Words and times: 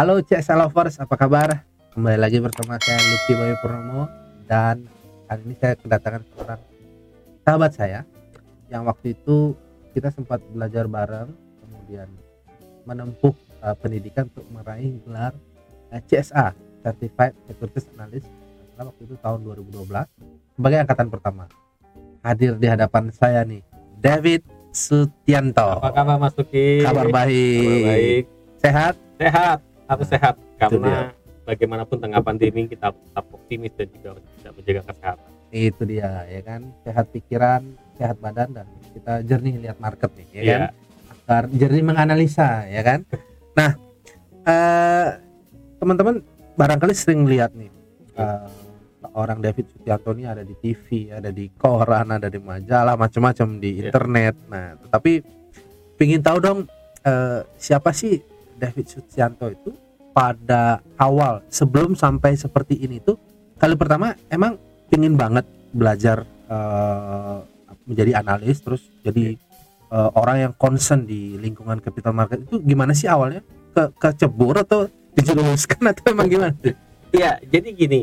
Halo 0.00 0.16
CSA 0.24 0.56
Lovers, 0.56 0.96
apa 0.96 1.12
kabar? 1.12 1.60
Kembali 1.92 2.16
lagi 2.16 2.40
bersama 2.40 2.80
saya 2.80 2.96
Lucky 3.04 3.36
Boy 3.36 3.52
Purnomo 3.60 4.08
dan 4.48 4.88
kali 5.28 5.44
ini 5.44 5.54
saya 5.60 5.76
kedatangan 5.76 6.24
seorang 6.24 6.60
sahabat 7.44 7.72
saya 7.76 8.00
yang 8.72 8.88
waktu 8.88 9.12
itu 9.12 9.52
kita 9.92 10.08
sempat 10.08 10.40
belajar 10.56 10.88
bareng 10.88 11.28
kemudian 11.36 12.08
menempuh 12.88 13.36
uh, 13.60 13.76
pendidikan 13.76 14.24
untuk 14.32 14.48
meraih 14.48 14.96
gelar 15.04 15.36
uh, 15.92 16.00
CSA 16.08 16.56
Certified 16.80 17.36
Securities 17.44 17.92
Analyst 17.92 18.32
adalah 18.72 18.96
waktu 18.96 19.04
itu 19.04 19.20
tahun 19.20 19.38
2012 19.52 19.84
sebagai 20.56 20.78
angkatan 20.80 21.08
pertama 21.12 21.44
hadir 22.24 22.56
di 22.56 22.72
hadapan 22.72 23.12
saya 23.12 23.44
nih 23.44 23.60
David 24.00 24.48
Sutianto 24.72 25.76
Apa 25.76 25.92
kabar 25.92 26.16
Mas 26.16 26.32
Luki? 26.40 26.88
kabar 26.88 27.04
baik, 27.12 27.60
Kabar 27.60 27.84
baik. 27.84 28.24
sehat 28.64 28.96
Sehat, 29.20 29.60
harus 29.90 30.06
sehat 30.06 30.38
karena 30.54 31.10
bagaimanapun 31.42 31.98
tengah 31.98 32.22
pandemi 32.22 32.70
kita 32.70 32.94
tetap 32.94 33.26
optimis 33.34 33.74
dan 33.74 33.88
juga 33.90 34.08
bisa 34.22 34.48
menjaga 34.54 34.82
kesehatan. 34.86 35.28
itu 35.50 35.82
dia 35.82 36.10
ya 36.30 36.40
kan 36.46 36.60
sehat 36.86 37.10
pikiran 37.10 37.62
sehat 37.98 38.16
badan 38.22 38.54
dan 38.54 38.66
kita 38.94 39.12
jernih 39.26 39.58
lihat 39.58 39.82
market 39.82 40.14
nih 40.14 40.28
ya 40.30 40.40
Iya. 40.40 40.56
kan 41.26 41.44
jernih 41.50 41.82
menganalisa 41.82 42.70
ya 42.70 42.82
kan 42.86 43.02
nah 43.58 43.70
eh 44.46 45.08
teman-teman 45.82 46.22
barangkali 46.54 46.94
sering 46.94 47.26
lihat 47.26 47.50
nih 47.58 47.66
eh, 48.14 48.48
orang 49.10 49.42
David 49.42 49.66
Sutianto 49.74 50.14
ini 50.14 50.22
ada 50.22 50.46
di 50.46 50.54
TV 50.54 51.10
ada 51.10 51.34
di 51.34 51.50
koran 51.50 52.14
ada 52.14 52.30
di 52.30 52.38
majalah 52.38 52.94
macam-macam 52.94 53.58
di 53.58 53.70
Iya. 53.82 53.90
internet 53.90 54.34
nah 54.46 54.78
tetapi 54.86 55.12
pingin 55.98 56.22
tahu 56.22 56.38
dong 56.38 56.58
eh, 57.02 57.42
siapa 57.58 57.90
sih 57.90 58.22
David 58.54 58.86
Sutianto 58.86 59.50
itu 59.50 59.74
pada 60.20 60.84
awal 61.00 61.40
sebelum 61.48 61.96
sampai 61.96 62.36
seperti 62.36 62.76
ini 62.76 63.00
tuh 63.00 63.16
kali 63.56 63.72
pertama 63.72 64.12
emang 64.28 64.60
pingin 64.92 65.16
banget 65.16 65.48
belajar 65.72 66.28
eh, 66.44 67.36
menjadi 67.88 68.20
analis 68.20 68.60
terus 68.60 68.84
jadi 69.00 69.40
eh, 69.88 70.10
orang 70.12 70.36
yang 70.44 70.52
concern 70.60 71.08
di 71.08 71.40
lingkungan 71.40 71.80
capital 71.80 72.12
market 72.12 72.44
itu 72.44 72.60
gimana 72.60 72.92
sih 72.92 73.08
awalnya 73.08 73.40
ke 73.72 73.96
kecebur 73.96 74.60
atau 74.60 74.92
dijerumuskan 75.16 75.80
atau 75.88 76.04
emang 76.12 76.28
gimana? 76.28 76.54
Iya, 77.10 77.42
jadi 77.42 77.68
gini. 77.74 78.00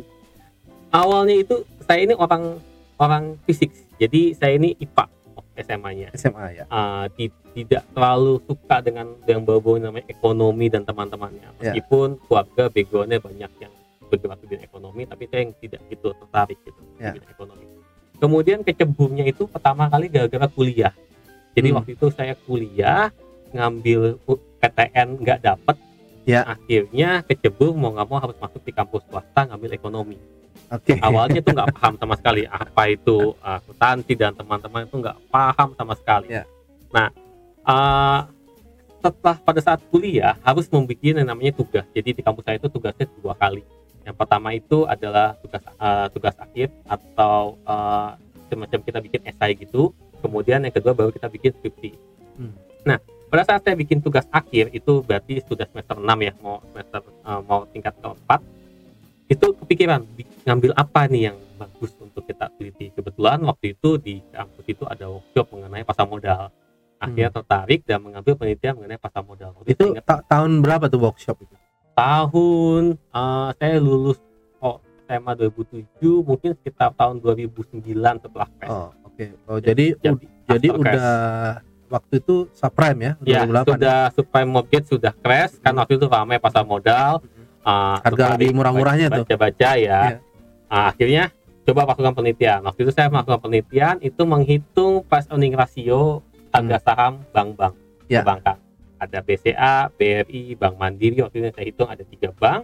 Awalnya 0.92 1.36
itu 1.44 1.56
saya 1.84 2.04
ini 2.04 2.16
orang 2.16 2.60
orang 3.00 3.23
fisik. 3.48 3.72
Jadi 4.00 4.36
saya 4.36 4.56
ini 4.56 4.76
IPA 4.80 5.06
SMA-nya. 5.58 6.09
SMA 6.13 6.45
ya. 6.53 6.66
Ti- 7.09 7.33
tidak 7.53 7.83
terlalu 7.89 8.38
suka 8.45 8.80
dengan 8.80 9.17
yang 9.25 9.41
bau-bau 9.41 9.75
namanya 9.75 10.05
ekonomi 10.08 10.69
dan 10.69 10.86
teman-temannya. 10.86 11.41
Ya. 11.41 11.73
Meskipun 11.73 12.22
keluarga 12.23 12.69
backgroundnya 12.69 13.17
banyak 13.17 13.52
yang 13.58 13.73
bergerak 14.08 14.39
di 14.45 14.55
ekonomi, 14.58 15.03
tapi 15.03 15.27
saya 15.27 15.41
yang 15.44 15.53
tidak 15.58 15.81
gitu 15.89 16.14
tertarik 16.14 16.58
gitu 16.61 16.80
di 16.80 17.03
bidang 17.03 17.27
ekonomi. 17.27 17.66
Kemudian 18.17 18.59
keceburnya 18.61 19.25
itu 19.25 19.45
pertama 19.45 19.86
kali 19.86 20.08
gara-gara 20.08 20.47
kuliah. 20.47 20.94
Jadi 21.53 21.67
Hmm. 21.69 21.77
waktu 21.81 21.92
itu 21.94 22.08
saya 22.09 22.33
kuliah 22.38 23.09
ngambil 23.49 24.21
PTN 24.58 25.17
nggak 25.17 25.39
dapet, 25.42 25.77
Ya. 26.23 26.44
akhirnya 26.44 27.21
kecebur 27.23 27.73
mau 27.73 27.94
nggak 27.94 28.08
mau 28.08 28.19
harus 28.19 28.38
masuk 28.38 28.61
di 28.61 28.71
kampus 28.71 29.02
swasta 29.05 29.45
ngambil 29.45 29.73
ekonomi. 29.73 30.17
Oke. 30.67 31.00
Awalnya 31.00 31.39
tuh 31.39 31.53
nggak 31.55 31.72
paham 31.80 31.94
sama 31.95 32.16
sekali 32.19 32.44
apa 32.47 32.83
itu 32.91 33.33
uh, 33.39 33.58
akuntansi 33.61 34.13
dan 34.19 34.36
teman-teman 34.36 34.83
itu 34.83 34.95
nggak 34.99 35.17
paham 35.31 35.69
sama 35.77 35.94
sekali. 35.95 36.36
Ya. 36.36 36.44
Nah, 36.91 37.08
uh, 37.64 38.20
setelah 38.99 39.37
pada 39.39 39.61
saat 39.64 39.80
kuliah 39.87 40.36
harus 40.43 40.67
membuat 40.67 40.99
yang 40.99 41.23
namanya 41.23 41.54
tugas. 41.55 41.86
Jadi 41.95 42.17
di 42.17 42.21
kampus 42.21 42.43
saya 42.43 42.58
itu 42.59 42.67
tugasnya 42.67 43.05
dua 43.21 43.33
kali. 43.37 43.64
Yang 44.04 44.15
pertama 44.15 44.49
itu 44.55 44.87
adalah 44.87 45.36
tugas 45.39 45.64
uh, 45.80 46.08
tugas 46.11 46.36
akhir 46.39 46.71
atau 46.87 47.59
uh, 47.67 48.15
semacam 48.48 48.80
kita 48.83 48.99
bikin 49.03 49.21
esai 49.27 49.55
gitu. 49.55 49.92
Kemudian 50.23 50.64
yang 50.64 50.73
kedua 50.73 50.95
baru 50.98 51.11
kita 51.14 51.30
bikin 51.30 51.53
skripsi. 51.59 51.92
Hmm. 52.39 52.55
Nah, 52.87 52.98
pada 53.27 53.43
saat 53.43 53.61
saya 53.67 53.76
bikin 53.76 53.99
tugas 53.99 54.23
akhir 54.32 54.71
itu 54.71 55.03
berarti 55.03 55.43
sudah 55.43 55.67
semester 55.67 55.99
6 55.99 56.08
ya, 56.23 56.33
mau 56.39 56.64
semester 56.71 57.02
uh, 57.27 57.42
mau 57.43 57.67
tingkat 57.70 57.93
keempat. 57.99 58.39
Itu 59.27 59.52
kepikiran 59.54 60.08
bi- 60.08 60.23
ngambil 60.42 60.71
apa 60.73 61.04
nih 61.05 61.21
yang 61.27 61.38
bagus 61.58 61.92
untuk 61.99 62.23
kita 62.23 62.48
teliti. 62.49 62.89
Kebetulan 62.89 63.43
waktu 63.43 63.73
itu 63.73 63.89
di 63.98 64.23
kampus 64.26 64.65
itu 64.65 64.83
ada 64.83 65.05
workshop 65.05 65.52
mengenai 65.52 65.83
pasar 65.83 66.05
modal. 66.05 66.48
Akhirnya 66.98 67.30
tertarik 67.32 67.83
dan 67.83 68.02
mengambil 68.02 68.33
penelitian 68.33 68.73
mengenai 68.73 68.98
pasar 68.98 69.21
modal. 69.21 69.52
Waktu 69.54 69.67
Hmm. 69.67 69.73
Itu 69.73 69.86
ta- 70.02 70.23
tahun 70.23 70.60
berapa 70.60 70.88
tuh 70.88 71.02
workshop 71.02 71.38
itu? 71.39 71.55
tahun 71.93 72.83
eh, 72.93 73.49
saya 73.54 73.77
lulus 73.77 74.21
oh 74.60 74.77
SMA 75.04 75.33
2007 75.33 75.82
mungkin 76.21 76.54
sekitar 76.54 76.94
tahun 76.94 77.17
2009 77.20 77.82
setelah 78.21 78.48
PES. 78.54 78.70
Oh, 78.70 78.89
oke. 79.04 79.26
Oh, 79.45 79.58
jadi 79.58 79.98
Ya, 79.98 80.14
jadi 80.48 80.67
after 80.70 80.77
udah 80.80 81.09
waktu 81.89 82.14
itu 82.20 82.36
subprime 82.54 82.99
ya, 83.02 83.11
Ya, 83.23 83.42
2008. 83.42 83.65
sudah 83.67 83.98
subprime 84.14 84.45
mortgage 84.48 84.88
sudah 84.88 85.09
crash 85.15 85.58
kan 85.58 85.73
Hmm. 85.73 85.82
waktu 85.82 85.98
itu 85.98 86.05
ramai 86.05 86.38
pasar 86.38 86.61
modal. 86.64 87.26
Eh, 87.67 87.98
Harga 88.02 88.26
lagi 88.36 88.48
murah-murahnya 88.55 89.08
tuh. 89.11 89.23
Baca-baca 89.28 89.70
ya. 89.76 90.00
Iya. 90.16 90.17
Ah, 90.72 90.92
akhirnya 90.92 91.32
coba 91.67 91.83
melakukan 91.83 92.14
penelitian. 92.16 92.60
Waktu 92.64 92.80
itu 92.88 92.92
saya 92.95 93.11
melakukan 93.11 93.39
penelitian 93.44 93.95
itu 94.00 94.22
menghitung 94.23 95.04
price 95.04 95.28
earning 95.28 95.55
ratio 95.55 96.23
harga 96.56 96.77
saham 96.80 97.14
bank-bank 97.36 97.76
Hmm. 97.76 98.08
Ya. 98.08 98.23
perbankan. 98.23 98.58
Ada 98.98 99.20
BCA, 99.22 99.92
BRI, 99.94 100.56
Bank 100.56 100.80
Mandiri. 100.80 101.20
Waktu 101.22 101.44
itu 101.44 101.48
saya 101.52 101.66
hitung 101.67 101.92
ada 101.92 102.02
tiga 102.08 102.32
bank. 102.33 102.64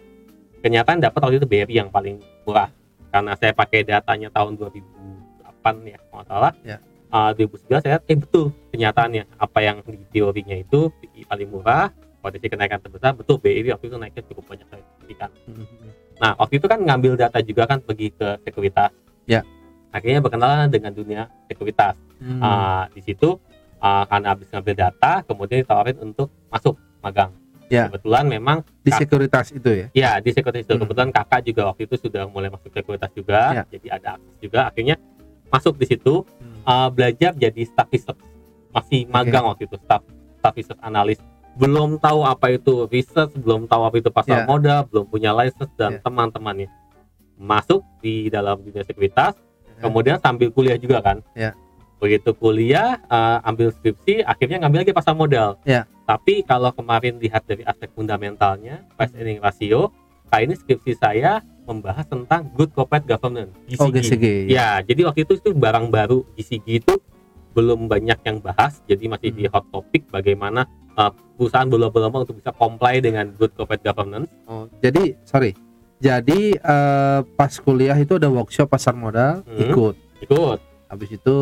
Kenyataan 0.64 1.04
dapat 1.04 1.20
waktu 1.20 1.36
itu 1.44 1.48
BRI 1.48 1.84
yang 1.84 1.92
paling 1.92 2.24
murah 2.48 2.72
karena 3.12 3.36
saya 3.38 3.52
pakai 3.54 3.86
datanya 3.86 4.32
tahun 4.34 4.58
2008 4.58 5.86
ya, 5.86 6.00
kalau 6.00 6.16
nggak 6.24 6.28
salah. 6.32 6.54
Ya. 6.66 6.78
Ah, 7.14 7.30
2011 7.38 7.84
saya 7.86 7.92
lihat, 8.00 8.04
eh 8.10 8.18
betul 8.18 8.46
kenyataannya 8.74 9.24
apa 9.38 9.60
yang 9.62 9.78
di 9.86 10.02
teorinya 10.10 10.58
itu 10.58 10.90
paling 11.30 11.50
murah, 11.54 11.94
potensi 12.24 12.48
kenaikan 12.48 12.80
terbesar 12.80 13.12
betul 13.20 13.36
BRI 13.36 13.68
waktu 13.76 13.92
itu 13.92 13.98
naiknya 14.00 14.24
cukup 14.32 14.44
banyak 14.48 14.68
signifikan. 14.72 15.30
Hmm. 15.44 15.68
Nah, 16.24 16.32
waktu 16.40 16.56
itu 16.64 16.66
kan 16.72 16.80
ngambil 16.80 17.20
data 17.20 17.44
juga 17.44 17.68
kan 17.68 17.84
pergi 17.84 18.16
ke 18.16 18.40
sekuritas. 18.48 18.96
Ya. 19.28 19.44
Akhirnya 19.92 20.24
berkenalan 20.24 20.72
dengan 20.72 20.96
dunia 20.96 21.28
sekuritas. 21.52 22.00
Hmm. 22.24 22.40
Ah, 22.40 22.88
di 22.96 23.04
situ 23.04 23.36
ah, 23.84 24.08
karena 24.08 24.32
habis 24.32 24.48
ngambil 24.48 24.76
data, 24.80 25.20
kemudian 25.28 25.68
ditawarin 25.68 26.00
untuk 26.00 26.32
masuk 26.48 26.80
magang. 27.04 27.36
Ya. 27.68 27.92
Kebetulan 27.92 28.24
memang 28.32 28.58
di 28.86 28.92
sekuritas 28.96 29.52
itu 29.52 29.68
ya. 29.68 29.88
ya 29.92 30.10
di 30.24 30.32
sekuritas 30.32 30.64
itu 30.64 30.74
Hmm. 30.80 30.88
kebetulan 30.88 31.12
kakak 31.12 31.42
juga 31.44 31.62
waktu 31.76 31.92
itu 31.92 31.96
sudah 32.08 32.24
mulai 32.32 32.48
masuk 32.48 32.72
sekuritas 32.72 33.12
juga, 33.12 33.42
Ya. 33.52 33.64
jadi 33.68 33.88
ada 34.00 34.08
akses 34.16 34.36
juga. 34.40 34.60
Akhirnya 34.72 34.96
masuk 35.52 35.76
di 35.76 35.86
situ 35.92 36.24
Hmm. 36.40 36.64
ah, 36.64 36.88
belajar 36.88 37.36
jadi 37.36 37.62
staff 37.68 37.92
research. 37.92 38.24
Masih 38.72 39.06
magang 39.12 39.44
waktu 39.44 39.68
itu 39.68 39.76
staff 39.84 40.02
staff 40.40 40.56
research 40.56 40.80
analis. 40.80 41.20
Belum 41.54 41.96
tahu 41.98 42.24
apa 42.24 42.50
itu 42.52 42.86
research, 42.88 43.34
belum 43.36 43.66
tahu 43.66 43.82
apa 43.84 43.96
itu 43.96 44.10
pasar 44.10 44.42
Ya. 44.42 44.46
modal, 44.46 44.86
belum 44.86 45.06
punya 45.06 45.30
license 45.32 45.70
dan 45.74 46.00
teman-temannya 46.00 46.70
masuk 47.36 47.82
di 48.00 48.30
dalam 48.30 48.58
dunia 48.58 48.82
sekuritas 48.82 49.36
Ya. 49.74 49.82
kemudian 49.82 50.18
sambil 50.18 50.48
kuliah 50.48 50.78
juga 50.78 51.02
kan 51.02 51.20
Ya. 51.34 51.52
begitu 51.98 52.32
kuliah 52.32 53.02
eh, 53.02 53.38
ambil 53.44 53.70
skripsi 53.70 54.22
akhirnya 54.22 54.62
ngambil 54.62 54.80
lagi 54.82 54.94
pasar 54.94 55.12
modal 55.14 55.58
Ya. 55.62 55.84
tapi 56.04 56.42
kalau 56.42 56.70
kemarin 56.72 57.18
lihat 57.18 57.44
dari 57.44 57.62
aspek 57.64 57.90
fundamentalnya 57.92 58.86
price 58.94 59.12
earning 59.14 59.40
ratio 59.40 59.90
kali 60.28 60.46
ini 60.46 60.56
skripsi 60.56 60.94
saya 60.96 61.42
membahas 61.64 62.06
tentang 62.06 62.48
good 62.54 62.70
corporate 62.72 63.04
governance 63.04 63.52
Oh, 63.76 63.90
GCG. 63.90 64.48
ya 64.48 64.80
jadi 64.80 65.02
waktu 65.04 65.24
itu 65.24 65.34
itu 65.36 65.50
barang 65.52 65.90
baru 65.90 66.24
GCG 66.34 66.80
itu 66.80 66.94
belum 67.54 67.86
banyak 67.86 68.20
yang 68.20 68.38
bahas 68.40 68.82
jadi 68.84 69.06
masih 69.08 69.30
di 69.30 69.46
Hmm. 69.46 69.54
hot 69.54 69.66
topic 69.70 70.10
bagaimana 70.10 70.66
eh, 70.94 71.10
perusahaan 71.34 71.66
berlomba-lomba 71.66 72.22
untuk 72.22 72.38
bisa 72.38 72.52
comply 72.52 72.98
dengan 72.98 73.34
good 73.34 73.54
corporate 73.54 73.82
governance 73.82 74.30
Oh, 74.46 74.70
jadi 74.78 75.18
sorry. 75.24 75.54
Jadi 75.98 76.54
eh, 76.54 77.20
pas 77.32 77.54
kuliah 77.56 77.96
itu 77.96 78.14
ada 78.14 78.28
workshop 78.28 78.68
pasar 78.68 78.94
modal, 78.94 79.42
Hmm. 79.44 79.58
ikut. 79.64 79.96
ikut 80.20 80.60
Habis 80.86 81.10
itu 81.12 81.38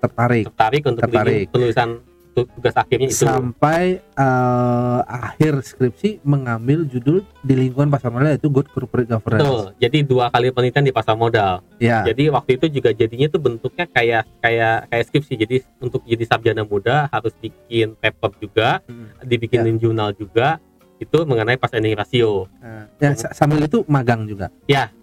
tertarik 0.00 0.44
tertarik 0.48 0.82
untuk 0.84 1.02
Tertarik. 1.04 1.46
penulisan 1.50 2.00
tugas 2.32 2.72
akhirnya 2.72 3.08
itu 3.08 3.22
sampai 3.22 3.98
eh, 4.00 5.00
akhir 5.02 5.60
skripsi 5.60 6.22
mengambil 6.22 6.84
judul 6.84 7.20
di 7.40 7.54
lingkungan 7.56 7.88
pasar 7.88 8.08
modal 8.08 8.30
yaitu 8.30 8.46
good 8.46 8.70
corporate 8.70 9.06
governance. 9.06 9.42
Betul. 9.42 9.62
Jadi 9.76 9.98
dua 10.02 10.28
kali 10.28 10.50
penelitian 10.50 10.86
di 10.86 10.94
pasar 10.94 11.14
modal. 11.14 11.60
Ya. 11.76 12.02
Jadi 12.02 12.30
waktu 12.30 12.56
itu 12.56 12.66
juga 12.70 12.90
jadinya 12.90 13.26
tuh 13.26 13.40
bentuknya 13.40 13.84
kayak 13.86 14.24
kayak 14.38 14.88
kayak 14.88 15.04
skripsi. 15.06 15.34
Jadi 15.36 15.56
untuk 15.78 16.00
jadi 16.04 16.24
sarjana 16.24 16.62
muda 16.62 17.08
harus 17.08 17.34
bikin 17.36 17.94
paper 17.96 18.30
juga, 18.38 18.68
Hmm. 18.86 19.10
dibikinin 19.22 19.76
jurnal 19.76 20.12
juga 20.12 20.58
itu 20.96 21.18
mengenai 21.24 21.56
pas 21.56 21.72
earning 21.72 21.96
ratio. 21.96 22.44
Nah, 22.60 22.84
ya, 23.00 23.16
sa- 23.16 23.32
sambil 23.32 23.64
itu 23.64 23.80
magang 23.88 24.28
juga. 24.28 24.52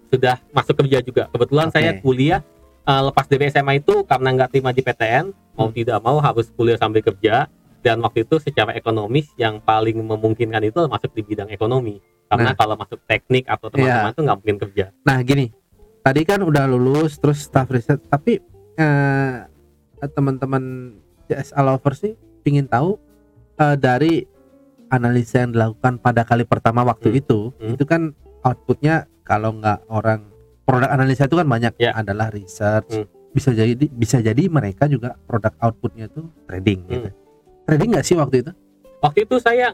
Sudah 0.08 0.40
masuk 0.50 0.78
kerja 0.78 1.02
juga. 1.02 1.28
Kebetulan 1.28 1.68
Oke. 1.68 1.74
saya 1.76 1.90
kuliah 1.98 2.40
eh, 2.82 3.02
lepas 3.04 3.28
dari 3.28 3.52
SMA 3.52 3.84
itu 3.84 4.00
karena 4.02 4.32
nggak 4.32 4.48
terima 4.48 4.72
di 4.72 4.80
PTN, 4.80 5.28
mau 5.58 5.68
tidak 5.68 5.98
mau 5.98 6.16
harus 6.18 6.46
kuliah 6.54 6.78
sambil 6.78 7.02
kerja. 7.02 7.50
Dan 7.78 8.02
waktu 8.02 8.22
itu 8.22 8.38
secara 8.38 8.74
ekonomis 8.74 9.30
yang 9.34 9.58
paling 9.58 9.98
memungkinkan 9.98 10.62
itu 10.62 10.82
masuk 10.86 11.10
di 11.12 11.22
bidang 11.22 11.50
ekonomi. 11.50 11.98
karena 12.28 12.52
Nah. 12.52 12.60
kalau 12.60 12.76
masuk 12.76 13.00
teknik 13.08 13.48
atau 13.48 13.72
teman-teman 13.72 14.12
tuh 14.12 14.20
nggak 14.20 14.36
mungkin 14.36 14.58
kerja 14.60 14.92
Nah 15.00 15.16
gini, 15.24 15.48
tadi 16.04 16.28
kan 16.28 16.44
udah 16.44 16.68
lulus 16.68 17.16
terus 17.16 17.40
staff 17.40 17.64
riset, 17.66 18.04
tapi 18.04 18.36
eh, 18.76 19.34
teman-teman 20.06 20.92
CSA 21.24 21.64
lover 21.64 21.96
sih 21.96 22.12
pingin 22.40 22.68
tahu 22.68 23.00
eh, 23.56 23.74
dari 23.74 24.28
analisa 24.88 25.40
yang 25.40 25.50
dilakukan 25.50 25.98
pada 25.98 26.22
kali 26.22 26.44
pertama 26.44 26.84
waktu 26.84 27.10
Hmm. 27.10 27.16
itu, 27.16 27.40
Hmm. 27.56 27.72
itu 27.72 27.84
kan 27.84 28.12
outputnya 28.40 28.94
kalau 29.24 29.56
nggak 29.56 29.88
orang 29.88 30.28
produk 30.62 30.92
analisa 30.92 31.24
itu 31.24 31.34
kan 31.34 31.48
banyak 31.48 31.72
Ya. 31.76 31.96
adalah 31.96 32.28
research, 32.28 32.92
Hmm. 32.92 33.08
Bisa 33.30 33.50
jadi 33.50 33.74
bisa 33.86 34.18
jadi 34.18 34.42
mereka 34.46 34.84
juga 34.84 35.14
produk 35.22 35.52
outputnya 35.60 36.06
itu 36.06 36.22
trading 36.44 36.80
gitu. 36.86 37.08
Trading 37.64 37.88
nggak 37.90 38.04
sih 38.04 38.14
waktu 38.14 38.36
itu? 38.40 38.52
waktu 38.98 39.18
itu 39.22 39.36
saya 39.38 39.70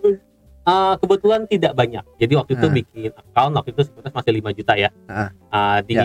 eh, 0.64 0.94
kebetulan 0.96 1.44
tidak 1.44 1.72
banyak 1.72 2.04
jadi 2.14 2.32
waktu 2.34 2.52
itu 2.52 2.66
Ah. 2.66 2.74
bikin 2.74 3.10
account 3.10 3.52
waktu 3.54 3.70
itu 3.70 3.80
sebenarnya 3.84 4.12
masih 4.12 4.32
5 4.34 4.50
juta 4.52 4.72
ya 4.74 4.90
Ah. 5.06 5.28
Eh, 5.30 5.78
di 5.82 5.94
Ya. 5.94 6.04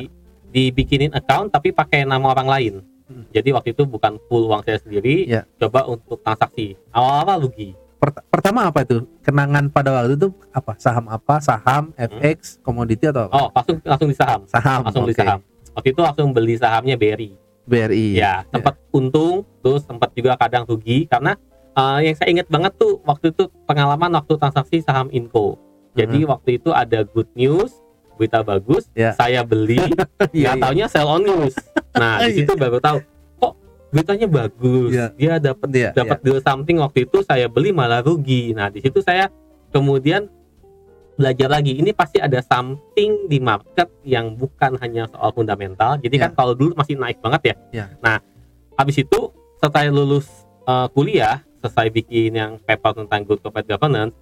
dibikinin 0.50 1.12
account 1.12 1.50
tapi 1.50 1.69
pakai 1.69 2.04
nama 2.04 2.25
orang 2.28 2.48
lain 2.48 2.74
Hmm. 3.06 3.25
jadi 3.30 3.52
waktu 3.52 3.72
itu 3.72 3.84
bukan 3.84 4.22
full 4.25 4.45
uang 4.45 4.62
saya 4.62 4.78
sendiri 4.78 5.25
Ya. 5.25 5.44
coba 5.57 5.84
untuk 5.86 6.19
transaksi 6.19 6.80
awal-awal 6.90 7.44
rugi 7.44 7.75
Pert- 8.00 8.24
pertama 8.25 8.63
apa 8.63 8.80
itu? 8.80 9.04
Kenangan 9.19 9.68
pada 9.68 9.92
waktu 9.94 10.16
itu 10.16 10.31
apa? 10.50 10.72
Saham 10.78 11.12
apa? 11.12 11.44
Saham, 11.44 11.92
FX, 11.94 12.56
komoditi 12.57 13.04
atau 13.04 13.28
apa? 13.28 13.36
oh 13.36 13.48
langsung 13.52 13.78
langsung 13.84 14.07
di 14.07 14.16
saham 14.16 14.42
Saham. 14.48 14.80
langsung 14.88 15.04
beli 15.04 15.12
oke. 15.12 15.19
saham 15.19 15.40
waktu 15.71 15.92
itu 15.92 16.01
langsung 16.01 16.30
beli 16.31 16.56
sahamnya 16.56 16.95
BRI 16.95 17.31
BRI. 17.63 18.18
ya 18.18 18.42
sempat 18.50 18.77
untung 18.89 19.45
terus 19.62 19.83
sempat 19.83 20.10
juga 20.12 20.33
kadang 20.36 20.66
rugi 20.66 21.06
karena 21.06 21.38
eh, 21.71 22.00
yang 22.04 22.16
saya 22.16 22.30
ingat 22.31 22.48
banget 22.48 22.74
tuh 22.75 22.98
waktu 23.04 23.30
itu 23.30 23.45
pengalaman 23.63 24.10
waktu 24.12 24.33
transaksi 24.36 24.81
saham 24.81 25.07
Inco 25.10 25.57
jadi 25.94 26.24
waktu 26.24 26.57
itu 26.57 26.69
ada 26.71 27.01
good 27.04 27.27
news 27.33 27.74
berita 28.16 28.42
bagus 28.42 28.89
Ya. 28.92 29.13
saya 29.13 29.42
beli 29.42 29.80
Iya, 30.36 30.54
nggak 30.54 30.56
iya. 30.56 30.62
taunya 30.62 30.86
sell 30.88 31.07
on 31.07 31.21
news 31.21 31.56
nah 31.94 32.19
di 32.19 32.30
Iya. 32.33 32.38
situ 32.44 32.51
baru 32.54 32.77
tahu 32.77 33.00
kok 33.38 33.54
beritanya 33.89 34.27
bagus 34.27 34.92
Iya. 34.92 35.06
dia 35.16 35.33
dapat 35.39 35.68
Iya, 35.71 35.89
dapat 35.94 36.18
deal 36.19 36.39
something 36.42 36.77
waktu 36.80 37.06
itu 37.06 37.21
saya 37.21 37.48
beli 37.48 37.69
malah 37.69 38.01
rugi 38.01 38.51
nah 38.51 38.68
di 38.68 38.81
situ 38.81 39.00
saya 39.00 39.30
kemudian 39.69 40.27
belajar 41.19 41.51
lagi 41.51 41.75
ini 41.75 41.92
pasti 41.92 42.24
ada 42.24 42.39
something 42.39 43.27
di 43.27 43.44
market 43.44 43.92
yang 44.07 44.39
bukan 44.39 44.80
hanya 44.80 45.04
soal 45.12 45.36
fundamental 45.36 46.00
jadi 46.00 46.16
Ya. 46.16 46.21
kan 46.25 46.31
kalau 46.31 46.56
dulu 46.56 46.71
masih 46.80 46.95
naik 46.95 47.19
banget 47.19 47.42
ya 47.44 47.56
Ya. 47.75 47.86
nah 48.00 48.24
habis 48.80 48.95
itu 48.95 49.19
setelah 49.60 49.92
lulus 49.92 50.31
eh, 50.63 50.88
kuliah 50.95 51.44
selesai 51.60 51.92
bikin 51.92 52.39
yang 52.39 52.51
paper 52.63 53.04
tentang 53.04 53.27
good 53.27 53.44
corporate 53.44 53.68
governance 53.68 54.16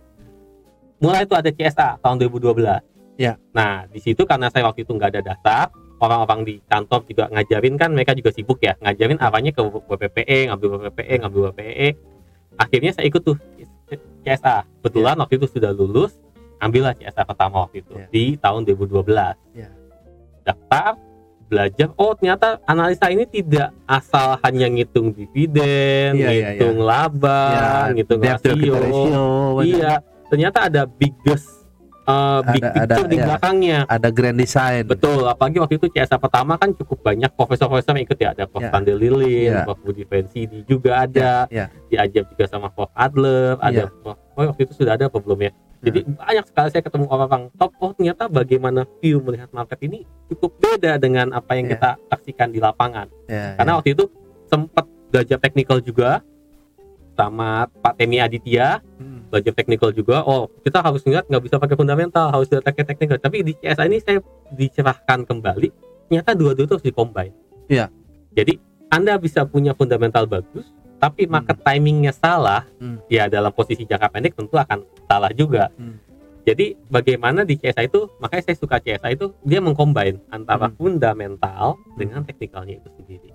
mulai 0.98 1.22
itu 1.22 1.38
ada 1.38 1.54
CSA 1.54 2.02
tahun 2.02 2.18
2012 2.26 2.82
Ya. 3.22 3.38
nah 3.54 3.86
di 3.86 4.02
situ 4.02 4.26
karena 4.26 4.50
saya 4.50 4.66
waktu 4.66 4.82
itu 4.82 4.90
nggak 4.90 5.14
ada 5.14 5.22
daftar 5.22 5.70
orang-orang 5.98 6.46
di 6.46 6.56
kantor 6.66 7.06
juga 7.06 7.30
ngajarin 7.30 7.78
kan 7.78 7.90
mereka 7.94 8.18
juga 8.18 8.34
sibuk 8.34 8.58
ya 8.58 8.74
ngajarin 8.82 9.22
arahnya 9.22 9.54
ke 9.54 9.62
BPPE 9.62 10.50
ngambil 10.50 10.90
BPPE 10.90 11.14
ngambil 11.22 11.42
BPPE 11.54 11.88
akhirnya 12.58 12.92
saya 12.94 13.06
ikut 13.06 13.22
tuh 13.22 13.38
CSA 14.22 14.66
kebetulan 14.82 15.18
waktu 15.18 15.38
itu 15.38 15.46
sudah 15.50 15.70
lulus 15.74 16.18
ambillah 16.58 16.94
CSA 16.94 17.24
pertama 17.24 17.64
waktu 17.64 17.82
itu 17.82 17.94
Ya. 17.94 18.08
di 18.08 18.26
tahun 18.36 18.62
2012 18.64 19.36
Ya. 19.54 19.70
daftar 20.44 20.98
belajar 21.48 21.88
oh 21.96 22.12
ternyata 22.12 22.60
analisa 22.64 23.08
ini 23.08 23.24
tidak 23.24 23.72
asal 23.86 24.36
hanya 24.42 24.68
ngitung 24.68 25.16
dividen 25.16 26.12
Iya, 26.14 26.28
iya, 26.28 26.48
ngitung 26.52 26.78
laba 26.82 27.88
ngitung 27.92 28.20
debt 28.20 28.36
to 28.38 28.52
equity 28.52 28.68
rasio 28.68 28.84
ratio, 28.84 29.26
iya 29.64 29.94
ternyata 30.28 30.68
ada 30.68 30.84
biggest 30.84 31.48
uh, 32.04 32.44
big 32.52 32.60
Ada- 32.60 32.76
picture 32.76 33.00
ada, 33.00 33.08
di 33.08 33.16
ya. 33.16 33.24
belakangnya 33.24 33.78
ada 33.88 34.10
grand 34.12 34.36
design. 34.36 34.84
Betul, 34.84 35.24
apalagi 35.24 35.60
waktu 35.60 35.76
itu 35.76 35.88
CSA 35.88 36.16
pertama 36.18 36.56
kan 36.56 36.72
cukup 36.74 37.00
banyak 37.02 37.32
profesor-profesor 37.32 37.96
yang 37.96 38.04
ikut 38.04 38.16
ya, 38.18 38.30
ada 38.32 38.44
Prof. 38.44 38.64
Ya. 38.64 38.72
Pandey 38.72 38.96
Lilin, 38.96 39.52
Ya. 39.54 39.64
Prof. 39.64 39.80
Budi 39.80 40.04
Pensidi 40.04 40.64
juga 40.64 41.04
ada, 41.04 41.48
Ya, 41.48 41.68
diajak 41.88 42.28
juga 42.28 42.44
sama 42.44 42.68
Prof. 42.68 42.92
Adler, 42.92 43.56
ada 43.60 43.88
Ya. 43.88 43.92
Prof. 43.94 44.20
Oh, 44.36 44.44
waktu 44.46 44.64
itu 44.64 44.74
sudah 44.76 44.96
ada 44.96 45.08
apa 45.08 45.16
belum 45.16 45.40
ya? 45.42 45.52
Jadi 45.78 46.00
banyak 46.10 46.46
sekali 46.50 46.70
saya 46.74 46.84
ketemu 46.84 47.06
orang-orang 47.06 47.54
top, 47.54 47.72
oh 47.78 47.94
ternyata 47.94 48.26
bagaimana 48.26 48.82
view 48.98 49.22
melihat 49.22 49.50
market 49.54 49.78
ini 49.82 50.04
cukup 50.26 50.58
beda 50.58 50.98
dengan 50.98 51.30
apa 51.32 51.54
yang 51.54 51.70
Ya. 51.70 51.72
kita 51.78 51.90
saksikan 52.10 52.50
di 52.50 52.58
lapangan. 52.58 53.06
ya, 53.30 53.54
Karena 53.56 53.78
waktu 53.78 53.94
itu 53.94 54.10
sempat 54.46 54.86
belajar 55.08 55.38
teknikal 55.38 55.78
juga 55.80 56.26
sama 57.14 57.66
Pak 57.82 57.98
Temi 57.98 58.18
Aditya, 58.18 58.82
Hmm. 58.98 59.26
belajar 59.30 59.54
teknikal 59.54 59.90
juga. 59.90 60.22
Oh, 60.22 60.50
kita 60.62 60.82
harus 60.82 61.02
lihat 61.04 61.26
nggak 61.26 61.44
bisa 61.44 61.58
pakai 61.58 61.74
fundamental, 61.74 62.30
harus 62.30 62.46
lihat 62.48 62.62
pakai 62.62 62.86
teknikal. 62.86 63.18
Tapi 63.18 63.42
di 63.42 63.54
CSA 63.54 63.86
ini 63.86 63.98
saya 63.98 64.22
dicerahkan 64.54 65.26
kembali. 65.26 65.70
Ternyata 66.08 66.32
dua-dua 66.34 66.64
itu 66.64 66.74
harus 66.78 66.86
dikombin. 66.86 67.34
Iya. 67.68 67.90
Jadi 68.34 68.62
Anda 68.88 69.18
bisa 69.18 69.44
punya 69.44 69.74
fundamental 69.74 70.24
bagus, 70.24 70.72
tapi 70.98 71.30
market 71.30 71.62
timingnya 71.62 72.14
salah, 72.14 72.66
Hmm. 72.82 72.98
ya 73.10 73.30
dalam 73.30 73.54
posisi 73.54 73.86
jangka 73.86 74.10
pendek 74.10 74.34
tentu 74.34 74.58
akan 74.58 74.82
salah 75.06 75.32
juga. 75.34 75.70
Hmm. 75.78 76.02
Jadi 76.48 76.80
bagaimana 76.88 77.44
di 77.44 77.60
CSA 77.60 77.92
itu, 77.92 78.08
makanya 78.24 78.48
saya 78.48 78.58
suka 78.58 78.80
CSA 78.80 79.12
itu 79.12 79.36
dia 79.44 79.60
mengcombine 79.60 80.24
antara 80.32 80.72
Hmm. 80.72 80.76
fundamental 80.80 81.76
dengan 82.00 82.24
teknikalnya 82.24 82.80
itu 82.80 82.90
sendiri. 82.98 83.30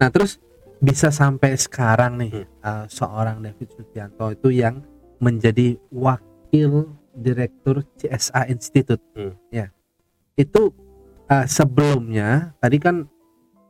Nah, 0.00 0.08
terus 0.08 0.40
bisa 0.80 1.12
sampai 1.12 1.54
sekarang 1.60 2.16
nih 2.16 2.32
Hmm. 2.32 2.46
uh, 2.64 2.84
seorang 2.88 3.44
David 3.44 3.68
Sutianto 3.76 4.32
itu 4.32 4.48
yang 4.48 4.80
menjadi 5.20 5.76
wakil 5.92 6.96
direktur 7.12 7.84
CSA 8.00 8.48
Institute. 8.48 9.04
Hmm. 9.12 9.36
Ya. 9.52 9.68
Itu 10.34 10.72
uh, 11.28 11.44
sebelumnya 11.44 12.56
tadi 12.56 12.80
kan 12.80 13.04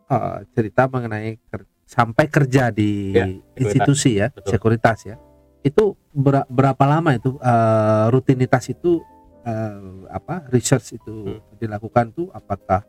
uh, 0.07 0.47
cerita 0.55 0.87
mengenai 0.87 1.43
sampai 1.91 2.31
kerja 2.31 2.71
di 2.71 3.11
Ya, 3.11 3.27
institusi 3.59 4.23
ya, 4.23 4.31
Betul. 4.31 4.51
sekuritas 4.55 5.03
ya. 5.03 5.19
Itu 5.67 5.99
ber- 6.15 6.47
berapa 6.47 6.85
lama 6.87 7.11
itu 7.19 7.35
uh, 7.43 8.07
rutinitas 8.15 8.71
itu 8.71 9.03
uh, 9.43 10.07
apa 10.07 10.47
research 10.55 10.95
itu 10.95 11.35
Hmm. 11.35 11.43
dilakukan 11.59 12.15
tuh 12.15 12.31
apakah 12.31 12.87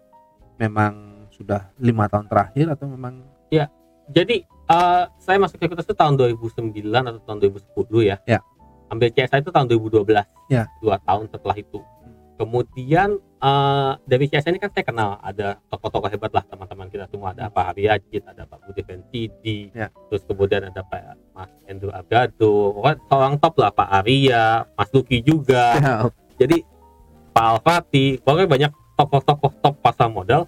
memang 0.62 1.26
sudah 1.34 1.74
lima 1.82 2.06
tahun 2.06 2.30
terakhir 2.30 2.78
atau 2.78 2.86
memang 2.86 3.26
Jadi 4.12 4.44
eh, 4.44 5.04
saya 5.24 5.38
masuk 5.40 5.56
sekuritas 5.56 5.88
itu 5.88 5.96
tahun 5.96 6.20
2009 6.20 6.84
atau 6.84 7.22
tahun 7.24 7.38
2010 7.48 8.12
ya. 8.12 8.20
Ya. 8.28 8.44
Ambil 8.92 9.08
CSA 9.08 9.40
itu 9.40 9.56
tahun 9.56 9.72
2012. 9.72 10.28
Ya. 10.52 10.68
Dua 10.84 11.00
tahun 11.00 11.32
setelah 11.32 11.56
itu. 11.56 11.80
Kemudian 12.36 13.24
eh, 13.42 13.92
dari 14.06 14.26
CSA 14.30 14.54
ini 14.54 14.62
kan 14.62 14.70
saya 14.70 14.86
kenal 14.86 15.18
ada 15.20 15.58
tokoh-tokoh 15.68 16.10
hebat 16.14 16.32
lah 16.32 16.46
teman-teman 16.46 16.88
kita 16.88 17.10
semua 17.10 17.34
ada 17.34 17.50
Pak 17.50 17.74
Hari 17.74 17.84
Ajit, 17.90 18.24
ada 18.24 18.46
Pak 18.46 18.62
Budi 18.64 18.82
Pensidi, 18.86 19.74
Ya. 19.74 19.90
terus 20.08 20.22
kemudian 20.30 20.70
ada 20.70 20.86
Pak 20.86 21.02
Mas 21.34 21.52
Andrew 21.66 21.90
Agado, 21.90 22.78
pokoknya 22.78 22.98
orang 23.10 23.36
top 23.42 23.54
lah 23.58 23.72
Pak 23.74 23.90
Arya, 23.90 24.46
Mas 24.78 24.90
Luki 24.94 25.20
juga. 25.26 25.66
ya, 25.82 25.94
Jadi 26.38 26.62
Pak 27.34 27.46
Alfati, 27.58 28.22
pokoknya 28.22 28.48
banyak 28.48 28.72
tokoh-tokoh 28.96 29.52
top 29.60 29.76
pasar 29.82 30.08
modal 30.08 30.46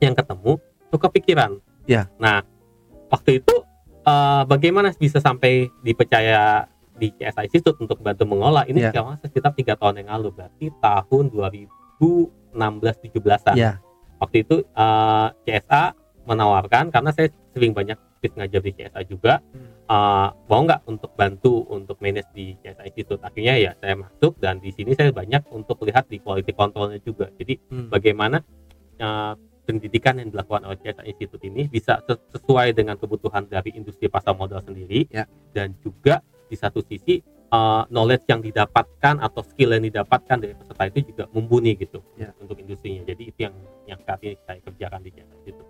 yang 0.00 0.16
ketemu 0.16 0.56
tuh 0.88 1.00
kepikiran. 1.00 1.60
Ya. 1.84 2.08
Nah, 2.16 2.40
waktu 3.12 3.42
itu 3.44 3.54
eh, 4.08 4.42
bagaimana 4.48 4.94
bisa 4.96 5.20
sampai 5.20 5.68
dipercaya 5.84 6.64
di 6.98 7.14
CSI 7.14 7.46
Institute 7.46 7.78
untuk 7.78 8.02
bantu 8.02 8.26
mengolah 8.26 8.66
ini 8.66 8.82
nggak 8.82 8.94
salah 8.94 9.16
sekitar 9.22 9.54
tiga 9.54 9.78
tahun 9.78 10.02
yang 10.02 10.18
lalu 10.18 10.34
berarti 10.34 10.66
tahun 10.82 11.30
2016-17an 11.98 13.54
ya, 13.54 13.72
waktu 14.18 14.42
itu 14.42 14.56
eh, 14.64 15.28
CSA 15.44 15.94
menawarkan 16.24 16.88
karena 16.88 17.10
saya 17.10 17.28
sering 17.50 17.72
banyak 17.72 17.96
aktif 18.18 18.34
ngajar 18.34 18.60
di 18.60 18.72
CSA 18.72 19.00
juga 19.04 19.38
eh, 19.86 20.28
mau 20.44 20.60
nggak 20.60 20.82
untuk 20.84 21.14
bantu 21.14 21.64
untuk 21.68 21.96
manage 21.98 22.28
di 22.32 22.58
CSA 22.58 22.82
Institute? 22.84 23.22
Akhirnya 23.22 23.54
ya 23.56 23.72
saya 23.76 23.94
masuk 23.94 24.36
dan 24.36 24.58
di 24.58 24.70
sini 24.70 24.92
saya 24.92 25.10
banyak 25.10 25.46
untuk 25.48 25.78
lihat 25.82 26.06
di 26.06 26.18
quality 26.18 26.52
controlnya 26.52 26.98
juga. 26.98 27.30
Jadi 27.34 27.58
Hmm. 27.68 27.88
bagaimana 27.88 28.42
eh, 28.98 29.34
pendidikan 29.62 30.16
yang 30.16 30.32
dilakukan 30.32 30.64
oleh 30.64 30.78
CSA 30.78 31.04
Institute 31.04 31.44
ini 31.44 31.68
bisa 31.68 32.00
ses- 32.02 32.24
sesuai 32.32 32.72
dengan 32.72 32.96
kebutuhan 32.96 33.44
dari 33.46 33.70
industri 33.70 34.08
pasar 34.08 34.32
modal 34.32 34.64
sendiri 34.64 35.04
Ya. 35.12 35.28
dan 35.52 35.76
juga 35.78 36.24
di 36.48 36.56
satu 36.56 36.80
sisi 36.82 37.20
eh, 37.48 37.82
knowledge 37.86 38.24
yang 38.26 38.40
didapatkan 38.40 39.14
atau 39.18 39.40
skill 39.42 39.72
yang 39.72 39.84
didapatkan 39.84 40.36
dari 40.36 40.52
peserta 40.52 40.84
itu 40.86 41.00
juga 41.06 41.24
mumpuni 41.30 41.72
gitu 41.74 42.00
Ya. 42.14 42.32
untuk 42.36 42.56
industrinya 42.56 43.04
jadi 43.04 43.22
itu 43.22 43.38
yang 43.40 43.54
yang 43.86 44.00
saat 44.02 44.20
ini 44.20 44.36
saya 44.42 44.58
kerjakan 44.60 45.00
di 45.00 45.10
CSA 45.10 45.34
Institute 45.34 45.68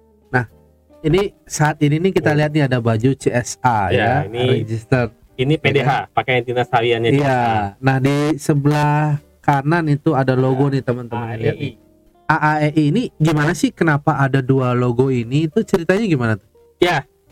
ini 0.98 1.22
saat 1.44 1.78
ini 1.78 1.96
nih 2.00 2.12
kita 2.12 2.30
Hmm. 2.30 2.38
lihat 2.38 2.50
nih 2.50 2.64
ada 2.64 2.78
baju 2.78 3.10
CSA 3.14 3.78
ya, 3.88 3.94
Ya, 3.94 4.12
ini 4.26 4.42
register. 4.58 5.14
ini 5.36 5.54
PDH 5.54 6.10
pakai 6.10 6.42
dinas 6.42 6.66
hariannya 6.66 7.14
Iya. 7.14 7.78
Nah 7.78 7.96
di 7.98 8.34
sebelah 8.36 9.22
kanan 9.38 9.86
itu 9.86 10.12
ada 10.12 10.34
logo 10.34 10.66
nih 10.66 10.82
Ah, 10.82 10.84
teman-teman 10.84 11.38
lihat 11.38 11.54
nih. 11.54 11.78
AEI. 11.78 11.86
AAEI 12.28 12.82
ini 12.84 13.02
gimana 13.14 13.54
sih? 13.54 13.70
Kenapa 13.70 14.18
ada 14.18 14.42
dua 14.42 14.74
logo 14.74 15.08
ini? 15.08 15.46
Itu 15.46 15.62
ceritanya 15.62 16.02
gimana 16.04 16.34
tuh? 16.34 16.50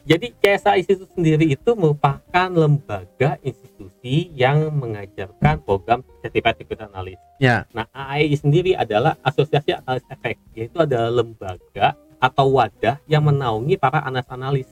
Jadi 0.07 0.31
CSA 0.39 0.79
itu 0.79 1.03
sendiri 1.19 1.51
itu 1.51 1.71
merupakan 1.75 2.49
lembaga 2.55 3.43
institusi 3.43 4.31
yang 4.39 4.71
mengajarkan 4.71 5.67
program 5.67 6.07
Certified 6.23 6.63
Security 6.63 6.87
Analyst. 6.87 7.23
Ya. 7.43 7.67
Nah, 7.75 7.91
AAI 7.91 8.39
sendiri 8.39 8.79
adalah 8.79 9.19
Asosiasi 9.27 9.75
Analis 9.75 10.07
Efek, 10.07 10.39
yaitu 10.55 10.79
adalah 10.79 11.11
lembaga 11.11 11.99
atau 12.23 12.47
wadah 12.55 13.03
yang 13.11 13.27
menaungi 13.27 13.75
para 13.75 14.07
analis-analis. 14.07 14.71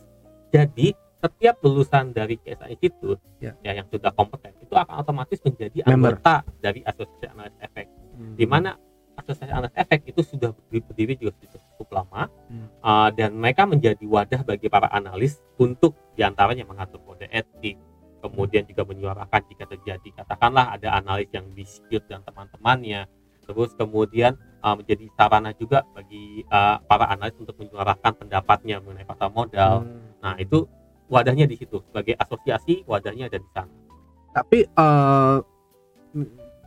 Jadi, 0.54 0.94
setiap 1.18 1.58
lulusan 1.66 2.14
dari 2.14 2.38
CSA 2.38 2.70
Institute 2.70 3.18
Ya. 3.42 3.58
ya 3.66 3.82
yang 3.82 3.88
sudah 3.90 4.14
kompeten 4.14 4.54
itu 4.62 4.72
akan 4.76 5.02
otomatis 5.02 5.42
menjadi 5.42 5.82
Member. 5.82 6.14
anggota 6.14 6.46
dari 6.62 6.80
Asosiasi 6.86 7.26
Analis 7.26 7.56
Efek. 7.58 7.90
Hmm. 8.14 8.38
Di 8.38 8.46
mana 8.46 8.78
Asosiasi 9.24 9.52
Analis 9.52 9.74
Efek 9.74 10.00
itu 10.12 10.20
sudah 10.20 10.52
berdiri, 10.68 11.16
juga 11.16 11.32
sudah 11.40 11.60
cukup 11.74 11.88
lama 11.96 12.22
Hmm. 12.44 12.68
uh, 12.84 13.08
dan 13.10 13.34
mereka 13.34 13.64
menjadi 13.64 14.04
wadah 14.04 14.44
bagi 14.44 14.68
para 14.68 14.86
analis 14.92 15.40
untuk 15.56 15.96
di 16.12 16.22
antaranya 16.22 16.68
mengatur 16.68 17.00
kode 17.02 17.26
etik, 17.32 17.80
kemudian 18.20 18.68
juga 18.68 18.84
menyuarakan 18.84 19.40
jika 19.48 19.64
terjadi 19.64 20.08
katakanlah 20.22 20.76
ada 20.76 21.00
analis 21.00 21.32
yang 21.32 21.48
dispute 21.56 22.04
dan 22.06 22.20
teman-temannya, 22.22 23.08
terus 23.48 23.72
kemudian 23.74 24.36
uh, 24.60 24.76
menjadi 24.76 25.08
sarana 25.16 25.56
juga 25.56 25.88
bagi 25.96 26.44
uh, 26.52 26.78
para 26.84 27.08
analis 27.08 27.34
untuk 27.40 27.56
menyuarakan 27.56 28.12
pendapatnya 28.20 28.78
mengenai 28.84 29.08
pasar 29.08 29.32
modal. 29.32 29.88
Hmm. 29.88 30.20
Nah 30.20 30.36
itu 30.36 30.68
wadahnya 31.08 31.44
di 31.48 31.56
situ 31.56 31.80
sebagai 31.84 32.16
asosiasi 32.16 32.84
wadahnya 32.88 33.28
ada 33.28 33.40
di 33.40 33.50
sana. 33.52 33.72
Tapi 34.34 34.66
eh, 34.66 35.36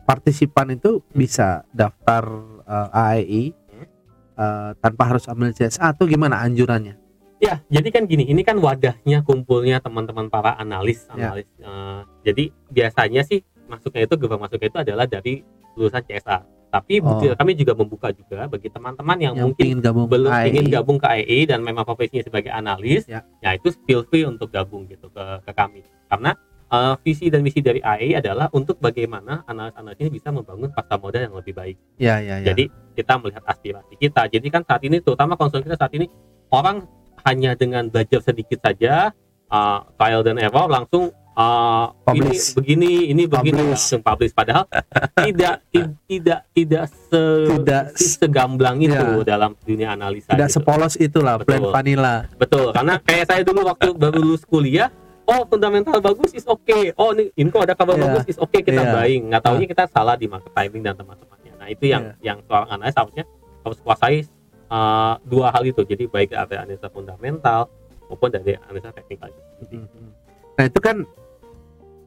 partisipan 0.08 0.72
itu 0.72 1.04
bisa 1.12 1.68
daftar 1.70 2.24
eh, 2.64 2.88
AAI 2.90 3.44
Hmm. 3.68 3.86
eh, 4.34 4.70
tanpa 4.80 5.02
harus 5.04 5.28
ambil 5.28 5.52
CSA 5.52 5.92
atau 5.92 6.08
gimana 6.08 6.40
anjurannya? 6.40 6.96
Ya, 7.38 7.62
jadi 7.68 7.88
kan 7.92 8.02
gini, 8.04 8.24
ini 8.24 8.42
kan 8.42 8.58
wadahnya 8.58 9.22
kumpulnya 9.22 9.78
teman-teman 9.78 10.26
para 10.26 10.56
analis, 10.56 11.04
Ya. 11.06 11.28
analis. 11.30 11.46
eh, 11.54 12.00
jadi 12.24 12.44
biasanya 12.66 13.22
sih 13.22 13.44
masuknya 13.68 14.08
itu 14.08 14.16
gerbang 14.16 14.40
masuknya 14.40 14.68
itu 14.68 14.80
adalah 14.80 15.04
dari 15.04 15.44
lulusan 15.76 16.02
CSA. 16.02 16.42
Tapi 16.68 17.00
Oh. 17.00 17.16
kami 17.32 17.54
juga 17.54 17.72
membuka 17.72 18.12
juga 18.12 18.44
bagi 18.44 18.68
teman-teman 18.68 19.16
yang, 19.16 19.34
Yang 19.36 19.44
mungkin 19.46 19.64
ingin 19.64 19.80
gabung 19.80 20.04
belum 20.04 20.28
AAI. 20.28 20.46
ingin 20.50 20.66
gabung 20.68 20.98
ke 20.98 21.08
AE 21.08 21.38
dan 21.46 21.60
memang 21.62 21.84
profesinya 21.84 22.20
sebagai 22.20 22.50
analis, 22.50 23.08
Ya. 23.08 23.24
ya 23.40 23.56
itu 23.56 23.72
feel 23.86 24.04
free 24.04 24.24
untuk 24.24 24.50
gabung 24.50 24.84
gitu 24.84 25.08
ke, 25.08 25.24
ke 25.46 25.52
kami. 25.54 25.80
Karena 26.10 26.36
eh, 26.68 26.94
visi 27.00 27.26
dan 27.28 27.40
misi 27.40 27.58
dari 27.58 27.80
AE 27.80 28.16
adalah 28.16 28.46
untuk 28.50 28.76
bagaimana 28.78 29.42
analis-analis 29.44 29.98
ini 29.98 30.10
bisa 30.12 30.28
membangun 30.28 30.68
pasar 30.68 30.96
modal 30.96 31.22
yang 31.22 31.34
lebih 31.34 31.52
baik. 31.52 31.76
Ya, 31.96 32.18
ya, 32.18 32.38
ya. 32.38 32.52
Jadi 32.52 32.68
kita 32.92 33.16
melihat 33.16 33.44
aspirasi 33.44 33.94
kita. 33.94 34.26
Jadi 34.26 34.46
kan 34.48 34.62
saat 34.62 34.82
ini 34.82 34.98
terutama 34.98 35.34
konsul 35.34 35.60
kita 35.60 35.74
saat 35.74 35.92
ini 35.92 36.06
orang 36.48 36.84
hanya 37.24 37.52
dengan 37.52 37.86
belajar 37.86 38.20
sedikit 38.20 38.60
saja 38.60 39.10
uh, 39.48 39.78
trial 39.94 40.22
dan 40.22 40.38
error 40.38 40.66
langsung 40.66 41.10
uh, 41.34 41.86
ini 42.08 42.30
begini 42.54 42.90
ini 43.08 43.22
begini 43.26 43.58
Publish. 43.58 43.74
langsung 43.74 44.00
publish 44.00 44.32
padahal 44.32 44.64
tidak 45.26 45.54
ti- 45.68 45.92
tidak 46.06 46.40
tidak 46.52 46.84
se 46.88 47.22
Tidak 47.52 47.84
segamblang 47.94 48.78
itu 48.78 48.94
Ya. 48.94 49.26
dalam 49.26 49.58
dunia 49.60 49.92
analisa 49.92 50.30
tidak 50.30 50.48
gitu. 50.48 50.56
sepolos 50.56 50.94
itulah 50.96 51.36
Betul. 51.38 51.46
plan 51.46 51.62
vanilla. 51.70 52.14
betul 52.34 52.70
karena 52.70 52.94
kayak 52.98 53.24
saya 53.26 53.42
dulu 53.42 53.60
waktu 53.66 53.88
baru 53.92 54.18
lulus 54.18 54.42
kuliah 54.42 54.88
oh 55.28 55.42
fundamental 55.44 56.00
bagus 56.00 56.32
is 56.32 56.44
oke 56.44 56.64
oh 56.96 57.12
ini 57.12 57.28
info 57.36 57.60
ada 57.60 57.76
kabar 57.76 57.94
Ya. 57.94 58.08
bagus 58.08 58.24
is 58.26 58.38
oke 58.38 58.56
kita 58.56 58.80
Ya. 58.80 58.90
buying 58.90 59.28
nggak 59.28 59.42
taunya 59.42 59.66
kita 59.66 59.84
salah 59.86 60.16
di 60.16 60.24
market 60.24 60.50
timing 60.50 60.82
dan 60.82 60.94
teman-temannya 60.94 61.52
nah 61.54 61.68
itu 61.68 61.84
yang 61.84 62.16
Ya. 62.16 62.32
yang 62.32 62.38
seorang 62.42 62.68
analis 62.70 62.96
harusnya 62.96 63.24
harus 63.60 63.78
kuasai 63.78 64.24
uh, 64.66 65.14
dua 65.22 65.48
hal 65.50 65.62
itu 65.62 65.84
jadi 65.84 66.04
baik 66.06 66.32
dari 66.32 66.56
analisa 66.56 66.88
fundamental 66.88 67.68
maupun 68.08 68.28
dari 68.28 68.56
analisa 68.58 68.88
teknikal 68.90 69.28
Mhm. 69.60 70.08
Nah 70.54 70.64
itu 70.64 70.80
kan 70.80 71.06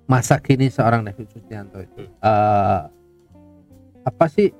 masa 0.03 0.35
kini 0.35 0.67
seorang 0.67 1.05
David 1.05 1.29
Sustianto 1.29 1.79
itu 1.79 2.03
Hmm. 2.03 2.11
eh, 2.19 2.81
apa 4.01 4.25
sih 4.27 4.51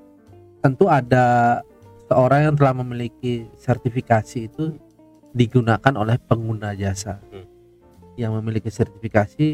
tentu 0.60 0.86
ada 0.86 1.60
seorang 2.06 2.46
yang 2.46 2.54
telah 2.54 2.72
memiliki 2.74 3.50
sertifikasi 3.54 4.46
itu 4.46 4.78
digunakan 5.30 5.92
oleh 5.92 6.16
pengguna 6.20 6.72
jasa 6.72 7.20
Hmm. 7.28 7.44
Yang 8.22 8.38
memiliki 8.38 8.70
sertifikasi 8.70 9.46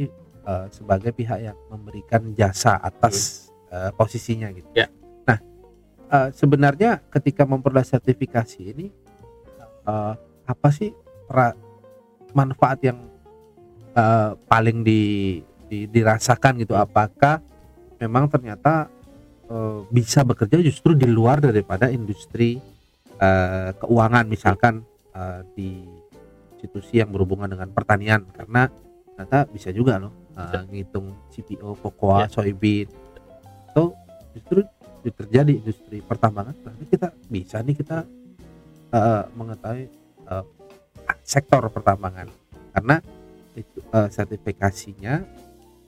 eh, 0.44 0.66
sebagai 0.68 1.16
pihak 1.16 1.40
yang 1.40 1.56
memberikan 1.72 2.36
jasa 2.36 2.76
atas 2.76 3.48
eh, 3.72 3.90
posisinya 3.96 4.52
gitu. 4.52 4.68
Ya. 4.76 4.92
Nah 5.24 5.40
eh, 6.12 6.28
sebenarnya 6.36 7.00
ketika 7.08 7.48
memperoleh 7.48 7.84
sertifikasi 7.84 8.60
ini 8.76 8.92
eh, 9.88 10.14
apa 10.48 10.68
sih 10.72 10.92
manfaat 12.36 12.78
yang 12.84 13.08
eh, 13.96 14.32
paling 14.48 14.84
di, 14.84 15.00
di- 15.68 15.88
dirasakan 15.88 16.60
gitu 16.64 16.76
apakah 16.76 17.40
memang 18.00 18.28
ternyata 18.28 18.88
eh, 19.48 19.80
bisa 19.88 20.24
bekerja 20.24 20.60
justru 20.60 20.92
di 20.92 21.08
luar 21.08 21.40
daripada 21.40 21.88
industri 21.88 22.60
eh, 23.18 23.70
keuangan 23.76 24.24
misalkan 24.28 24.84
eh, 25.12 25.40
di 25.56 25.97
institusi 26.58 26.98
yang 26.98 27.14
berhubungan 27.14 27.46
dengan 27.46 27.70
pertanian 27.70 28.26
karena 28.34 28.66
ternyata 29.14 29.46
bisa 29.46 29.70
juga 29.70 30.02
loh 30.02 30.10
eh, 30.34 30.62
ngitung 30.74 31.14
CPO, 31.30 31.78
kokoa, 31.78 32.26
Ya. 32.26 32.28
soybean 32.28 32.90
atau 33.70 33.94
justru 34.34 34.66
bekerja 34.98 35.46
di 35.46 35.62
industri 35.62 36.02
pertambangan 36.02 36.58
berarti 36.58 36.84
kita 36.90 37.08
bisa 37.30 37.62
nih 37.62 37.78
kita 37.78 37.98
eh, 38.90 39.24
mengetahui 39.38 39.86
eh, 40.26 40.44
sektor 41.22 41.62
pertambangan 41.70 42.26
karena 42.74 42.98
itu 43.54 43.78
eh, 43.80 44.08
sertifikasinya 44.10 45.22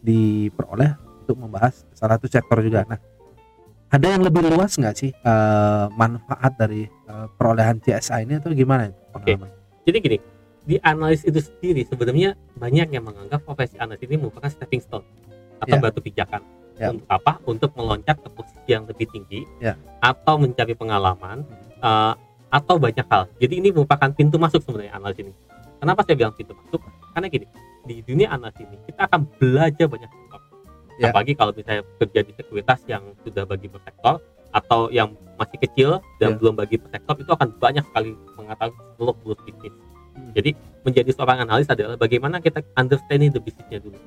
diperoleh 0.01 0.95
untuk 1.27 1.37
membahas 1.37 1.85
salah 1.93 2.17
satu 2.17 2.27
sektor 2.27 2.59
juga. 2.65 2.89
Nah, 2.89 2.97
ada 3.91 4.07
yang 4.07 4.23
lebih 4.23 4.47
luas 4.47 4.75
nggak 4.75 4.97
sih 4.97 5.11
eh, 5.11 5.87
manfaat 5.93 6.55
dari 6.55 6.87
eh, 6.87 7.27
perolehan 7.35 7.79
CSA 7.79 8.23
ini 8.23 8.39
atau 8.39 8.55
gimana? 8.55 8.87
Oke. 9.15 9.35
pengalaman? 9.35 9.51
jadi 9.81 9.97
gini 9.99 10.19
di 10.61 10.77
analis 10.81 11.25
itu 11.25 11.41
sendiri 11.41 11.83
sebenarnya 11.89 12.37
banyak 12.55 12.93
yang 12.93 13.05
menganggap 13.05 13.41
profesi 13.43 13.81
analis 13.81 14.05
ini 14.05 14.21
merupakan 14.21 14.49
stepping 14.49 14.81
stone 14.81 15.07
atau 15.61 15.77
Ya. 15.77 15.81
batu 15.81 16.01
pijakan 16.01 16.43
Ya. 16.77 16.93
untuk 16.93 17.07
apa 17.09 17.33
untuk 17.45 17.71
meloncat 17.77 18.17
ke 18.21 18.29
posisi 18.33 18.69
yang 18.69 18.85
lebih 18.89 19.09
tinggi 19.09 19.45
Ya. 19.61 19.77
atau 20.01 20.37
mencari 20.37 20.73
pengalaman 20.73 21.45
eh, 21.81 22.15
atau 22.51 22.77
banyak 22.77 23.07
hal 23.09 23.29
jadi 23.41 23.55
ini 23.57 23.73
merupakan 23.73 24.09
pintu 24.13 24.37
masuk 24.37 24.61
sebenarnya 24.65 24.97
analis 24.97 25.19
ini 25.21 25.33
kenapa 25.81 26.05
saya 26.05 26.17
bilang 26.17 26.35
pintu 26.37 26.53
masuk 26.57 26.81
karena 27.13 27.27
gini 27.29 27.47
di 27.85 28.05
dunia 28.05 28.29
analis 28.31 28.57
ini 28.61 28.77
kita 28.85 29.09
akan 29.09 29.21
belajar 29.41 29.87
banyak 29.89 30.09
sektor 30.09 30.41
Ya. 31.01 31.09
apalagi 31.09 31.33
kalau 31.33 31.53
misalnya 31.57 31.81
kerja 31.97 32.21
di 32.21 32.33
sekuritas 32.37 32.81
yang 32.85 33.03
sudah 33.25 33.49
bagi 33.49 33.73
per 33.73 33.81
sektor 33.81 34.21
atau 34.53 34.93
yang 34.93 35.17
masih 35.41 35.57
kecil 35.57 35.91
dan 36.21 36.35
Ya. 36.35 36.37
belum 36.37 36.53
bagi 36.61 36.77
per 36.77 36.93
sektor 36.93 37.17
itu 37.17 37.33
akan 37.33 37.49
banyak 37.57 37.85
sekali 37.89 38.13
mengetahui 38.37 38.77
seluk 39.01 39.17
beluk 39.25 39.41
bisnis 39.49 39.73
Hmm. 40.15 40.33
jadi 40.35 40.51
menjadi 40.85 41.11
seorang 41.13 41.45
analis 41.45 41.69
adalah 41.69 41.97
bagaimana 42.01 42.41
kita 42.41 42.65
understanding 42.77 43.31
the 43.33 43.41
bisnisnya 43.41 43.81
dulu. 43.81 43.99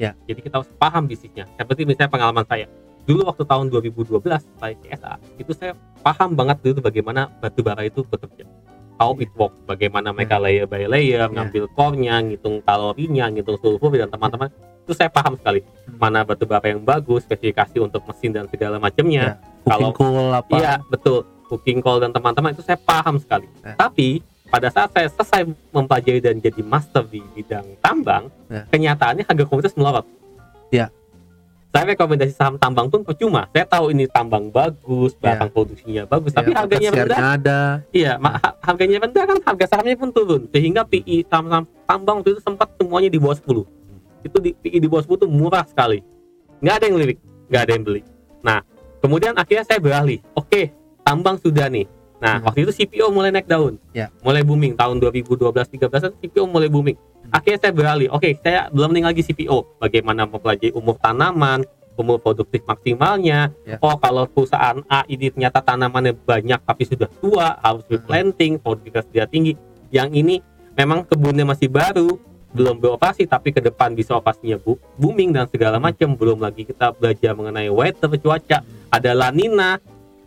Ya. 0.00 0.16
Jadi 0.24 0.40
kita 0.46 0.62
harus 0.62 0.70
paham 0.80 1.04
bisnisnya. 1.04 1.44
Seperti 1.58 1.84
misalnya 1.84 2.08
pengalaman 2.08 2.46
saya. 2.48 2.70
Dulu 3.04 3.26
waktu 3.26 3.44
tahun 3.44 3.68
2012 3.68 4.22
saya 4.56 4.74
CSA, 4.80 5.14
itu 5.40 5.52
saya 5.56 5.72
paham 6.00 6.32
banget 6.38 6.62
dulu 6.62 6.84
bagaimana 6.84 7.28
batu 7.42 7.60
bara 7.60 7.84
itu 7.84 8.06
bekerja. 8.06 8.46
How 9.00 9.16
it 9.16 9.32
work, 9.32 9.56
bagaimana 9.64 10.12
mereka 10.12 10.36
layer 10.36 10.68
by 10.68 10.84
layer, 10.84 11.24
ngambil 11.32 11.72
core-nya, 11.72 12.20
ngitung 12.20 12.60
kalorinya, 12.60 13.32
ngitung 13.32 13.56
sulfur 13.64 13.96
dan 13.96 14.12
teman-teman. 14.12 14.52
Itu 14.84 14.92
saya 14.92 15.08
paham 15.08 15.40
sekali. 15.40 15.64
Hmm. 15.64 15.96
Mana 15.96 16.20
batu 16.20 16.44
bara 16.44 16.68
yang 16.68 16.84
bagus, 16.84 17.24
spesifikasi 17.24 17.80
untuk 17.80 18.04
mesin 18.04 18.36
dan 18.36 18.44
segala 18.52 18.76
macamnya. 18.76 19.40
Cooking 19.64 19.72
kalau- 19.72 19.96
coal 19.96 20.28
apa? 20.36 20.52
Iya, 20.52 20.74
betul. 20.92 21.24
Cooking 21.48 21.80
call 21.80 21.98
dan 22.04 22.12
teman-teman 22.12 22.52
itu 22.52 22.62
saya 22.62 22.76
paham 22.76 23.16
sekali. 23.16 23.48
Ya. 23.64 23.74
Tapi 23.74 24.20
pada 24.50 24.68
saat 24.68 24.90
saya 24.90 25.06
selesai 25.08 25.42
mempelajari 25.70 26.18
dan 26.18 26.36
jadi 26.36 26.60
master 26.60 27.06
di 27.06 27.22
bidang 27.32 27.64
tambang, 27.78 28.26
Ya. 28.50 28.66
kenyataannya 28.66 29.22
harga 29.22 29.44
komoditas 29.46 29.78
melorot. 29.78 30.02
Ya. 30.68 30.90
Saya 31.70 31.94
rekomendasi 31.94 32.34
saham 32.34 32.58
tambang 32.58 32.90
pun 32.90 33.06
percuma. 33.06 33.46
Saya 33.54 33.62
tahu 33.62 33.94
ini 33.94 34.10
tambang 34.10 34.50
bagus, 34.50 35.14
Ya. 35.16 35.38
bahkan 35.38 35.48
produksinya 35.48 36.02
bagus, 36.02 36.34
tapi 36.34 36.50
Ya, 36.50 36.56
harganya 36.58 36.90
rendah. 36.90 37.18
ada. 37.30 37.60
Iya, 37.94 38.12
ha- 38.18 38.56
harganya 38.60 38.98
rendah 39.00 39.24
kan 39.24 39.38
harga 39.40 39.64
sahamnya 39.70 39.94
pun 39.94 40.10
turun. 40.10 40.50
Sehingga 40.50 40.82
PI 40.82 41.30
saham-saham 41.30 41.70
tambang 41.86 42.16
waktu 42.18 42.34
itu 42.34 42.42
sempat 42.42 42.74
semuanya 42.74 43.06
di 43.06 43.22
bawah 43.22 43.38
10. 43.38 43.62
Itu 44.20 44.42
di 44.42 44.50
PI 44.50 44.82
di 44.82 44.88
bawah 44.90 45.06
10 45.06 45.14
itu 45.16 45.28
murah 45.30 45.62
sekali. 45.62 46.02
Nggak 46.58 46.74
ada 46.74 46.84
yang 46.90 46.96
lirik, 46.98 47.18
nggak 47.46 47.62
ada 47.62 47.72
yang 47.72 47.84
beli. 47.86 48.02
Nah, 48.42 48.58
kemudian 48.98 49.32
akhirnya 49.38 49.62
saya 49.62 49.78
beralih. 49.78 50.18
Oke, 50.34 50.74
tambang 51.06 51.38
sudah 51.38 51.70
nih. 51.70 51.86
Nah, 52.20 52.36
Hmm. 52.38 52.44
waktu 52.46 52.68
itu 52.68 52.72
CPO 52.76 53.08
mulai 53.08 53.32
naik 53.32 53.48
daun. 53.48 53.80
Ya. 53.90 54.12
Mulai 54.20 54.44
booming 54.44 54.76
tahun 54.76 55.00
2012-13 55.00 56.12
CPO 56.20 56.44
mulai 56.44 56.68
booming. 56.68 56.96
Hmm. 56.96 57.32
Akhirnya 57.32 57.58
saya 57.58 57.72
beralih. 57.72 58.08
Oke, 58.12 58.36
saya 58.38 58.68
belum 58.68 58.92
nih 58.92 59.04
lagi 59.04 59.24
CPO. 59.24 59.80
Bagaimana 59.80 60.28
mempelajari 60.28 60.76
umur 60.76 61.00
tanaman, 61.00 61.64
umur 61.96 62.20
produktif 62.20 62.60
maksimalnya. 62.64 63.52
Ya. 63.64 63.80
Oh, 63.80 63.96
kalau 63.96 64.28
perusahaan 64.28 64.84
A 64.86 65.04
ini 65.06 65.32
ternyata 65.32 65.64
tanamannya 65.64 66.12
banyak 66.14 66.60
tapi 66.60 66.84
sudah 66.84 67.08
tua, 67.20 67.56
harus 67.58 67.84
Hmm. 67.88 67.92
replanting, 67.96 68.60
produktivitas 68.60 69.08
dia 69.08 69.24
tinggi. 69.24 69.56
Yang 69.88 70.08
ini 70.12 70.34
memang 70.76 71.08
kebunnya 71.08 71.48
masih 71.48 71.72
baru 71.72 72.20
belum 72.50 72.82
beroperasi 72.82 73.30
tapi 73.30 73.54
ke 73.54 73.62
depan 73.62 73.94
bisa 73.94 74.18
operasinya 74.18 74.58
bu 74.58 74.74
booming 74.98 75.30
dan 75.30 75.46
segala 75.46 75.78
macam 75.78 76.18
belum 76.18 76.42
lagi 76.42 76.66
kita 76.66 76.90
belajar 76.98 77.30
mengenai 77.30 77.70
weather 77.70 78.10
cuaca 78.18 78.66
ada 78.90 79.10
lanina 79.14 79.78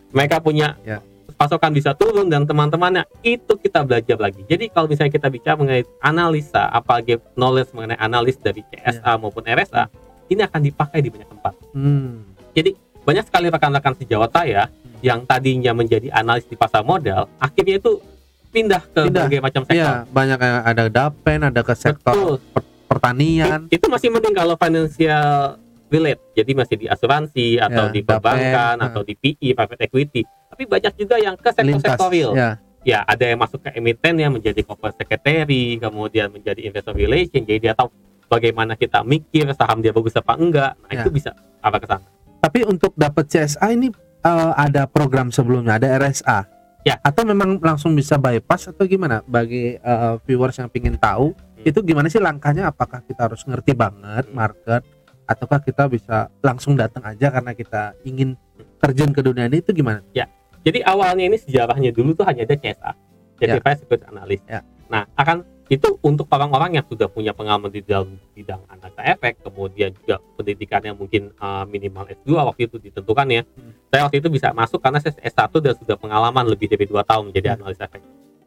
mereka 0.07 0.39
punya 0.39 0.79
Ya. 0.87 1.03
Pasokan 1.43 1.75
bisa 1.75 1.91
turun 1.91 2.25
dan 2.25 2.47
teman-temannya 2.47 3.03
itu 3.19 3.59
kita 3.59 3.83
belajar 3.83 4.15
lagi 4.15 4.47
jadi 4.47 4.71
kalau 4.71 4.87
misalnya 4.87 5.11
kita 5.11 5.27
bicara 5.27 5.59
mengenai 5.59 5.83
analisa 5.99 6.71
apalagi 6.71 7.19
knowledge 7.35 7.75
mengenai 7.75 7.99
analis 7.99 8.39
dari 8.39 8.63
CSA 8.63 9.19
maupun 9.19 9.43
RSA 9.43 9.91
ini 10.25 10.39
akan 10.41 10.61
dipakai 10.63 10.99
di 10.99 11.11
banyak 11.11 11.27
tempat 11.27 11.53
Hmm. 11.73 12.23
banyak 13.03 13.25
sekali 13.25 13.51
rekan-rekan 13.51 13.99
sejawat 13.99 14.31
saya 14.31 14.71
yang 15.01 15.27
tadinya 15.27 15.75
menjadi 15.75 16.07
analis 16.09 16.47
di 16.47 16.55
pasar 16.55 16.79
modal 16.81 17.27
akhirnya 17.35 17.75
itu 17.75 17.99
pindah 18.49 18.79
ke 18.85 19.03
Pindah. 19.03 19.27
berbagai 19.27 19.39
macam 19.41 19.61
sektor 19.65 19.75
Iya, 19.75 19.91
banyak 20.07 20.39
yang 20.39 20.57
ada 20.63 20.83
dapen, 20.87 21.39
ada 21.43 21.59
ke 21.59 21.73
sektor 21.73 22.39
Betul. 22.39 22.63
pertanian. 22.87 23.65
itu 23.67 23.85
masih 23.89 24.07
mending 24.07 24.31
kalau 24.31 24.55
financial 24.55 25.57
relate 25.93 26.21
jadi 26.33 26.51
masih 26.51 26.75
di 26.75 26.85
asuransi 26.89 27.61
atau 27.61 27.85
Ya, 27.87 27.93
di 27.93 28.01
perbankan 28.01 28.75
Dapen, 28.81 28.85
atau 28.89 29.01
di 29.05 29.13
PI 29.13 29.53
private 29.53 29.81
equity 29.85 30.21
tapi 30.49 30.63
banyak 30.65 30.93
juga 30.97 31.15
yang 31.17 31.37
ke 31.37 31.49
sektor-sektor 31.49 32.09
real 32.09 32.33
Ya. 32.33 32.57
ya 32.81 32.99
ada 33.05 33.23
yang 33.23 33.37
masuk 33.37 33.61
ke 33.61 33.69
emiten 33.77 34.17
yang 34.17 34.33
menjadi 34.33 34.65
corporate 34.65 34.97
secretary 34.97 35.77
kemudian 35.77 36.33
menjadi 36.33 36.65
investor 36.65 36.91
relation 36.91 37.45
jadi 37.45 37.59
dia 37.61 37.73
tahu 37.73 37.93
bagaimana 38.25 38.73
kita 38.73 39.05
mikir 39.05 39.45
saham 39.53 39.79
dia 39.79 39.93
bagus 39.93 40.17
apa 40.17 40.33
enggak 40.33 40.73
nah 40.75 40.89
Ya. 40.89 41.05
itu 41.05 41.13
bisa 41.13 41.31
apa 41.61 41.77
ke 41.77 41.85
sana 41.85 42.09
Tapi 42.41 42.67
untuk 42.67 42.91
dapat 42.93 43.23
CSA 43.25 43.71
ini 43.71 43.87
eh, 44.19 44.51
ada 44.57 44.83
program 44.83 45.31
sebelumnya, 45.31 45.79
ada 45.79 45.95
RSA. 45.95 46.43
Ya. 46.83 46.99
Atau 46.99 47.23
memang 47.23 47.55
langsung 47.59 47.95
bisa 47.95 48.19
bypass 48.19 48.67
atau 48.67 48.83
gimana? 48.83 49.23
Bagi 49.23 49.75
eh, 49.75 50.13
viewers 50.23 50.59
yang 50.59 50.67
ingin 50.69 50.95
tahu, 50.95 51.31
Hmm. 51.31 51.63
itu 51.63 51.79
gimana 51.79 52.11
sih 52.11 52.19
langkahnya? 52.19 52.67
Apakah 52.67 52.99
kita 52.99 53.31
harus 53.31 53.47
ngerti 53.47 53.71
banget 53.71 54.27
Hmm. 54.27 54.35
market, 54.35 54.83
ataukah 55.33 55.59
kita 55.65 55.89
bisa 55.89 56.29
langsung 56.39 56.77
datang 56.77 57.03
aja 57.03 57.33
karena 57.33 57.51
kita 57.57 57.97
ingin 58.05 58.37
terjun 58.77 59.11
ke 59.11 59.21
dunia 59.25 59.49
ini? 59.49 59.59
Itu 59.59 59.73
gimana? 59.73 60.05
Jadi 60.63 60.79
awalnya 60.85 61.27
ini 61.27 61.37
sejarahnya 61.41 61.91
dulu 61.91 62.15
tuh 62.15 62.23
hanya 62.23 62.47
ada 62.47 62.55
CSA, 62.55 62.91
Certified 63.35 63.77
Security 63.83 64.05
Analyst. 64.07 64.43
Ya. 64.47 64.63
Nah, 64.87 65.03
akan 65.19 65.43
itu 65.67 65.99
untuk 66.03 66.27
orang-orang 66.31 66.79
yang 66.79 66.85
sudah 66.87 67.07
punya 67.07 67.31
pengalaman 67.31 67.71
di 67.71 67.83
dalam 67.83 68.15
bidang 68.35 68.63
analisa 68.71 69.01
efek, 69.03 69.43
kemudian 69.43 69.91
juga 69.95 70.19
pendidikannya 70.39 70.91
mungkin 70.95 71.31
uh, 71.39 71.63
minimal 71.67 72.07
S2 72.07 72.29
waktu 72.35 72.61
itu 72.67 72.77
ditentukan 72.79 73.27
ya. 73.31 73.41
Hmm. 73.43 73.71
Saya 73.91 74.01
waktu 74.07 74.17
itu 74.23 74.29
bisa 74.31 74.51
masuk 74.55 74.79
karena 74.79 74.99
saya 75.03 75.15
S1 75.19 75.51
dan 75.59 75.73
sudah 75.75 75.95
pengalaman 75.99 76.45
lebih 76.47 76.71
dari 76.71 76.85
dua 76.87 77.03
tahun 77.03 77.31
menjadi 77.31 77.55
Hmm. 77.55 77.57
analis 77.63 77.79
efek 77.79 78.01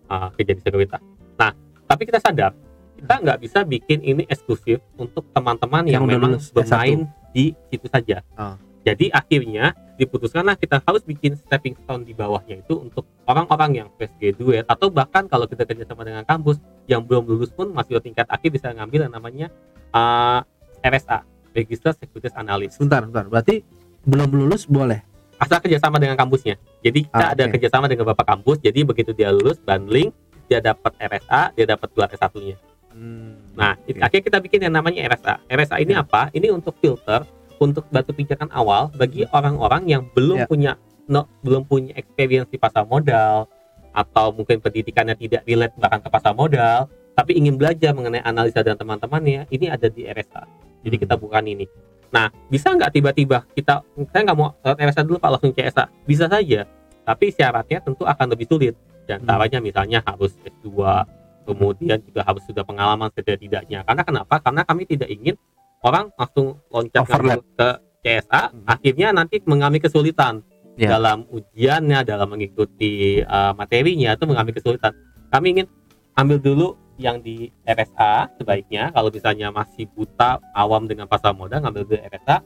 uh, 0.08 0.28
kerja 0.36 0.52
di 0.56 0.62
sekuritas. 0.64 1.02
Nah, 1.36 1.52
tapi 1.84 2.02
kita 2.08 2.20
sadar 2.20 2.52
kita 2.96 3.14
nggak 3.20 3.38
bisa 3.38 3.58
bikin 3.62 4.00
ini 4.00 4.24
eksklusif 4.26 4.80
untuk 4.96 5.28
teman-teman 5.30 5.84
yang, 5.84 6.02
Yang 6.02 6.10
memang 6.10 6.32
bermain 6.50 6.98
di 7.30 7.52
situ 7.68 7.86
saja. 7.86 8.24
Oh. 8.34 8.56
Jadi 8.80 9.10
akhirnya 9.10 9.74
diputuskanlah 9.96 10.54
kita 10.54 10.78
harus 10.78 11.02
bikin 11.02 11.34
stepping 11.34 11.74
stone 11.76 12.02
di 12.02 12.12
bawahnya 12.12 12.60
itu 12.60 12.76
untuk 12.76 13.02
orang-orang 13.24 13.82
yang 13.82 13.88
fresh 13.92 14.12
graduate 14.16 14.62
atau 14.64 14.86
bahkan 14.88 15.26
kalau 15.26 15.44
kita 15.44 15.64
kerjasama 15.64 16.04
dengan 16.04 16.22
kampus 16.22 16.56
yang 16.86 17.02
belum 17.02 17.26
lulus 17.26 17.50
pun 17.50 17.72
masih 17.72 17.98
di 17.98 18.08
tingkat 18.08 18.28
akhir 18.28 18.52
bisa 18.52 18.70
ngambil 18.70 19.08
yang 19.08 19.14
namanya 19.14 19.46
uh, 19.90 20.44
RSA 20.80 21.24
Register 21.50 21.90
Securities 21.92 22.36
Analyst 22.36 22.76
Sebentar, 22.76 23.02
sebentar. 23.02 23.26
Berarti 23.26 23.64
belum 24.02 24.28
lulus 24.30 24.64
boleh. 24.64 25.02
asal 25.36 25.60
kerjasama 25.60 25.98
dengan 25.98 26.16
kampusnya 26.16 26.56
jadi 26.80 27.04
kita 27.04 27.20
Ah, 27.20 27.34
ada 27.34 27.44
oke. 27.44 27.52
kerjasama 27.52 27.90
dengan 27.90 28.08
bapak 28.08 28.24
kampus 28.24 28.56
jadi 28.56 28.80
begitu 28.84 29.12
dia 29.12 29.28
lulus 29.28 29.60
bundling 29.60 30.08
dia 30.46 30.62
dapat 30.62 30.96
RSA 30.96 31.52
dia 31.52 31.66
dapat 31.66 31.92
gelar 31.92 32.08
S1 32.08 32.32
nya 32.40 32.56
Hmm. 32.96 33.36
Nah, 33.52 33.76
Oke. 33.76 34.00
akhirnya 34.00 34.24
kita 34.24 34.38
bikin 34.40 34.60
yang 34.64 34.74
namanya 34.74 35.04
RSA. 35.04 35.34
RSA 35.52 35.76
ini 35.84 35.92
Ya. 35.92 36.00
apa? 36.00 36.32
Ini 36.32 36.48
untuk 36.48 36.80
filter 36.80 37.28
untuk 37.60 37.84
batu 37.92 38.16
pijakan 38.16 38.48
awal 38.52 38.88
bagi 38.96 39.28
orang-orang 39.28 39.84
yang 39.84 40.02
belum 40.16 40.44
Ya. 40.44 40.46
punya 40.48 40.72
no, 41.06 41.28
belum 41.44 41.68
punya 41.68 41.94
experience 41.94 42.50
di 42.50 42.58
pasar 42.58 42.82
modal 42.82 43.46
atau 43.94 44.34
mungkin 44.34 44.58
pendidikannya 44.58 45.14
tidak 45.14 45.46
relate 45.46 45.76
bahkan 45.78 46.02
ke 46.02 46.08
pasar 46.10 46.34
modal, 46.34 46.90
tapi 47.14 47.38
ingin 47.38 47.54
belajar 47.56 47.94
mengenai 47.94 48.20
analisa 48.20 48.60
dan 48.60 48.74
teman-temannya. 48.76 49.46
Ini 49.48 49.70
ada 49.70 49.86
di 49.86 50.02
RSA. 50.04 50.42
Jadi 50.82 50.96
Hmm. 50.98 51.02
kita 51.06 51.14
bukan 51.16 51.44
ini. 51.46 51.64
Nah, 52.10 52.28
bisa 52.48 52.72
nggak 52.72 52.92
tiba-tiba 52.92 53.44
kita 53.52 53.84
saya 54.08 54.22
nggak 54.24 54.38
mau 54.38 54.56
RSA 54.64 55.04
dulu 55.04 55.20
Pak 55.20 55.30
langsung 55.36 55.52
CSA? 55.52 55.84
Bisa 56.04 56.26
saja. 56.26 56.64
Tapi 57.06 57.30
syaratnya 57.30 57.78
tentu 57.80 58.02
akan 58.02 58.26
lebih 58.34 58.46
sulit. 58.50 58.74
Dan 59.06 59.22
Hmm. 59.22 59.30
antaranya 59.30 59.58
misalnya 59.62 59.98
harus 60.02 60.34
S2 60.42 61.06
kemudian 61.46 62.02
juga 62.02 62.26
harus 62.26 62.42
sudah 62.44 62.66
pengalaman 62.66 63.08
setidak-tidaknya. 63.14 63.86
Karena 63.86 64.02
kenapa? 64.02 64.42
Karena 64.42 64.66
kami 64.66 64.82
tidak 64.84 65.06
ingin 65.08 65.38
orang 65.80 66.10
langsung 66.18 66.58
loncat 66.68 67.06
Overlap. 67.06 67.46
ke 67.54 67.68
CSA, 68.02 68.42
Hmm. 68.50 68.66
akhirnya 68.66 69.08
nanti 69.14 69.38
mengalami 69.46 69.78
kesulitan 69.78 70.42
Ya. 70.76 70.98
dalam 70.98 71.24
ujiannya, 71.30 72.04
dalam 72.04 72.28
mengikuti 72.36 73.22
uh, 73.22 73.56
materinya 73.56 74.12
itu 74.12 74.24
mengalami 74.28 74.52
kesulitan. 74.52 74.92
Kami 75.32 75.46
ingin 75.56 75.66
ambil 76.12 76.38
dulu 76.38 76.68
yang 76.96 77.20
di 77.20 77.48
RSA 77.64 78.36
sebaiknya 78.36 78.88
kalau 78.92 79.08
misalnya 79.08 79.48
masih 79.52 79.88
buta 79.92 80.40
awam 80.52 80.84
dengan 80.84 81.04
pasar 81.08 81.32
modal 81.32 81.64
ngambil 81.64 81.82
dulu 81.88 81.98
RSA. 82.02 82.36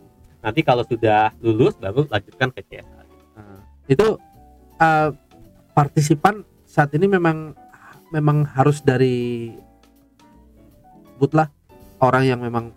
Nanti 0.40 0.60
kalau 0.62 0.82
sudah 0.86 1.34
lulus 1.42 1.76
baru 1.76 2.06
lanjutkan 2.08 2.48
ke 2.50 2.62
CSA. 2.66 3.02
Nah, 3.36 3.60
itu 3.86 4.16
eh, 4.80 5.10
partisipan 5.76 6.40
saat 6.64 6.94
ini 6.94 7.10
memang 7.10 7.52
memang 8.10 8.42
harus 8.48 8.82
dari 8.82 9.50
sebutlah 11.14 11.48
orang 11.98 12.24
yang 12.26 12.40
memang 12.40 12.74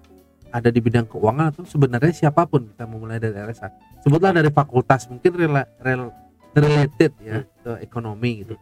ada 0.53 0.69
di 0.69 0.77
bidang 0.77 1.09
keuangan 1.09 1.49
atau 1.49 1.63
sebenarnya 1.65 2.13
siapa 2.13 2.45
pun 2.45 2.69
kita 2.69 2.85
memulai 2.85 3.17
dari 3.17 3.33
RSA 3.33 3.73
sebutlah 3.99 4.29
dari 4.31 4.49
fakultas 4.49 5.09
mungkin 5.09 5.31
rela, 5.33 5.65
rel- 5.79 6.13
related 6.53 7.11
ya 7.19 7.41
ke 7.59 7.81
ekonomi 7.81 8.45
gitu 8.45 8.53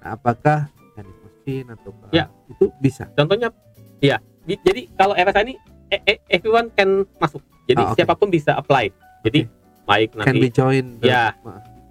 nah, 0.00 0.16
apakah 0.16 0.72
teknik 0.94 1.16
mesin 1.20 1.64
atau 1.68 1.90
Ya. 2.08 2.32
itu 2.48 2.72
bisa 2.80 3.12
Contohnya, 3.12 3.52
ya. 4.00 4.16
di- 4.42 4.56
Jadi 4.56 4.88
kalau 4.96 5.12
RSA 5.12 5.44
ini 5.44 5.54
e- 5.86 6.02
e- 6.06 6.22
everyone 6.28 6.72
can 6.72 7.04
masuk. 7.18 7.42
Jadi 7.66 7.82
Ah, 7.82 7.90
oke. 7.90 7.98
siapa 7.98 8.14
pun 8.14 8.30
bisa 8.30 8.54
apply. 8.54 8.90
Jadi 9.22 9.44
baik 9.84 10.14
can 10.14 10.32
nanti 10.32 10.38
be 10.40 10.48
join 10.48 10.86
Ya. 10.98 11.34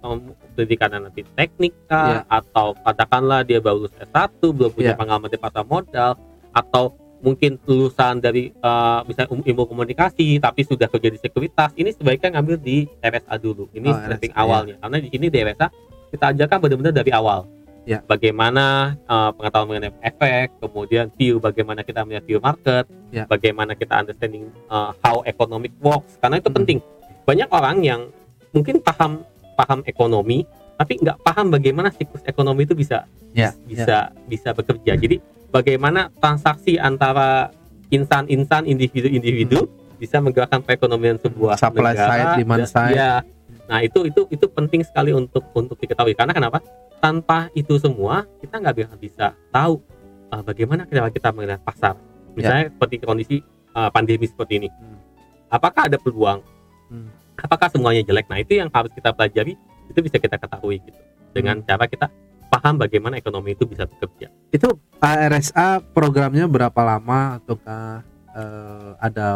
Um, 0.00 0.32
pendidikan 0.56 0.88
nanti 0.90 1.20
teknik 1.36 1.76
kah, 1.84 2.24
Iya. 2.24 2.40
atau 2.40 2.72
katakanlah 2.80 3.44
dia 3.44 3.60
baru 3.60 3.84
lulus 3.84 3.94
S1 4.00 4.40
belum 4.40 4.72
punya 4.72 4.92
Iya. 4.92 4.98
pengalaman 4.98 5.28
di 5.28 5.36
pasar 5.36 5.62
modal 5.62 6.16
atau 6.50 6.84
mungkin 7.16 7.56
lulusan 7.64 8.20
dari 8.20 8.52
uh, 8.60 9.00
misalnya 9.04 9.32
um- 9.32 9.44
ilmu 9.44 9.64
komunikasi 9.66 10.36
tapi 10.36 10.62
sudah 10.62 10.84
kerja 10.86 11.08
di 11.08 11.18
sekuritas 11.18 11.72
ini 11.74 11.90
sebaiknya 11.90 12.38
ngambil 12.38 12.56
di 12.56 12.84
RSA 13.00 13.34
dulu 13.36 13.68
ini 13.72 13.88
Oh, 13.88 13.96
stepping 13.98 14.32
RSA, 14.32 14.40
awalnya 14.40 14.74
karena 14.78 14.96
di 15.00 15.08
sini 15.08 15.26
di 15.28 15.38
RSA 15.38 15.66
kita 16.12 16.24
ajarkan 16.32 16.58
benar-benar 16.60 16.94
dari 16.94 17.12
awal 17.12 17.48
Ya. 17.86 18.02
bagaimana 18.02 18.98
uh, 19.06 19.30
pengetahuan 19.32 19.66
mengenai 19.70 19.94
efek 20.02 20.58
kemudian 20.60 21.06
view 21.14 21.38
bagaimana 21.38 21.80
kita 21.80 22.02
melihat 22.02 22.24
view 22.26 22.38
market 22.38 22.84
Ya. 23.08 23.24
bagaimana 23.24 23.72
kita 23.72 23.96
understanding 23.96 24.50
uh, 24.68 24.92
how 25.00 25.24
economic 25.24 25.70
works 25.78 26.18
karena 26.18 26.36
itu 26.36 26.50
Hmm. 26.52 26.58
penting 26.62 26.78
banyak 27.24 27.48
orang 27.48 27.76
yang 27.80 28.00
mungkin 28.52 28.76
paham 28.78 29.24
paham 29.56 29.80
ekonomi 29.88 30.44
tapi 30.76 31.00
nggak 31.00 31.24
paham 31.24 31.48
bagaimana 31.48 31.88
siklus 31.88 32.20
ekonomi 32.28 32.68
itu 32.68 32.76
bisa 32.76 33.08
Ya, 33.36 33.52
bisa 33.68 34.16
bisa 34.24 34.56
bekerja. 34.56 34.96
Jadi 34.96 35.20
bagaimana 35.52 36.08
transaksi 36.24 36.80
antara 36.80 37.52
insan-insan 37.92 38.64
individu-individu 38.64 39.68
bisa 40.00 40.24
menggerakkan 40.24 40.64
perekonomian 40.64 41.20
sebuah 41.20 41.60
Supply 41.60 41.92
negara 41.92 42.08
side, 42.08 42.32
demand 42.40 42.64
dan- 42.64 42.72
side. 42.72 42.96
ya. 42.96 43.12
nah 43.66 43.82
itu 43.82 44.08
itu 44.08 44.24
itu 44.32 44.46
penting 44.48 44.80
sekali 44.88 45.12
untuk 45.12 45.44
untuk 45.52 45.76
diketahui. 45.76 46.16
Karena 46.16 46.32
kenapa? 46.32 46.64
Tanpa 46.96 47.52
itu 47.52 47.76
semua 47.76 48.24
kita 48.40 48.56
nggak 48.56 48.74
bisa 48.80 48.94
bisa 48.96 49.26
tahu 49.52 49.84
uh, 50.32 50.40
bagaimana 50.40 50.88
cara 50.88 51.12
kita 51.12 51.28
melihat 51.36 51.60
pasar. 51.60 51.92
Misalnya 52.32 52.72
seperti 52.72 53.04
kondisi 53.04 53.36
uh, 53.76 53.92
pandemi 53.92 54.24
seperti 54.24 54.64
ini. 54.64 54.68
Hmm. 54.72 54.96
apakah 55.46 55.92
ada 55.92 56.00
peluang? 56.00 56.40
Hmm. 56.88 57.12
Apakah 57.40 57.68
semuanya 57.68 58.02
jelek? 58.06 58.26
Nah 58.28 58.38
itu 58.40 58.56
yang 58.56 58.72
harus 58.72 58.92
kita 58.92 59.12
pelajari 59.12 59.54
itu 59.90 59.98
bisa 60.02 60.16
kita 60.16 60.36
ketahui 60.40 60.80
gitu. 60.82 61.00
Dengan 61.36 61.60
Hmm. 61.60 61.66
cara 61.68 61.84
kita 61.84 62.06
paham 62.48 62.80
bagaimana 62.80 63.20
ekonomi 63.20 63.52
itu 63.52 63.68
bisa 63.68 63.84
bekerja. 63.84 64.32
Itu 64.48 64.80
RSA 65.02 65.84
programnya 65.92 66.48
berapa 66.48 66.80
lama 66.80 67.40
ataukah 67.42 68.02
eh, 68.36 68.90
ada 69.00 69.28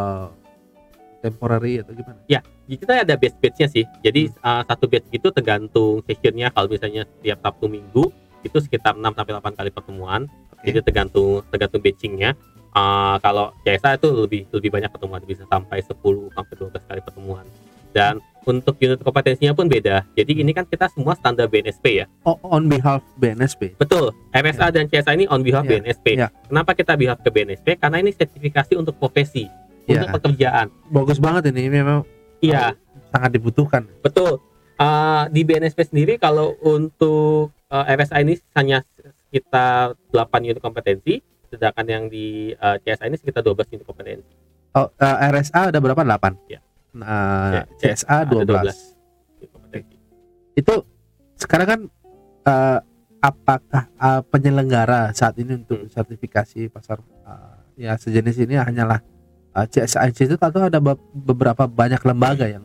temporary 1.25 1.81
atau 1.81 1.93
gimana? 1.97 2.21
Jadi 2.25 2.77
kita 2.79 3.03
ada 3.03 3.15
batch 3.19 3.37
batchnya 3.43 3.67
sih. 3.67 3.85
Jadi 3.99 4.31
Hmm. 4.31 4.47
uh, 4.47 4.63
satu 4.63 4.87
batch 4.87 5.11
gitu 5.11 5.29
tergantung 5.35 6.01
sessionnya. 6.07 6.55
Kalau 6.55 6.71
misalnya 6.71 7.03
setiap 7.03 7.43
Sabtu 7.43 7.67
Minggu 7.67 8.15
itu 8.47 8.57
sekitar 8.63 8.95
6 8.95 9.13
sampai 9.13 9.33
8 9.37 9.53
kali 9.59 9.71
pertemuan. 9.75 10.31
Oke. 10.55 10.69
jadi 10.69 10.85
tergantung 10.85 11.41
tergantung 11.49 11.81
batchingnya. 11.81 12.37
Uh, 12.71 13.19
kalau 13.19 13.51
CSA 13.67 13.99
itu 13.99 14.09
lebih 14.15 14.47
lebih 14.55 14.71
banyak 14.71 14.93
pertemuan 14.95 15.19
bisa 15.27 15.43
sampai 15.51 15.83
10 15.83 16.31
sampai 16.31 16.55
12 16.55 16.85
kali 16.87 17.01
pertemuan 17.03 17.43
dan 17.91 18.19
untuk 18.43 18.81
unit 18.81 18.97
kompetensinya 18.99 19.53
pun 19.53 19.69
beda. 19.69 20.09
Jadi 20.17 20.41
ini 20.41 20.51
kan 20.51 20.65
kita 20.65 20.89
semua 20.89 21.13
standar 21.13 21.45
BNSP 21.45 22.01
ya. 22.01 22.07
Oh, 22.25 22.41
on 22.43 22.67
behalf 22.67 23.05
BNSP. 23.17 23.77
Betul. 23.77 24.17
RSA 24.33 24.73
dan 24.73 24.89
CSA 24.89 25.13
ini 25.13 25.29
on 25.29 25.45
behalf 25.45 25.69
Ya, 25.69 25.77
BNSP. 25.77 26.07
ya. 26.17 26.29
Kenapa 26.49 26.73
kita 26.73 26.97
behalf 26.97 27.21
ke 27.21 27.29
BNSP? 27.29 27.77
Karena 27.77 28.01
ini 28.01 28.11
sertifikasi 28.11 28.73
untuk 28.75 28.97
profesi, 28.97 29.45
untuk 29.85 30.09
Ya, 30.09 30.13
pekerjaan. 30.13 30.67
bagus 30.89 31.21
banget 31.21 31.53
ini 31.53 31.69
memang 31.69 32.01
Iya, 32.41 32.73
sangat 33.13 33.31
dibutuhkan. 33.31 33.85
betul. 34.01 34.41
Uh, 34.81 35.29
di 35.29 35.45
BNSP 35.45 35.85
sendiri 35.85 36.17
kalau 36.17 36.57
untuk 36.65 37.53
uh, 37.69 37.85
RSA 37.87 38.25
ini 38.25 38.41
hanya 38.57 38.81
sekitar 39.29 39.93
8 40.09 40.17
unit 40.41 40.57
kompetensi, 40.57 41.21
sedangkan 41.47 41.85
yang 41.85 42.05
di 42.09 42.57
uh, 42.57 42.81
CSA 42.81 43.05
ini 43.05 43.21
sekitar 43.21 43.45
12 43.45 43.77
unit 43.77 43.85
kompetensi. 43.85 44.33
Oh, 44.73 44.89
eh, 44.97 45.17
RSA 45.29 45.69
ada 45.69 45.79
berapa? 45.79 46.01
8. 46.01 46.33
Ya. 46.49 46.65
Nah, 46.93 47.65
Ya, 47.81 47.95
CSA 47.95 48.25
ada 48.25 48.35
12. 48.35 48.47
unit 49.37 49.49
kompetensi. 49.49 49.97
Itu 50.53 50.75
sekarang 51.35 51.67
kan 51.67 51.81
eh, 52.43 52.79
apakah 53.21 53.85
eh, 53.89 54.23
penyelenggara 54.27 55.13
saat 55.13 55.37
ini 55.37 55.55
untuk 55.57 55.81
Hmm. 55.81 55.89
sertifikasi 55.89 56.67
pasar 56.69 56.99
eh, 56.99 57.57
ya 57.81 57.95
sejenis 57.95 58.37
ini 58.41 58.57
hanyalah 58.57 58.99
eh, 59.53 59.67
CSA 59.67 60.07
Institute 60.07 60.41
atau 60.41 60.63
ada 60.63 60.79
be- 60.79 60.99
beberapa 61.13 61.65
banyak 61.65 62.01
lembaga 62.03 62.47
yang 62.47 62.65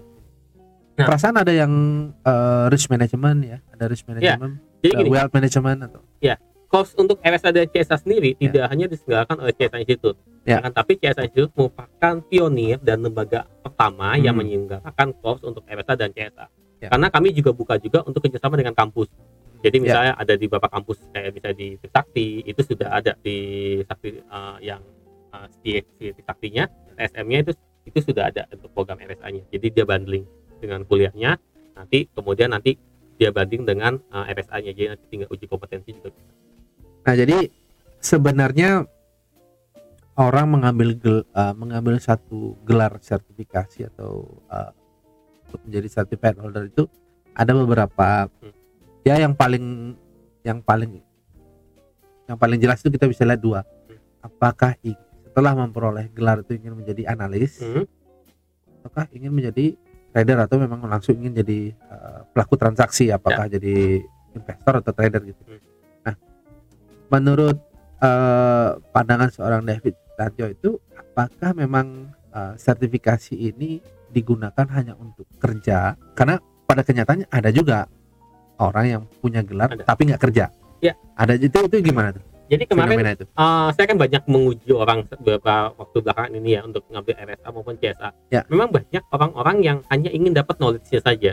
Nah. 0.96 1.04
perasaan 1.04 1.36
ada 1.36 1.52
yang 1.52 1.72
eh, 2.18 2.66
risk 2.70 2.88
management 2.88 3.40
ya, 3.44 3.58
ada 3.70 3.84
risk 3.86 4.08
management, 4.08 4.64
Jadi 4.80 4.90
eh, 4.90 4.98
gini, 4.98 5.10
wealth 5.12 5.34
management 5.34 5.80
atau 5.84 6.02
course 6.76 6.92
untuk 7.00 7.24
RSA 7.24 7.56
dan 7.56 7.72
CSA 7.72 7.96
sendiri 8.04 8.36
Ya. 8.36 8.52
tidak 8.52 8.66
hanya 8.68 8.86
diselenggarakan 8.92 9.38
oleh 9.48 9.54
CSA 9.56 9.80
Institute, 9.80 10.20
Ya. 10.44 10.60
Akan 10.60 10.76
tapi 10.76 11.00
CSA 11.00 11.26
Institute 11.26 11.56
merupakan 11.56 12.14
pionir 12.28 12.78
dan 12.84 13.00
lembaga 13.02 13.48
pertama 13.64 14.14
yang 14.20 14.36
Hmm. 14.36 14.44
menyelenggarakan 14.44 15.08
course 15.24 15.42
untuk 15.42 15.64
RSA 15.66 15.96
dan 15.98 16.12
CSA. 16.14 16.46
Ya. 16.84 16.92
Karena 16.92 17.08
kami 17.10 17.32
juga 17.32 17.56
buka 17.56 17.80
juga 17.80 18.04
untuk 18.04 18.22
kerjasama 18.22 18.60
dengan 18.60 18.76
kampus. 18.76 19.08
Jadi 19.64 19.82
Ya. 19.82 19.84
misalnya 19.88 20.14
ada 20.20 20.34
di 20.38 20.46
beberapa 20.46 20.70
kampus 20.70 21.02
kayak 21.10 21.32
bisa 21.34 21.50
di 21.56 21.80
Trisakti 21.82 22.46
itu 22.46 22.62
sudah 22.62 22.94
ada 22.94 23.18
di 23.18 23.38
Sakti 23.90 24.22
eh, 24.22 24.58
yang 24.62 24.84
uh, 25.34 25.48
si, 25.64 25.82
si 25.98 26.14
Trisaktinya, 26.14 26.70
SM-nya 26.94 27.42
itu 27.42 27.52
itu 27.90 28.00
sudah 28.06 28.30
ada 28.30 28.46
untuk 28.54 28.70
program 28.76 29.02
RSA-nya. 29.02 29.42
Jadi 29.50 29.68
dia 29.74 29.86
bundling 29.88 30.30
dengan 30.62 30.86
kuliahnya. 30.86 31.42
Nanti 31.74 32.06
kemudian 32.14 32.54
nanti 32.54 32.78
dia 33.18 33.34
banding 33.34 33.66
dengan 33.66 33.98
eh, 34.14 34.26
RSA-nya. 34.30 34.78
Jadi 34.78 34.88
nanti 34.94 35.06
tinggal 35.10 35.30
uji 35.34 35.50
kompetensi 35.50 35.90
juga. 35.98 36.14
Nah, 37.06 37.14
jadi 37.14 37.54
sebenarnya 38.02 38.90
orang 40.18 40.48
mengambil 40.58 40.98
gel- 40.98 41.28
uh, 41.38 41.54
mengambil 41.54 42.02
satu 42.02 42.58
gelar 42.66 42.98
sertifikasi 42.98 43.86
atau 43.94 44.42
uh, 44.50 44.72
untuk 45.46 45.62
menjadi 45.70 45.88
certified 46.02 46.42
holder 46.42 46.66
itu 46.66 46.90
ada 47.36 47.52
beberapa 47.54 48.26
Hmm. 48.42 48.54
ya 49.06 49.22
yang 49.22 49.38
paling 49.38 49.94
yang 50.42 50.64
paling 50.66 51.04
yang 52.26 52.38
paling 52.42 52.58
jelas 52.58 52.82
itu 52.82 52.90
kita 52.90 53.06
bisa 53.06 53.22
lihat 53.28 53.42
dua. 53.44 53.62
Hmm. 53.62 54.00
Apakah 54.26 54.74
setelah 55.30 55.54
memperoleh 55.54 56.10
gelar 56.10 56.42
itu 56.42 56.58
ingin 56.58 56.74
menjadi 56.74 57.12
analis 57.12 57.62
Hmm. 57.62 57.86
ataukah 58.82 59.06
ingin 59.14 59.30
menjadi 59.30 59.78
trader 60.16 60.48
atau 60.48 60.58
memang 60.58 60.80
langsung 60.88 61.20
ingin 61.20 61.44
jadi 61.44 61.76
uh, 61.92 62.20
pelaku 62.32 62.56
transaksi 62.56 63.12
apakah 63.12 63.46
jadi 63.52 64.00
investor 64.34 64.80
atau 64.80 64.92
trader 64.96 65.22
gitu. 65.28 65.44
Hmm. 65.44 65.75
Menurut 67.12 67.58
uh, 68.02 68.80
pandangan 68.92 69.30
seorang 69.30 69.62
David 69.66 69.94
Tantio 70.16 70.48
itu 70.50 70.80
apakah 70.96 71.54
memang 71.54 72.12
uh, 72.34 72.54
sertifikasi 72.58 73.36
ini 73.36 73.80
digunakan 74.10 74.66
hanya 74.72 74.96
untuk 74.96 75.28
kerja 75.38 76.00
karena 76.16 76.40
pada 76.66 76.82
kenyataannya 76.82 77.28
ada 77.28 77.50
juga 77.52 77.86
orang 78.58 78.86
yang 78.88 79.04
punya 79.20 79.44
gelar 79.44 79.76
Ada. 79.76 79.84
tapi 79.84 80.08
nggak 80.08 80.22
kerja. 80.22 80.50
Ya. 80.80 80.94
Ada 81.20 81.36
itu 81.36 81.52
itu 81.52 81.78
gimana 81.84 82.16
tuh? 82.16 82.24
Jadi 82.46 82.64
kemarin 82.70 82.94
fenomena 82.94 83.12
itu? 83.18 83.26
Uh, 83.34 83.74
saya 83.74 83.86
kan 83.90 83.98
banyak 83.98 84.24
menguji 84.30 84.70
orang 84.70 85.10
beberapa 85.10 85.74
waktu 85.82 85.98
belakangan 85.98 86.32
ini 86.38 86.50
ya 86.54 86.62
untuk 86.62 86.86
ngambil 86.94 87.14
RSA 87.18 87.48
maupun 87.50 87.76
CSA. 87.82 88.10
Ya. 88.30 88.42
Memang 88.54 88.70
banyak 88.70 89.04
orang-orang 89.10 89.58
yang 89.66 89.78
hanya 89.90 90.14
ingin 90.14 90.38
dapat 90.38 90.62
knowledge-nya 90.62 91.02
saja. 91.02 91.32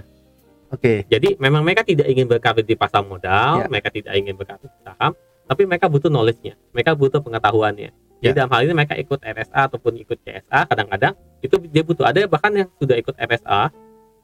Oke. 0.72 1.04
Jadi 1.12 1.36
memang 1.36 1.60
mereka 1.60 1.84
tidak 1.84 2.08
ingin 2.08 2.24
berkarir 2.24 2.64
di 2.64 2.72
pasar 2.80 3.04
modal, 3.04 3.60
Ya. 3.60 3.68
mereka 3.68 3.92
tidak 3.92 4.16
ingin 4.16 4.40
berkarir 4.40 4.64
di 4.72 4.80
saham, 4.80 5.12
tapi 5.48 5.62
mereka 5.66 5.86
butuh 5.90 6.08
knowledge-nya, 6.08 6.54
mereka 6.72 6.94
butuh 6.94 7.20
pengetahuannya. 7.20 7.90
Jadi 8.22 8.30
Ya. 8.30 8.38
dalam 8.38 8.50
hal 8.54 8.62
ini 8.62 8.74
mereka 8.78 8.94
ikut 8.94 9.18
RSA 9.18 9.66
ataupun 9.66 9.98
ikut 9.98 10.14
CSA 10.22 10.70
kadang-kadang 10.70 11.18
itu 11.42 11.58
dia 11.66 11.82
butuh 11.82 12.06
ada 12.06 12.22
bahkan 12.30 12.54
yang 12.54 12.70
sudah 12.78 12.94
ikut 12.94 13.18
RSA 13.18 13.74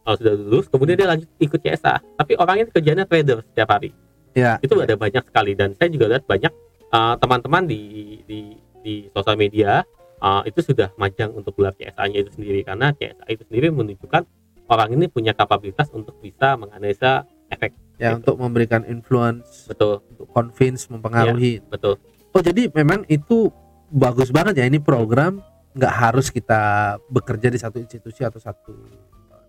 kalau 0.07 0.17
sudah 0.23 0.35
lulus 0.39 0.71
kemudian 0.71 0.95
dia 0.95 1.11
lanjut 1.11 1.27
ikut 1.43 1.59
CSA 1.59 1.99
tapi 2.15 2.39
orangnya 2.39 2.71
kerjanya 2.71 3.03
trader 3.03 3.43
setiap 3.43 3.75
hari 3.75 3.91
Ya. 4.39 4.55
itu 4.63 4.71
ada 4.79 4.95
banyak 4.95 5.27
sekali 5.27 5.59
dan 5.59 5.75
saya 5.75 5.91
juga 5.91 6.15
lihat 6.15 6.23
banyak 6.31 6.53
uh, 6.95 7.19
teman-teman 7.19 7.67
di 7.67 7.81
di 8.23 8.55
di 8.87 8.95
sosial 9.11 9.35
media 9.35 9.83
uh, 10.23 10.47
itu 10.47 10.63
sudah 10.63 10.95
majang 10.95 11.35
untuk 11.35 11.59
gelar 11.59 11.75
CSA-nya 11.75 12.23
itu 12.23 12.31
sendiri 12.39 12.63
karena 12.63 12.95
CSA 12.95 13.27
itu 13.35 13.43
sendiri 13.51 13.75
menunjukkan 13.75 14.23
orang 14.71 14.95
ini 14.95 15.11
punya 15.11 15.35
kapabilitas 15.35 15.91
untuk 15.91 16.15
bisa 16.23 16.55
menganalisa 16.55 17.27
efek 17.51 17.75
Ya 17.99 18.15
Gitu. 18.15 18.23
untuk 18.23 18.37
memberikan 18.39 18.83
influence, 18.85 19.67
betul 19.67 19.99
untuk 20.07 20.27
convince, 20.29 20.87
mempengaruhi. 20.87 21.59
betul 21.67 21.99
Oh 22.31 22.39
jadi 22.39 22.71
memang 22.71 23.03
itu 23.07 23.51
bagus 23.89 24.31
banget 24.31 24.55
ya 24.55 24.65
ini 24.65 24.79
program 24.79 25.43
nggak 25.73 25.91
harus 25.93 26.29
kita 26.29 26.61
bekerja 27.09 27.49
di 27.49 27.59
satu 27.59 27.77
institusi 27.77 28.23
atau 28.23 28.39
satu 28.39 28.71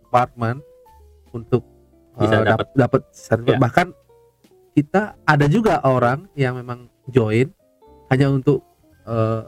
department 0.01 0.63
untuk 1.29 1.61
Bisa 2.17 2.41
eh, 2.41 2.45
dapat. 2.47 2.65
dap- 2.73 3.05
dapat. 3.13 3.45
Ya. 3.45 3.57
Bahkan 3.57 3.87
kita 4.73 5.01
ada 5.21 5.45
juga 5.45 5.77
orang 5.83 6.25
yang 6.33 6.57
memang 6.57 6.89
join 7.05 7.53
hanya 8.07 8.27
untuk 8.27 8.65
eh, 9.05 9.41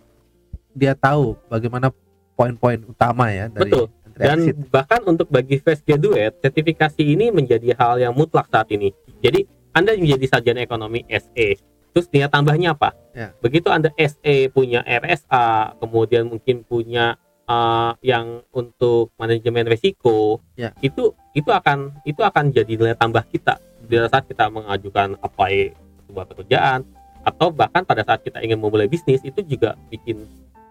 dia 0.71 0.93
tahu 0.93 1.35
bagaimana 1.47 1.89
poin-poin 2.33 2.79
utama 2.83 3.27
ya 3.29 3.47
dari 3.47 3.69
Betul. 3.69 3.85
Dan 4.17 4.37
bahkan 4.71 5.01
untuk 5.07 5.27
bagi 5.31 5.61
fresh 5.61 5.83
graduate 5.85 6.39
sertifikasi 6.41 7.03
ini 7.03 7.29
menjadi 7.31 7.75
hal 7.77 7.99
yang 8.01 8.13
mutlak 8.15 8.47
saat 8.51 8.67
ini. 8.73 8.91
Jadi 9.23 9.45
anda 9.71 9.95
menjadi 9.95 10.25
sarjana 10.27 10.61
ekonomi 10.63 11.07
SE 11.07 11.47
terus 11.91 12.07
nilai 12.11 12.31
tambahnya 12.31 12.71
apa? 12.71 12.95
Ya. 13.11 13.35
begitu 13.43 13.67
anda 13.67 13.91
SE 13.99 14.35
punya 14.55 14.79
RSA 14.87 15.75
kemudian 15.83 16.31
mungkin 16.31 16.63
punya 16.63 17.19
uh, 17.43 17.91
yang 17.99 18.47
untuk 18.55 19.11
manajemen 19.19 19.67
risiko 19.67 20.39
Ya. 20.55 20.71
itu 20.79 21.11
itu 21.35 21.51
akan 21.51 21.99
itu 22.07 22.23
akan 22.23 22.55
jadi 22.55 22.73
nilai 22.79 22.95
tambah 22.95 23.23
kita. 23.27 23.59
Pada 23.59 24.07
saat 24.07 24.23
kita 24.23 24.47
mengajukan 24.47 25.19
apply 25.19 25.75
sebuah 26.07 26.25
pekerjaan 26.31 26.87
atau 27.27 27.51
bahkan 27.51 27.83
pada 27.83 28.07
saat 28.07 28.23
kita 28.23 28.39
ingin 28.39 28.55
memulai 28.55 28.87
bisnis 28.87 29.19
itu 29.21 29.43
juga 29.43 29.75
bikin 29.91 30.23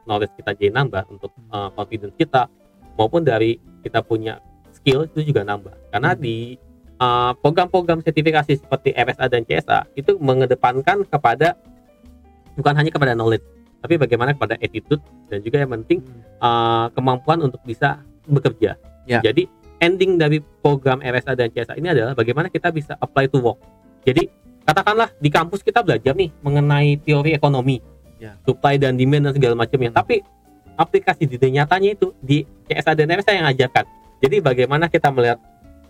knowledge 0.09 0.35
kita 0.41 0.57
jadi 0.57 0.73
nambah 0.73 1.05
untuk 1.13 1.31
uh, 1.53 1.69
confidence 1.77 2.17
kita 2.17 2.49
maupun 2.97 3.23
dari 3.23 3.59
kita 3.83 4.01
punya 4.01 4.39
skill 4.75 5.05
itu 5.07 5.31
juga 5.33 5.45
nambah 5.45 5.75
karena 5.93 6.15
Hmm. 6.15 6.21
di 6.23 6.37
uh, 7.01 7.33
program-program 7.39 8.01
sertifikasi 8.05 8.61
seperti 8.61 8.93
RSA 8.97 9.27
dan 9.29 9.43
CSA 9.45 9.87
itu 9.97 10.17
mengedepankan 10.21 11.05
kepada 11.09 11.57
bukan 12.57 12.75
hanya 12.77 12.91
kepada 12.93 13.13
knowledge 13.17 13.45
tapi 13.81 13.97
bagaimana 13.97 14.37
kepada 14.37 14.61
attitude 14.61 15.01
dan 15.33 15.41
juga 15.41 15.65
yang 15.65 15.73
penting 15.81 16.05
uh, 16.45 16.93
kemampuan 16.93 17.41
untuk 17.41 17.61
bisa 17.65 18.05
bekerja. 18.29 18.77
Ya. 19.09 19.25
Jadi 19.25 19.49
ending 19.81 20.21
dari 20.21 20.45
program 20.61 21.01
RSA 21.01 21.33
dan 21.33 21.49
CSA 21.49 21.81
ini 21.81 21.89
adalah 21.89 22.13
bagaimana 22.13 22.53
kita 22.53 22.69
bisa 22.69 23.01
apply 23.01 23.33
to 23.33 23.41
work. 23.41 23.57
Jadi 24.05 24.29
katakanlah 24.69 25.09
di 25.17 25.33
kampus 25.33 25.65
kita 25.65 25.81
belajar 25.81 26.13
nih 26.13 26.29
mengenai 26.45 27.01
teori 27.01 27.33
ekonomi, 27.33 27.81
Ya. 28.21 28.37
supply 28.45 28.77
dan 28.77 29.01
demand 29.01 29.33
dan 29.33 29.33
segala 29.33 29.57
macamnya. 29.57 29.97
Hmm. 29.97 29.99
Tapi 30.05 30.21
aplikasi 30.81 31.29
di 31.29 31.37
nyatanya 31.37 31.93
itu 31.93 32.17
di 32.25 32.49
CSA 32.65 32.97
dan 32.97 33.13
RSA 33.13 33.37
yang 33.37 33.49
ajarkan. 33.53 33.85
Jadi 34.25 34.41
bagaimana 34.41 34.89
kita 34.89 35.13
melihat 35.13 35.37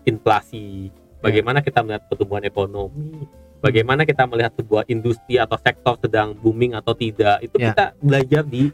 inflasi, 0.03 0.91
bagaimana 1.23 1.63
kita 1.63 1.79
melihat 1.79 2.03
pertumbuhan 2.11 2.43
ekonomi, 2.43 3.23
bagaimana 3.63 4.03
kita 4.03 4.27
melihat 4.27 4.51
sebuah 4.59 4.83
industri 4.91 5.39
atau 5.39 5.55
sektor 5.55 5.95
sedang 6.03 6.35
booming 6.35 6.75
atau 6.75 6.91
tidak, 6.91 7.39
itu 7.39 7.55
Ya. 7.55 7.71
kita 7.71 7.85
belajar 8.03 8.43
di 8.43 8.67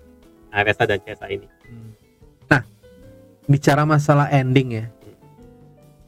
RSA 0.50 0.84
dan 0.90 1.00
CSA 1.06 1.28
ini. 1.30 1.48
Nah, 2.50 2.66
bicara 3.46 3.86
masalah 3.86 4.34
ending 4.34 4.82
ya, 4.82 4.86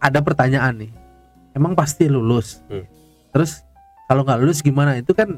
ada 0.02 0.20
pertanyaan 0.26 0.88
nih. 0.88 0.92
Emang 1.54 1.78
pasti 1.78 2.08
lulus. 2.10 2.64
Hmm. 2.72 2.88
Terus 3.36 3.62
kalau 4.08 4.26
nggak 4.26 4.40
lulus 4.42 4.64
gimana? 4.66 4.98
Itu 4.98 5.14
kan 5.14 5.38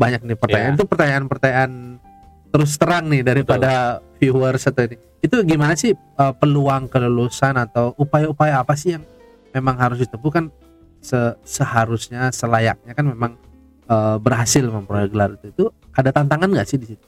banyak 0.00 0.24
nih 0.26 0.38
pertanyaan. 0.38 0.74
Ya. 0.74 0.78
Itu 0.78 0.86
pertanyaan-pertanyaan 0.88 1.72
terus 2.48 2.76
terang 2.80 3.08
nih 3.08 3.22
daripada 3.24 4.02
viewers 4.18 4.64
atau 4.68 4.88
ini. 4.88 4.96
Itu 5.18 5.42
gimana 5.42 5.74
sih 5.74 5.92
uh, 5.94 6.32
peluang 6.34 6.86
kelulusan 6.86 7.58
atau 7.58 7.92
upaya-upaya 7.98 8.62
apa 8.62 8.78
sih 8.78 8.96
yang 8.96 9.04
memang 9.50 9.76
harus 9.76 9.98
ditemukan 10.06 10.50
se- 11.02 11.36
seharusnya 11.42 12.30
selayaknya 12.30 12.94
kan 12.94 13.04
memang 13.06 13.32
uh, 13.90 14.16
berhasil 14.22 14.62
memperoleh 14.62 15.10
gelar 15.10 15.30
itu. 15.36 15.50
Itu 15.50 15.64
ada 15.92 16.14
tantangan 16.14 16.48
nggak 16.48 16.68
sih 16.68 16.78
di 16.78 16.86
situ? 16.94 17.04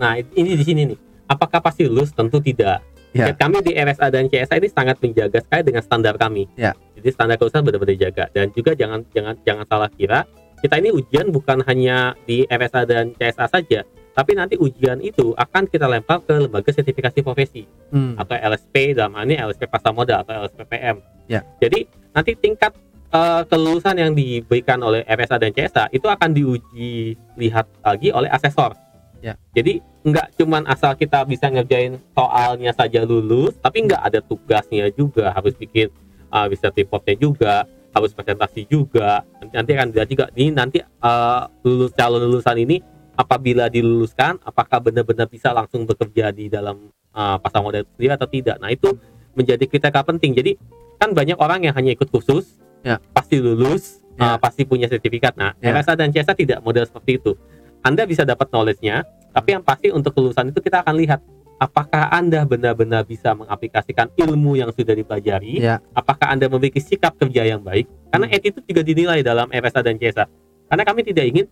Nah, 0.00 0.16
ini 0.16 0.56
di 0.56 0.64
sini 0.64 0.80
nih. 0.90 0.98
Apakah 1.30 1.62
pasti 1.62 1.86
lulus? 1.86 2.10
Tentu 2.10 2.42
tidak. 2.42 2.82
Ya. 3.10 3.34
Kami 3.34 3.62
di 3.62 3.74
RSA 3.74 4.06
dan 4.10 4.30
CSA 4.30 4.62
ini 4.62 4.70
sangat 4.70 5.02
menjaga 5.02 5.42
sekali 5.42 5.62
dengan 5.66 5.82
standar 5.82 6.14
kami. 6.14 6.46
Ya. 6.54 6.74
Jadi 6.94 7.10
standar 7.10 7.38
kelulusan 7.38 7.62
benar-benar 7.66 7.94
dijaga 7.94 8.24
dan 8.30 8.54
juga 8.54 8.74
jangan 8.78 9.02
jangan 9.10 9.34
jangan 9.42 9.64
salah 9.66 9.90
kira 9.90 10.26
kita 10.60 10.76
ini 10.76 10.92
ujian 10.92 11.32
bukan 11.32 11.64
hanya 11.64 12.12
di 12.28 12.44
RSA 12.44 12.84
dan 12.84 13.16
CSA 13.16 13.48
saja, 13.48 13.80
tapi 14.14 14.34
nanti 14.34 14.58
ujian 14.58 14.98
itu 15.00 15.32
akan 15.38 15.70
kita 15.70 15.86
lempar 15.86 16.20
ke 16.24 16.34
lembaga 16.46 16.70
sertifikasi 16.74 17.22
profesi 17.22 17.64
Hmm. 17.90 18.14
atau 18.14 18.38
LSP 18.38 18.94
dalam 18.94 19.18
hal 19.18 19.26
ini 19.26 19.36
LSP 19.38 19.66
Pasar 19.66 19.90
Modal 19.90 20.22
atau 20.22 20.46
LSPPM. 20.46 21.02
Ya. 21.26 21.42
Jadi 21.58 21.86
nanti 22.14 22.34
tingkat 22.38 22.74
eh, 23.10 23.42
kelulusan 23.50 23.98
yang 23.98 24.14
diberikan 24.14 24.78
oleh 24.82 25.02
RSA 25.02 25.42
dan 25.42 25.50
CSA 25.50 25.90
itu 25.90 26.06
akan 26.06 26.30
diuji 26.30 27.18
lihat 27.34 27.66
lagi 27.82 28.14
oleh 28.14 28.30
asesor. 28.30 28.78
Ya. 29.18 29.34
Jadi 29.50 29.82
nggak 30.06 30.38
cuman 30.38 30.64
asal 30.70 30.94
kita 30.96 31.26
bisa 31.26 31.50
ngerjain 31.50 31.98
soalnya 32.14 32.72
saja 32.72 33.02
lulus, 33.02 33.58
tapi 33.58 33.84
nggak 33.84 34.00
ada 34.00 34.22
tugasnya 34.22 34.88
juga 34.94 35.34
harus 35.34 35.52
bikin 35.58 35.92
uh, 36.30 36.46
bisa 36.48 36.72
reportnya 36.72 37.18
juga, 37.18 37.66
harus 37.92 38.14
presentasi 38.14 38.64
juga. 38.70 39.26
Nanti, 39.42 39.52
nanti 39.58 39.70
akan 39.74 39.86
dilihat 39.92 40.08
juga 40.08 40.24
ini 40.38 40.50
nanti 40.54 40.78
eh, 40.80 41.42
lulus 41.66 41.92
calon 41.98 42.22
lulusan 42.30 42.56
ini 42.62 42.78
apabila 43.20 43.68
diluluskan, 43.68 44.40
apakah 44.40 44.80
benar-benar 44.80 45.28
bisa 45.28 45.52
langsung 45.52 45.84
bekerja 45.84 46.32
di 46.32 46.48
dalam 46.48 46.88
uh, 47.12 47.36
pasar 47.36 47.60
modal 47.60 47.84
sendiri 47.84 48.16
atau 48.16 48.24
tidak. 48.24 48.56
Nah 48.56 48.72
itu 48.72 48.96
menjadi 49.36 49.60
kriteria 49.68 50.00
penting. 50.00 50.32
Jadi 50.32 50.56
kan 50.96 51.12
banyak 51.12 51.36
orang 51.36 51.68
yang 51.68 51.76
hanya 51.76 51.92
ikut 51.92 52.08
kursus, 52.08 52.56
Ya. 52.80 52.96
pasti 53.12 53.36
lulus, 53.36 54.00
Ya. 54.16 54.34
uh, 54.34 54.36
pasti 54.40 54.64
punya 54.64 54.88
sertifikat. 54.88 55.36
Nah, 55.36 55.52
Ya. 55.60 55.76
RSA 55.76 56.00
dan 56.00 56.08
CSA 56.08 56.32
tidak 56.32 56.64
model 56.64 56.88
seperti 56.88 57.20
itu. 57.20 57.36
Anda 57.84 58.08
bisa 58.08 58.24
dapat 58.24 58.48
knowledge-nya, 58.48 59.04
tapi 59.36 59.52
yang 59.52 59.60
pasti 59.60 59.92
untuk 59.92 60.16
lulusan 60.16 60.48
itu 60.48 60.64
kita 60.64 60.80
akan 60.80 60.96
lihat 60.96 61.20
apakah 61.60 62.08
Anda 62.08 62.48
benar-benar 62.48 63.04
bisa 63.04 63.36
mengaplikasikan 63.36 64.16
ilmu 64.16 64.56
yang 64.56 64.72
sudah 64.72 64.96
dipelajari, 64.96 65.60
Ya. 65.60 65.76
apakah 65.92 66.32
Anda 66.32 66.48
memiliki 66.48 66.80
sikap 66.80 67.20
kerja 67.20 67.44
yang 67.44 67.60
baik. 67.60 67.84
Karena 68.08 68.26
Hmm. 68.32 68.36
attitude 68.40 68.64
juga 68.64 68.80
dinilai 68.80 69.20
dalam 69.20 69.52
RSA 69.52 69.84
dan 69.84 70.00
CSA. 70.00 70.24
Karena 70.72 70.82
kami 70.88 71.04
tidak 71.04 71.24
ingin 71.28 71.46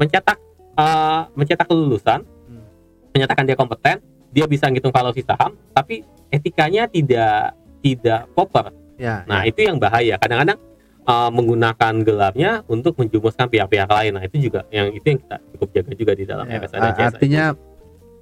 mencetak 0.00 0.40
uh, 0.80 1.28
mencetak 1.36 1.68
lulusan, 1.68 2.24
Hmm. 2.48 2.64
menyatakan 3.12 3.44
dia 3.44 3.54
kompeten, 3.54 3.96
dia 4.30 4.46
bisa 4.46 4.66
ngitung 4.66 4.90
valuasi 4.90 5.20
saham, 5.20 5.52
tapi 5.70 6.00
etikanya 6.28 6.88
tidak 6.88 7.52
tidak 7.80 8.24
proper. 8.32 8.72
Ya. 8.96 9.24
Nah, 9.24 9.44
itu 9.44 9.60
yang 9.60 9.76
bahaya. 9.76 10.16
Kadang-kadang 10.16 10.60
uh, 11.02 11.28
menggunakan 11.28 11.94
gelarnya 12.00 12.60
untuk 12.66 12.96
menjumuskan 12.96 13.48
pihak-pihak 13.48 13.88
lain. 13.88 14.12
Nah, 14.14 14.22
itu 14.22 14.36
juga 14.42 14.64
yang 14.68 14.88
itu 14.90 15.06
yang 15.06 15.18
kita 15.18 15.36
cukup 15.52 15.68
jaga 15.72 15.92
juga 15.94 16.12
di 16.12 16.24
dalam 16.24 16.44
Ya, 16.44 16.60
dan 16.60 16.68
CSA. 16.68 17.08
artinya 17.08 17.44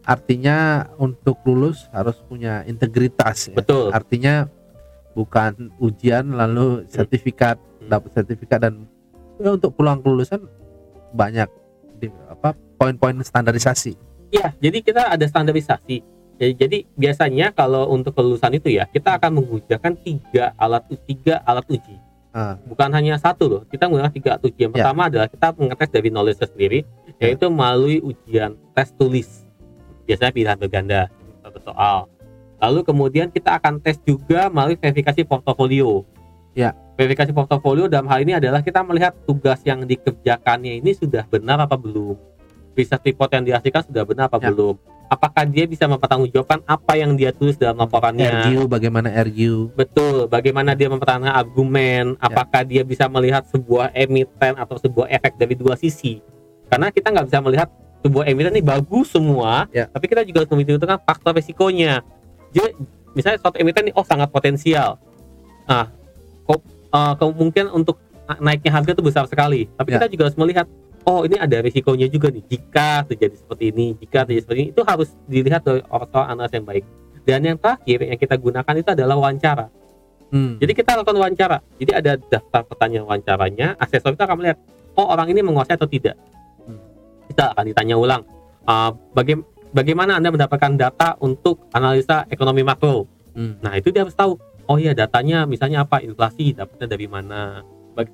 artinya 0.04 0.56
untuk 0.96 1.36
lulus 1.44 1.84
harus 1.90 2.16
punya 2.24 2.64
integritas 2.64 3.50
ya. 3.50 3.54
betul. 3.54 3.90
Artinya 3.90 4.48
bukan 5.12 5.74
ujian 5.78 6.30
lalu 6.30 6.86
sertifikat 6.86 7.58
Hmm. 7.78 7.90
dapat 7.90 8.10
sertifikat 8.12 8.58
dan 8.60 8.86
ya, 9.36 9.52
untuk 9.52 9.74
peluang 9.74 9.98
kelulusan 9.98 10.46
banyak 11.10 11.50
di, 11.98 12.08
apa 12.30 12.54
poin-poin 12.78 13.18
standarisasi. 13.20 13.98
Iya, 14.30 14.54
jadi 14.62 14.78
kita 14.80 15.02
ada 15.12 15.24
standarisasi. 15.26 15.98
Jadi, 16.38 16.52
jadi 16.54 16.78
biasanya 16.94 17.50
kalau 17.50 17.90
untuk 17.90 18.14
kelulusan 18.14 18.54
itu 18.54 18.70
ya 18.70 18.86
kita 18.86 19.18
akan 19.18 19.42
menggunakan 19.42 19.92
tiga 19.98 20.54
alat 20.54 20.86
tiga 21.02 21.42
alat 21.42 21.66
uji. 21.66 21.98
Ah. 22.30 22.54
Bukan 22.62 22.94
hanya 22.94 23.18
satu 23.18 23.50
loh, 23.50 23.62
kita 23.66 23.90
menggunakan 23.90 24.14
tiga 24.14 24.28
alat 24.38 24.46
uji. 24.46 24.70
Yang 24.70 24.72
Ya. 24.72 24.76
pertama 24.78 25.02
adalah 25.10 25.26
kita 25.26 25.46
mengetes 25.58 25.90
dari 25.90 26.08
knowledge 26.14 26.38
sendiri, 26.46 26.86
Ya. 27.18 27.34
yaitu 27.34 27.50
melalui 27.50 27.98
ujian 27.98 28.54
tes 28.76 28.94
tulis. 28.94 29.42
Biasanya 30.06 30.30
pilihan 30.30 30.58
berganda 30.60 31.00
satu 31.42 31.58
soal. 31.66 32.06
Lalu 32.58 32.80
kemudian 32.86 33.28
kita 33.34 33.58
akan 33.58 33.82
tes 33.82 33.98
juga 34.06 34.46
melalui 34.50 34.78
verifikasi 34.78 35.26
portofolio. 35.26 36.06
Ya. 36.58 36.74
Verifikasi 36.98 37.30
portofolio 37.30 37.86
dalam 37.86 38.10
hal 38.10 38.26
ini 38.26 38.34
adalah 38.34 38.58
kita 38.58 38.82
melihat 38.82 39.14
tugas 39.22 39.62
yang 39.62 39.86
dikerjakannya 39.86 40.82
ini 40.82 40.90
sudah 40.90 41.22
benar 41.30 41.62
apa 41.62 41.78
belum. 41.78 42.18
Riset 42.74 42.98
report 43.06 43.30
yang 43.30 43.46
dihasilkan 43.46 43.86
sudah 43.86 44.02
benar 44.02 44.26
apa 44.26 44.42
Ya. 44.42 44.50
belum. 44.50 44.74
Apakah 45.08 45.46
dia 45.46 45.64
bisa 45.64 45.86
mempertanggungjawabkan 45.86 46.66
apa 46.66 46.98
yang 46.98 47.14
dia 47.14 47.30
tulis 47.30 47.54
dalam 47.54 47.78
laporannya. 47.78 48.28
RGU 48.44 48.66
bagaimana 48.66 49.08
RGU? 49.08 49.72
Betul, 49.72 50.26
bagaimana 50.26 50.74
dia 50.74 50.90
mempertahankan 50.90 51.30
argumen, 51.32 52.18
Ya. 52.18 52.26
apakah 52.26 52.66
dia 52.66 52.82
bisa 52.82 53.06
melihat 53.06 53.46
sebuah 53.46 53.94
emiten 53.94 54.58
atau 54.58 54.76
sebuah 54.76 55.06
efek 55.08 55.38
dari 55.38 55.54
dua 55.54 55.78
sisi. 55.78 56.18
Karena 56.68 56.90
kita 56.90 57.14
nggak 57.14 57.24
bisa 57.30 57.38
melihat 57.40 57.68
sebuah 58.02 58.26
emiten 58.28 58.52
ini 58.58 58.66
bagus 58.66 59.14
semua, 59.14 59.70
Ya. 59.70 59.86
tapi 59.86 60.10
kita 60.10 60.26
juga 60.26 60.42
harus 60.44 60.50
memperhitungkan 60.50 61.00
faktor 61.06 61.32
resikonya. 61.38 62.02
Jadi 62.52 62.74
misalnya 63.14 63.38
suatu 63.40 63.56
emiten 63.62 63.88
ini 63.88 63.94
oh 63.94 64.04
sangat 64.04 64.28
potensial. 64.28 64.98
Nah, 65.64 65.88
kok 66.88 66.96
eh, 66.96 67.14
kemungkinan 67.20 67.70
untuk 67.72 67.96
na- 68.24 68.52
naiknya 68.52 68.72
harga 68.72 68.90
itu 68.96 69.04
besar 69.04 69.24
sekali. 69.28 69.68
Tapi 69.76 69.88
Ya. 69.92 69.94
kita 70.00 70.06
juga 70.12 70.22
harus 70.28 70.38
melihat 70.40 70.66
oh 71.08 71.24
ini 71.24 71.36
ada 71.40 71.56
risikonya 71.64 72.06
juga 72.08 72.28
nih. 72.28 72.44
Jika 72.44 73.08
terjadi 73.08 73.36
seperti 73.40 73.64
ini, 73.72 73.86
jika 73.96 74.28
terjadi 74.28 74.42
seperti 74.44 74.60
ini, 74.60 74.70
itu 74.76 74.82
harus 74.84 75.08
dilihat 75.24 75.64
oleh 75.64 75.84
orang 75.88 76.26
analis 76.36 76.52
yang 76.52 76.66
baik. 76.68 76.84
Dan 77.24 77.40
yang 77.44 77.56
terakhir 77.60 77.98
yang 78.04 78.18
kita 78.20 78.34
gunakan 78.36 78.74
itu 78.76 78.88
adalah 78.92 79.16
wawancara. 79.16 79.66
Hmm. 80.28 80.60
Jadi 80.60 80.72
kita 80.76 80.96
lakukan 81.00 81.16
wawancara. 81.16 81.58
Jadi 81.80 81.92
ada 81.96 82.12
daftar 82.20 82.60
pertanyaan 82.68 83.08
wawancaranya. 83.08 83.80
Asesor 83.80 84.12
itu 84.12 84.20
akan 84.24 84.36
melihat, 84.36 84.60
oh 84.96 85.08
orang 85.08 85.32
ini 85.32 85.40
menguasai 85.40 85.76
atau 85.80 85.88
tidak. 85.88 86.16
Hmm. 86.68 86.80
Kita 87.32 87.56
akan 87.56 87.64
ditanya 87.64 87.96
ulang, 87.96 88.22
uh, 88.68 88.92
baga- 89.16 89.44
bagaimana 89.72 90.20
anda 90.20 90.28
mendapatkan 90.28 90.76
data 90.76 91.16
untuk 91.20 91.68
analisa 91.72 92.28
ekonomi 92.28 92.60
makro. 92.60 93.08
Hmm. 93.32 93.56
Nah 93.64 93.76
itu 93.76 93.88
dia 93.88 94.04
harus 94.04 94.16
tahu. 94.16 94.36
Oh 94.68 94.76
iya 94.76 94.92
datanya 94.92 95.48
misalnya 95.48 95.82
apa 95.88 96.04
inflasi 96.04 96.52
dapatnya 96.52 96.86
dari 96.86 97.08
mana. 97.08 97.64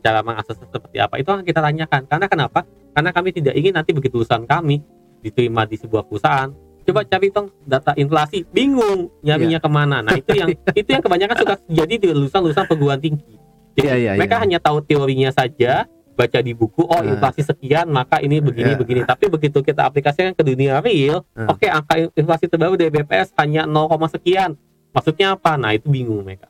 Cara 0.01 0.25
mengakses 0.25 0.57
seperti 0.57 0.97
apa 0.97 1.21
itu 1.21 1.29
akan 1.29 1.45
kita 1.45 1.61
tanyakan. 1.61 2.09
Karena 2.09 2.27
kenapa? 2.31 2.65
Karena 2.95 3.11
kami 3.11 3.35
tidak 3.35 3.53
ingin 3.53 3.75
nanti 3.75 3.91
begitu 3.93 4.23
lulusan 4.23 4.47
kami 4.47 4.81
diterima 5.21 5.65
di 5.65 5.77
sebuah 5.77 6.05
perusahaan 6.05 6.53
coba 6.85 7.01
cari 7.01 7.33
tong 7.33 7.49
data 7.65 7.97
inflasi 7.97 8.45
bingung 8.45 9.09
nyarinya 9.25 9.57
ke 9.57 9.69
mana 9.73 10.05
nah 10.05 10.13
itu 10.13 10.37
yang 10.37 10.53
itu 10.85 10.85
yang 10.85 11.01
kebanyakan 11.01 11.37
suka 11.41 11.55
jadi 11.65 11.95
di 11.97 12.07
lulusan-lulusan 12.13 12.69
perguruan 12.69 13.01
tinggi 13.01 13.41
jadi 13.73 13.89
Iya, 13.89 13.95
iya, 13.97 14.11
mereka 14.21 14.37
iya. 14.37 14.43
hanya 14.45 14.59
tahu 14.61 14.85
teorinya 14.85 15.33
saja 15.33 15.89
baca 16.13 16.39
di 16.45 16.53
buku 16.53 16.85
oh 16.85 16.93
Ah. 16.95 17.03
inflasi 17.03 17.41
sekian 17.41 17.89
maka 17.89 18.21
ini 18.21 18.39
begini 18.39 18.77
Iya. 18.77 18.79
begini 18.79 19.01
tapi 19.03 19.33
begitu 19.33 19.65
kita 19.65 19.89
aplikasikan 19.89 20.37
ke 20.37 20.45
dunia 20.45 20.85
real 20.85 21.25
Ah. 21.33 21.57
oke 21.57 21.65
angka 21.65 21.95
inflasi 22.13 22.53
terbaru 22.53 22.77
dari 22.77 22.93
BPS 22.93 23.33
hanya 23.41 23.65
0, 23.65 23.89
sekian 24.07 24.53
maksudnya 24.95 25.35
apa 25.35 25.55
nah 25.55 25.71
itu 25.71 25.87
bingung 25.87 26.23
mereka 26.23 26.47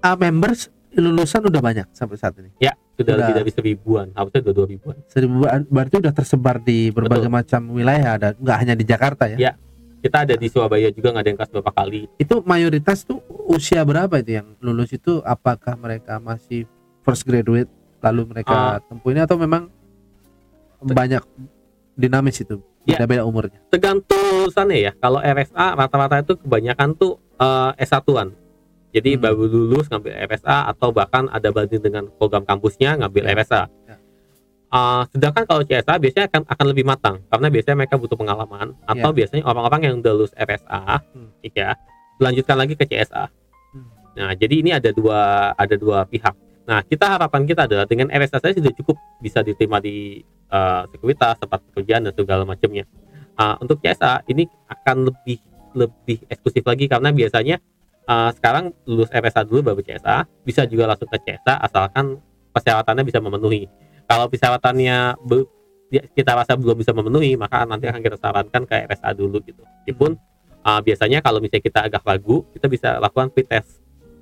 Ah, 0.00 0.16
members 0.16 0.66
lulusan 0.90 1.44
udah 1.44 1.60
banyak 1.60 1.86
sampai 1.92 2.16
saat 2.16 2.32
ini. 2.34 2.48
ya 2.56 2.72
sudah 2.96 3.14
Sudah. 3.14 3.16
lebih 3.22 3.34
dari 3.36 3.50
seribuan 3.52 4.06
harusnya 4.10 4.40
udah 4.42 4.54
dua 4.54 4.66
ribuan 4.66 4.96
Seribu 5.06 5.34
berarti 5.66 5.94
udah 5.98 6.10
tersebar 6.10 6.56
di 6.58 6.88
berbagai 6.88 7.28
macam 7.28 7.68
wilayah 7.70 8.16
ada 8.16 8.28
nggak 8.32 8.56
hanya 8.58 8.74
di 8.74 8.82
Jakarta 8.82 9.24
ya. 9.26 9.36
Ya. 9.38 9.52
kita 10.00 10.24
ada 10.24 10.34
di 10.34 10.48
Surabaya 10.48 10.88
juga 10.88 11.12
ngadain 11.12 11.36
kelas 11.36 11.48
beberapa 11.50 11.72
kali 11.74 12.08
Itu 12.16 12.40
mayoritas 12.42 13.04
tuh 13.04 13.20
usia 13.46 13.84
berapa 13.84 14.16
itu 14.16 14.34
yang 14.34 14.56
lulus 14.58 14.90
itu 14.90 15.20
apakah 15.20 15.76
mereka 15.76 16.16
masih 16.18 16.64
first 17.00 17.22
graduate 17.22 17.68
lalu 18.00 18.24
mereka 18.26 18.80
tempuh 18.82 19.12
ini 19.12 19.20
atau 19.20 19.36
memang 19.36 19.68
banyak 20.82 21.20
dinamis 21.94 22.40
itu 22.40 22.56
Ya. 22.80 22.96
beda-beda 22.96 23.28
umurnya. 23.28 23.60
tergantung 23.68 24.16
lulusannya 24.16 24.78
ya. 24.80 24.92
Kalau 24.96 25.20
RSA 25.20 25.76
rata-rata 25.76 26.16
itu 26.18 26.32
kebanyakan 26.34 26.96
tuh 26.96 27.20
eh, 27.40 27.70
S1-an. 27.80 28.28
Jadi 28.90 29.16
Hmm. 29.16 29.22
baru 29.22 29.46
lulus 29.46 29.86
ngambil 29.86 30.12
RSA 30.26 30.66
atau 30.68 30.90
bahkan 30.90 31.30
ada 31.30 31.48
banding 31.54 31.78
dengan 31.80 32.10
program 32.18 32.42
kampusnya 32.42 32.98
ngambil 32.98 33.22
Ya. 33.22 33.30
RSA. 33.38 33.62
Ya. 33.86 33.96
Eh, 34.70 35.02
sedangkan 35.10 35.44
kalau 35.46 35.62
CSA 35.66 35.98
biasanya 35.98 36.26
akan 36.30 36.42
akan 36.46 36.66
lebih 36.70 36.84
matang 36.86 37.16
karena 37.26 37.50
biasanya 37.50 37.76
mereka 37.82 37.98
butuh 37.98 38.14
pengalaman 38.14 38.78
atau 38.86 39.10
biasanya 39.10 39.42
orang-orang 39.42 39.80
yang 39.82 39.94
udah 39.98 40.12
lulus 40.14 40.34
RSA 40.38 40.78
Ya. 40.78 40.96
Hmm. 41.10 41.30
ya 41.42 41.68
lanjutkan 42.20 42.54
lagi 42.54 42.74
ke 42.78 42.84
CSA. 42.86 43.26
Hmm. 43.74 43.88
Nah, 44.14 44.30
jadi 44.38 44.54
ini 44.62 44.70
ada 44.70 44.90
dua 44.94 45.50
ada 45.58 45.74
dua 45.74 46.06
pihak. 46.06 46.34
Nah, 46.70 46.86
kita 46.86 47.18
harapan 47.18 47.42
kita 47.50 47.66
adalah 47.66 47.82
dengan 47.82 48.14
RSA 48.14 48.38
saya 48.38 48.54
sudah 48.54 48.70
cukup 48.76 48.94
bisa 49.18 49.42
diterima 49.42 49.82
di 49.82 50.22
eh, 50.50 50.82
sekuritas, 50.90 51.38
tempat 51.38 51.62
pekerjaan 51.70 52.06
dan 52.06 52.14
segala 52.14 52.42
macamnya. 52.42 52.82
Ah, 53.34 53.54
untuk 53.62 53.78
CSA 53.78 54.22
ini 54.26 54.46
akan 54.66 55.10
lebih 55.10 55.38
lebih 55.72 56.26
eksklusif 56.26 56.64
lagi 56.64 56.86
karena 56.86 57.10
biasanya 57.10 57.56
ah, 58.04 58.30
sekarang 58.30 58.74
lulus 58.84 59.08
RSA 59.08 59.44
dulu 59.44 59.72
baru 59.72 59.80
CSA 59.80 60.26
bisa 60.42 60.64
juga 60.64 60.90
langsung 60.90 61.06
ke 61.06 61.18
CSA 61.18 61.60
asalkan 61.60 62.18
persyaratannya 62.50 63.04
bisa 63.04 63.18
memenuhi. 63.18 63.70
Kalau 64.04 64.26
persyaratannya 64.26 65.22
be- 65.22 65.46
ya, 65.88 66.02
kita 66.02 66.34
rasa 66.34 66.58
belum 66.58 66.74
bisa 66.74 66.90
memenuhi 66.90 67.38
maka 67.38 67.62
nanti 67.62 67.86
akan 67.86 68.02
kita 68.02 68.16
sarankan 68.16 68.62
ke 68.66 68.74
RSA 68.90 69.10
dulu 69.14 69.38
gitu. 69.42 69.62
Meskipun 69.62 70.18
ah, 70.62 70.82
biasanya 70.82 71.22
kalau 71.22 71.38
misalnya 71.38 71.62
kita 71.62 71.80
agak 71.86 72.02
ragu 72.02 72.42
kita 72.50 72.66
bisa 72.66 72.98
lakukan 72.98 73.30
pretest. 73.30 73.78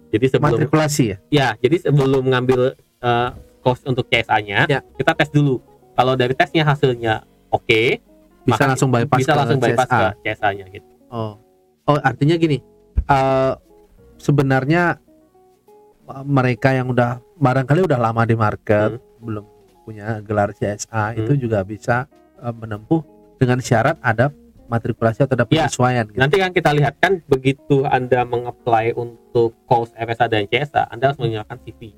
Jadi 0.08 0.24
sebelum 0.28 0.56
Matrikulasi 0.56 1.04
ya. 1.04 1.16
Ya, 1.28 1.48
jadi 1.61 1.84
sebelum 1.84 2.24
ngambil 2.24 2.72
eh, 2.98 3.30
course 3.61 3.84
untuk 3.84 4.08
CSA-nya, 4.08 4.64
Ya. 4.64 4.80
kita 4.96 5.12
tes 5.12 5.28
dulu. 5.28 5.61
Kalau 5.92 6.16
dari 6.16 6.32
tesnya 6.32 6.64
hasilnya 6.64 7.26
oke, 7.52 8.00
Bisa 8.48 8.56
maka 8.56 8.64
langsung 8.72 8.88
bypass 8.88 9.18
bisa 9.20 9.32
ke 9.32 9.37
langsung 9.37 9.61
bypass 9.61 9.84
CSA. 9.84 9.98
ke 10.00 10.06
CSA-nya 10.24 10.64
gitu. 10.72 10.88
Oh. 11.09 11.40
Oh, 11.85 11.99
artinya 11.99 12.37
gini. 12.37 12.61
eh, 13.01 13.53
sebenarnya 14.18 15.01
eh, 16.07 16.25
mereka 16.25 16.71
yang 16.71 16.88
udah 16.88 17.18
barangkali 17.35 17.81
udah 17.83 17.97
lama 17.97 18.23
di 18.23 18.35
market 18.35 19.01
belum 19.18 19.44
punya 19.83 20.21
gelar 20.21 20.53
CSA 20.53 21.16
itu 21.16 21.33
Hmm. 21.33 21.40
juga 21.40 21.59
bisa 21.62 22.05
eh, 22.37 22.53
menempuh 22.53 23.01
dengan 23.37 23.59
syarat 23.59 23.97
ada 23.99 24.29
matrikulasi 24.66 25.25
atau 25.25 25.33
ada 25.33 25.47
Ya, 25.47 25.64
penyesuaian 25.64 26.05
gitu. 26.07 26.21
Nanti 26.21 26.37
kan 26.37 26.53
kita 26.53 26.71
lihat 26.71 26.94
kan 26.99 27.25
begitu 27.25 27.83
Anda 27.83 28.23
mengapply 28.23 28.92
untuk 28.92 29.57
course 29.64 29.97
FSA 29.97 30.29
dan 30.29 30.44
CSA, 30.44 30.85
Anda 30.87 31.09
harus 31.09 31.18
menyerahkan 31.18 31.57
CV. 31.64 31.97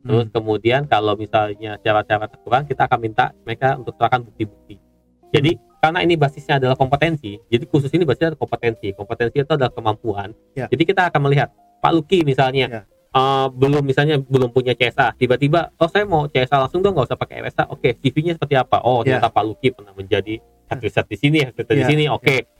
Terus 0.00 0.24
Hmm. 0.24 0.32
kemudian 0.32 0.86
kalau 0.86 1.12
misalnya 1.14 1.76
syarat-syarat 1.76 2.32
kurang, 2.40 2.64
kita 2.64 2.86
akan 2.86 2.98
minta 2.98 3.36
mereka 3.42 3.76
untuk 3.76 3.92
serahkan 3.94 4.22
bukti-bukti. 4.22 4.80
Jadi 5.28 5.60
karena 5.86 6.02
ini 6.02 6.18
basisnya 6.18 6.58
adalah 6.58 6.74
kompetensi, 6.74 7.38
jadi 7.46 7.62
khusus 7.70 7.94
ini 7.94 8.02
basisnya 8.02 8.34
adalah 8.34 8.42
kompetensi. 8.42 8.90
Kompetensi 8.90 9.38
itu 9.38 9.52
adalah 9.54 9.70
kemampuan. 9.70 10.34
Ya. 10.58 10.66
Jadi 10.66 10.82
kita 10.82 11.06
akan 11.14 11.30
melihat 11.30 11.54
Pak 11.78 11.92
Luki 11.94 12.26
misalnya 12.26 12.66
Ya. 12.66 12.82
eh, 13.14 13.46
belum 13.54 13.86
misalnya 13.86 14.18
belum 14.18 14.50
punya 14.50 14.74
CSA, 14.74 15.14
tiba-tiba 15.14 15.70
oh 15.78 15.86
saya 15.86 16.02
mau 16.02 16.26
CSA 16.26 16.66
langsung 16.66 16.82
dong 16.82 16.98
nggak 16.98 17.06
usah 17.06 17.18
pakai 17.18 17.46
FSA. 17.46 17.70
Oke, 17.70 17.94
CV-nya 17.94 18.34
seperti 18.34 18.58
apa? 18.58 18.82
Oh 18.82 19.06
Ya. 19.06 19.14
ternyata 19.22 19.30
Pak 19.30 19.44
Luki 19.46 19.70
pernah 19.70 19.94
menjadi 19.94 20.42
head 20.66 20.80
research 20.82 21.06
di 21.06 21.16
sini, 21.16 21.38
head 21.46 21.54
research 21.54 21.78
di 21.78 21.86
Ya. 21.86 21.90
sini. 21.94 22.04
Oke, 22.10 22.50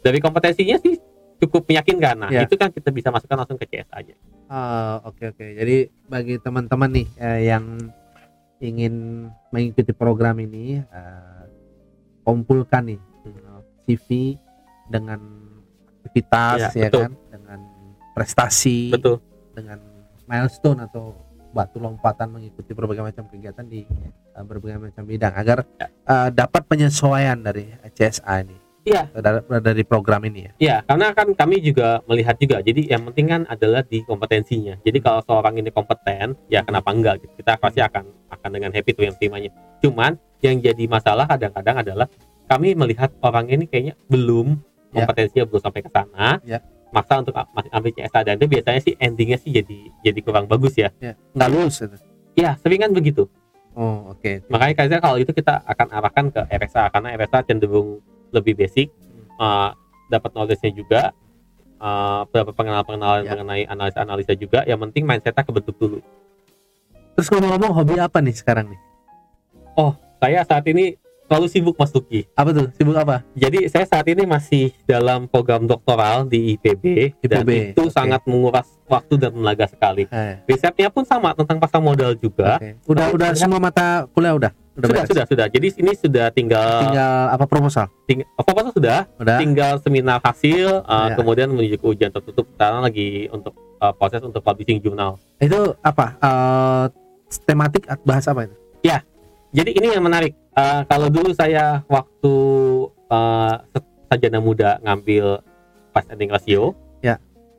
dari 0.00 0.22
kompetensinya 0.22 0.78
sih 0.78 0.94
cukup 1.36 1.66
meyakinkan. 1.66 2.16
Nah 2.16 2.30
Ya. 2.30 2.46
itu 2.46 2.54
kan 2.54 2.70
kita 2.70 2.94
bisa 2.94 3.10
masukkan 3.10 3.42
langsung 3.42 3.58
ke 3.58 3.66
CSA 3.66 3.92
aja. 3.92 4.14
Ah, 4.46 5.02
oke 5.02 5.34
oke. 5.34 5.42
Jadi 5.42 5.76
bagi 6.06 6.38
teman-teman 6.38 6.88
nih 6.94 7.06
eh, 7.18 7.40
yang 7.50 7.64
ingin 8.56 9.26
mengikuti 9.52 9.92
program 9.92 10.40
ini, 10.40 10.80
eh, 10.80 11.35
kumpulkan 12.26 12.90
nih 12.90 13.00
CV 13.86 14.34
dengan 14.90 15.22
aktivitas 16.02 16.58
Ya, 16.58 16.70
ya, 16.74 16.88
betul. 16.90 17.02
kan, 17.06 17.12
dengan 17.30 17.58
prestasi, 18.12 18.90
Betul. 18.90 19.16
dengan 19.54 19.78
milestone 20.26 20.82
atau 20.82 21.14
batu 21.54 21.78
lompatan 21.78 22.28
mengikuti 22.28 22.74
berbagai 22.74 23.00
macam 23.06 23.24
kegiatan 23.30 23.64
di 23.64 23.86
eh, 24.34 24.44
berbagai 24.44 24.90
macam 24.90 25.06
bidang 25.06 25.32
agar 25.32 25.58
Ya. 25.78 25.86
eh, 25.88 26.28
dapat 26.34 26.66
penyesuaian 26.66 27.38
dari 27.38 27.70
CSA 27.94 28.42
ini 28.42 28.56
Iya. 28.86 29.10
dari, 29.18 29.42
dari 29.66 29.82
program 29.82 30.22
ini 30.30 30.46
ya. 30.46 30.52
Ya, 30.62 30.76
karena 30.86 31.10
kan 31.10 31.34
kami 31.34 31.58
juga 31.58 31.98
melihat 32.06 32.38
juga. 32.38 32.62
Jadi 32.62 32.86
yang 32.86 33.02
penting 33.10 33.26
kan 33.26 33.42
adalah 33.50 33.82
di 33.82 34.06
kompetensinya. 34.06 34.78
Jadi 34.86 34.98
kalau 35.02 35.20
seorang 35.26 35.58
ini 35.58 35.74
kompeten, 35.74 36.38
ya 36.46 36.62
kenapa 36.62 36.94
enggak? 36.94 37.18
Gitu. 37.26 37.42
Kita 37.42 37.58
pasti 37.58 37.82
akan 37.82 38.06
akan 38.30 38.50
dengan 38.54 38.70
happy 38.70 38.94
tuh 38.94 39.04
yang 39.10 39.18
terimanya. 39.18 39.50
Cuman 39.82 40.14
yang 40.38 40.62
jadi 40.62 40.86
masalah 40.86 41.26
kadang-kadang 41.26 41.82
adalah 41.82 42.06
kami 42.46 42.78
melihat 42.78 43.10
orang 43.26 43.50
ini 43.50 43.66
kayaknya 43.66 43.98
belum 44.06 44.62
Ya. 44.94 45.02
kompetensinya 45.02 45.44
belum 45.50 45.60
sampai 45.60 45.82
ke 45.82 45.90
sana. 45.90 46.38
Ya. 46.46 46.62
Maksa 46.94 47.20
untuk 47.20 47.34
ambil 47.52 47.90
CSA 47.92 48.22
dan 48.22 48.38
itu 48.38 48.46
biasanya 48.48 48.80
sih 48.80 48.94
endingnya 48.96 49.36
sih 49.36 49.50
jadi 49.50 49.90
jadi 50.00 50.18
kurang 50.22 50.46
bagus 50.46 50.78
ya. 50.78 50.88
Ya, 51.02 51.18
nggak 51.34 51.50
lulus 51.52 51.82
itu. 51.82 51.98
Ya, 52.38 52.54
sering 52.62 52.80
kan 52.80 52.94
begitu. 52.94 53.26
Oh, 53.76 54.14
oke. 54.16 54.46
Makanya 54.48 54.72
kayaknya 54.72 54.98
kalau 55.04 55.20
itu 55.20 55.34
kita 55.36 55.60
akan 55.68 55.86
arahkan 55.92 56.24
ke 56.32 56.40
RSA 56.48 56.88
karena 56.88 57.12
RSA 57.18 57.44
cenderung 57.44 58.00
lebih 58.34 58.58
basic, 58.58 58.90
uh, 59.38 59.74
dapat 60.10 60.30
knowledge-nya 60.34 60.72
juga, 60.74 61.02
uh, 61.82 62.26
beberapa 62.30 62.54
pengenalan-pengenalan 62.54 63.22
Ya. 63.26 63.30
mengenai 63.34 63.62
analisa-analisa 63.66 64.32
juga. 64.34 64.62
Yang 64.66 64.90
penting 64.90 65.02
mindset-nya 65.06 65.44
kebentuk 65.44 65.76
dulu. 65.78 65.98
Terus 67.16 67.28
ngomong-ngomong 67.32 67.72
hobi 67.72 67.96
apa 67.96 68.20
nih 68.20 68.36
sekarang 68.36 68.70
nih? 68.70 68.80
Saya 70.16 70.42
saat 70.48 70.64
ini 70.64 70.96
terlalu 71.26 71.46
sibuk 71.46 71.74
Mas 71.74 71.90
Luki. 71.90 72.24
Apa 72.32 72.50
tuh? 72.50 72.66
Sibuk 72.72 72.94
apa? 72.94 73.26
Jadi 73.32 73.66
saya 73.66 73.82
saat 73.82 74.06
ini 74.06 74.22
masih 74.22 74.70
dalam 74.82 75.26
program 75.26 75.62
doktoral 75.62 76.24
di 76.24 76.54
IPB, 76.54 77.18
dan 77.20 77.42
IPB, 77.42 77.50
itu 77.74 77.82
oke. 77.82 77.92
sangat 77.92 78.22
menguras 78.24 78.66
waktu 78.84 79.14
dan 79.16 79.30
tenaga 79.32 79.66
sekali. 79.66 80.06
Eh, 80.06 80.38
Risetnya 80.44 80.88
pun 80.88 81.02
sama 81.02 81.34
tentang 81.34 81.58
pasar 81.58 81.78
modal 81.78 82.14
juga. 82.14 82.56
oke. 82.56 82.86
Udah 82.86 83.06
udah 83.10 83.28
Sudah. 83.30 83.42
semua 83.42 83.58
mata 83.58 84.06
kuliah 84.10 84.32
udah. 84.32 84.52
Udah 84.76 84.86
Sudah, 84.86 85.02
beres? 85.02 85.08
sudah, 85.08 85.24
sudah. 85.26 85.46
Jadi 85.48 85.66
ini 85.78 85.92
sudah 85.92 86.26
tinggal, 86.30 86.68
Tinggal 86.84 87.16
apa 87.32 87.44
proposal? 87.44 87.88
tinggal 88.04 88.28
apa 88.36 88.48
apa 88.52 88.60
sudah, 88.70 88.98
Udah. 89.16 89.38
tinggal 89.40 89.72
seminar 89.80 90.20
hasil, 90.20 90.84
uh, 90.84 91.08
Ya. 91.08 91.16
kemudian 91.16 91.48
menuju 91.48 91.76
ke 91.76 91.86
ujian 91.88 92.12
tertutup. 92.12 92.44
Sekarang 92.52 92.84
lagi 92.84 93.24
untuk 93.30 93.56
uh, 93.80 93.90
proses 93.90 94.20
untuk 94.20 94.40
publishing 94.40 94.78
jurnal. 94.78 95.16
Itu 95.40 95.74
apa? 95.80 96.20
Eh 96.20 96.84
tematik 97.42 97.88
bahas 98.04 98.28
apa 98.28 98.46
itu? 98.46 98.54
Jadi 99.56 99.70
ini 99.72 99.88
yang 99.88 100.04
menarik. 100.04 100.36
Uh, 100.52 100.84
kalau 100.84 101.08
dulu 101.08 101.32
saya 101.32 101.80
waktu 101.88 102.34
uh, 103.08 103.54
sarjana 104.06 104.36
muda 104.36 104.76
ngambil 104.84 105.40
price 105.92 106.08
earning 106.12 106.28
ratio, 106.28 106.76
Ya. 107.00 107.16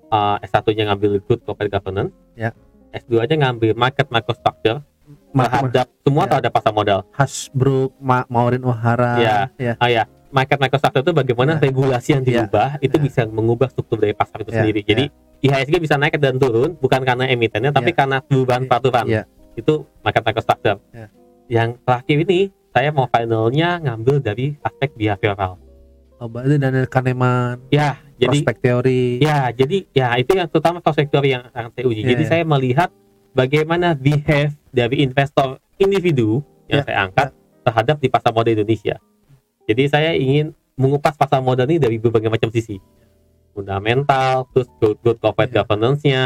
uh, 0.10 0.38
S1-nya 0.40 0.94
ngambil 0.94 1.18
good 1.26 1.42
corporate 1.42 1.74
governance, 1.74 2.14
Ya. 2.38 2.54
S2-nya 2.94 3.42
ngambil 3.42 3.74
market 3.74 4.10
microstructure, 4.10 4.86
Ma- 5.34 5.42
ma- 5.42 5.46
terhadap 5.50 5.88
semua 6.02 6.24
Ya. 6.24 6.30
terhadap 6.30 6.52
pasar 6.54 6.72
modal. 6.72 7.00
Hasbro, 7.14 7.90
Ma 7.98 8.30
Maureen 8.30 8.62
O'Hara. 8.62 9.18
Ya. 9.18 9.38
ya. 9.58 9.74
Ah 9.78 9.90
ya, 9.90 10.06
market 10.30 10.58
microstructure 10.58 11.02
itu 11.02 11.14
bagaimana 11.14 11.58
Ya. 11.58 11.62
regulasi 11.64 12.10
yang 12.14 12.24
Ya. 12.24 12.46
diubah 12.46 12.78
itu 12.78 12.94
Ya. 12.94 13.04
bisa 13.04 13.22
mengubah 13.26 13.70
struktur 13.70 13.98
dari 13.98 14.14
pasar 14.14 14.42
itu 14.42 14.54
Ya. 14.54 14.62
sendiri. 14.62 14.86
Jadi 14.86 15.06
IHSG 15.40 15.78
bisa 15.78 15.98
naik 15.98 16.18
dan 16.18 16.38
turun 16.38 16.78
bukan 16.78 17.02
karena 17.02 17.26
emitennya 17.26 17.70
tapi 17.70 17.90
Ya. 17.90 17.96
karena 17.96 18.18
perubahan 18.22 18.64
Ya. 18.64 18.68
peraturan. 18.68 19.06
Ya. 19.06 19.24
Itu 19.54 19.86
market 20.02 20.22
microstructure. 20.24 20.78
Ya. 20.94 21.10
Yang 21.48 21.80
terakhir 21.84 22.18
ini 22.28 22.40
saya 22.72 22.90
mau 22.92 23.08
finalnya 23.08 23.80
ngambil 23.80 24.20
dari 24.20 24.54
aspek 24.60 24.92
behavioral. 24.94 25.58
Oh, 26.18 26.26
berarti 26.26 26.58
Daniel 26.58 26.90
Kahneman, 26.90 27.62
Ya, 27.70 28.02
jadi 28.18 28.42
prospek 28.42 28.58
teori. 28.58 29.22
ya, 29.22 29.54
jadi 29.54 29.86
ya 29.94 30.18
itu 30.18 30.34
yang 30.34 30.50
terutama 30.50 30.82
prospek 30.82 31.14
teori 31.14 31.38
yang 31.38 31.46
akan 31.54 31.70
saya 31.72 31.86
uji. 31.86 32.02
Ya, 32.02 32.10
jadi 32.18 32.24
ya. 32.26 32.30
saya 32.34 32.44
melihat 32.44 32.90
bagaimana 33.38 33.94
behave 33.94 34.58
dari 34.74 35.06
investor 35.06 35.62
individu 35.78 36.42
yang 36.66 36.82
Ya, 36.82 36.86
saya 36.90 36.98
angkat 37.06 37.28
terhadap 37.62 38.02
di 38.02 38.08
pasar 38.10 38.34
modal 38.34 38.58
Indonesia. 38.58 38.98
Jadi 39.70 39.84
saya 39.88 40.18
ingin 40.18 40.58
mengupas 40.74 41.14
pasar 41.14 41.38
modal 41.38 41.70
ini 41.70 41.78
dari 41.78 42.02
berbagai 42.02 42.34
macam 42.34 42.50
sisi. 42.50 42.82
Fundamental, 43.54 44.46
terus 44.54 44.70
good, 44.78 44.98
good 45.02 45.18
corporate 45.18 45.54
Ya. 45.54 45.62
governance-nya, 45.62 46.24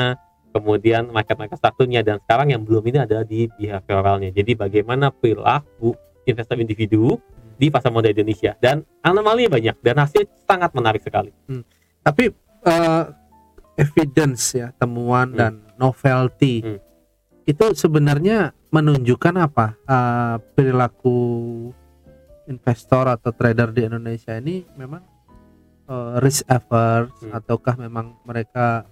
kemudian 0.52 1.10
market 1.10 1.40
market 1.40 1.58
strukturnya 1.58 2.04
dan 2.04 2.20
sekarang 2.24 2.52
yang 2.52 2.62
belum 2.62 2.84
ini 2.86 3.08
adalah 3.08 3.24
di 3.24 3.48
behavioralnya. 3.48 4.36
Jadi 4.36 4.52
bagaimana 4.54 5.10
perilaku 5.10 5.96
investor 6.28 6.60
individu 6.60 7.18
di 7.56 7.70
pasar 7.70 7.94
modal 7.94 8.12
Indonesia 8.14 8.58
dan 8.58 8.82
anomalinya 9.02 9.58
banyak 9.58 9.76
dan 9.82 9.96
hasil 10.02 10.26
sangat 10.46 10.74
menarik 10.74 11.02
sekali. 11.02 11.32
Tapi 12.02 12.30
eh, 12.62 13.04
evidence 13.78 14.54
ya, 14.54 14.70
temuan 14.78 15.34
Hmm. 15.34 15.38
dan 15.38 15.54
novelty 15.82 16.62
Hmm. 16.62 16.80
itu 17.46 17.66
sebenarnya 17.74 18.54
menunjukkan 18.70 19.36
apa? 19.42 19.78
Eh, 19.82 20.36
perilaku 20.54 21.18
investor 22.46 23.10
atau 23.10 23.32
trader 23.34 23.70
di 23.72 23.82
Indonesia 23.86 24.38
ini 24.38 24.66
memang 24.78 25.02
eh, 25.90 26.12
risk 26.22 26.46
averse 26.48 27.26
Hmm. 27.26 27.36
ataukah 27.36 27.76
memang 27.78 28.18
mereka 28.24 28.86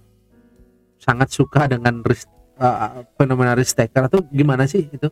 sangat 1.00 1.32
suka 1.32 1.66
dengan 1.66 2.04
risk 2.04 2.28
eh, 2.60 3.02
fenomena 3.16 3.56
risk 3.56 3.80
taker 3.80 4.06
atau 4.06 4.20
gimana 4.28 4.68
sih 4.68 4.86
itu 4.86 5.08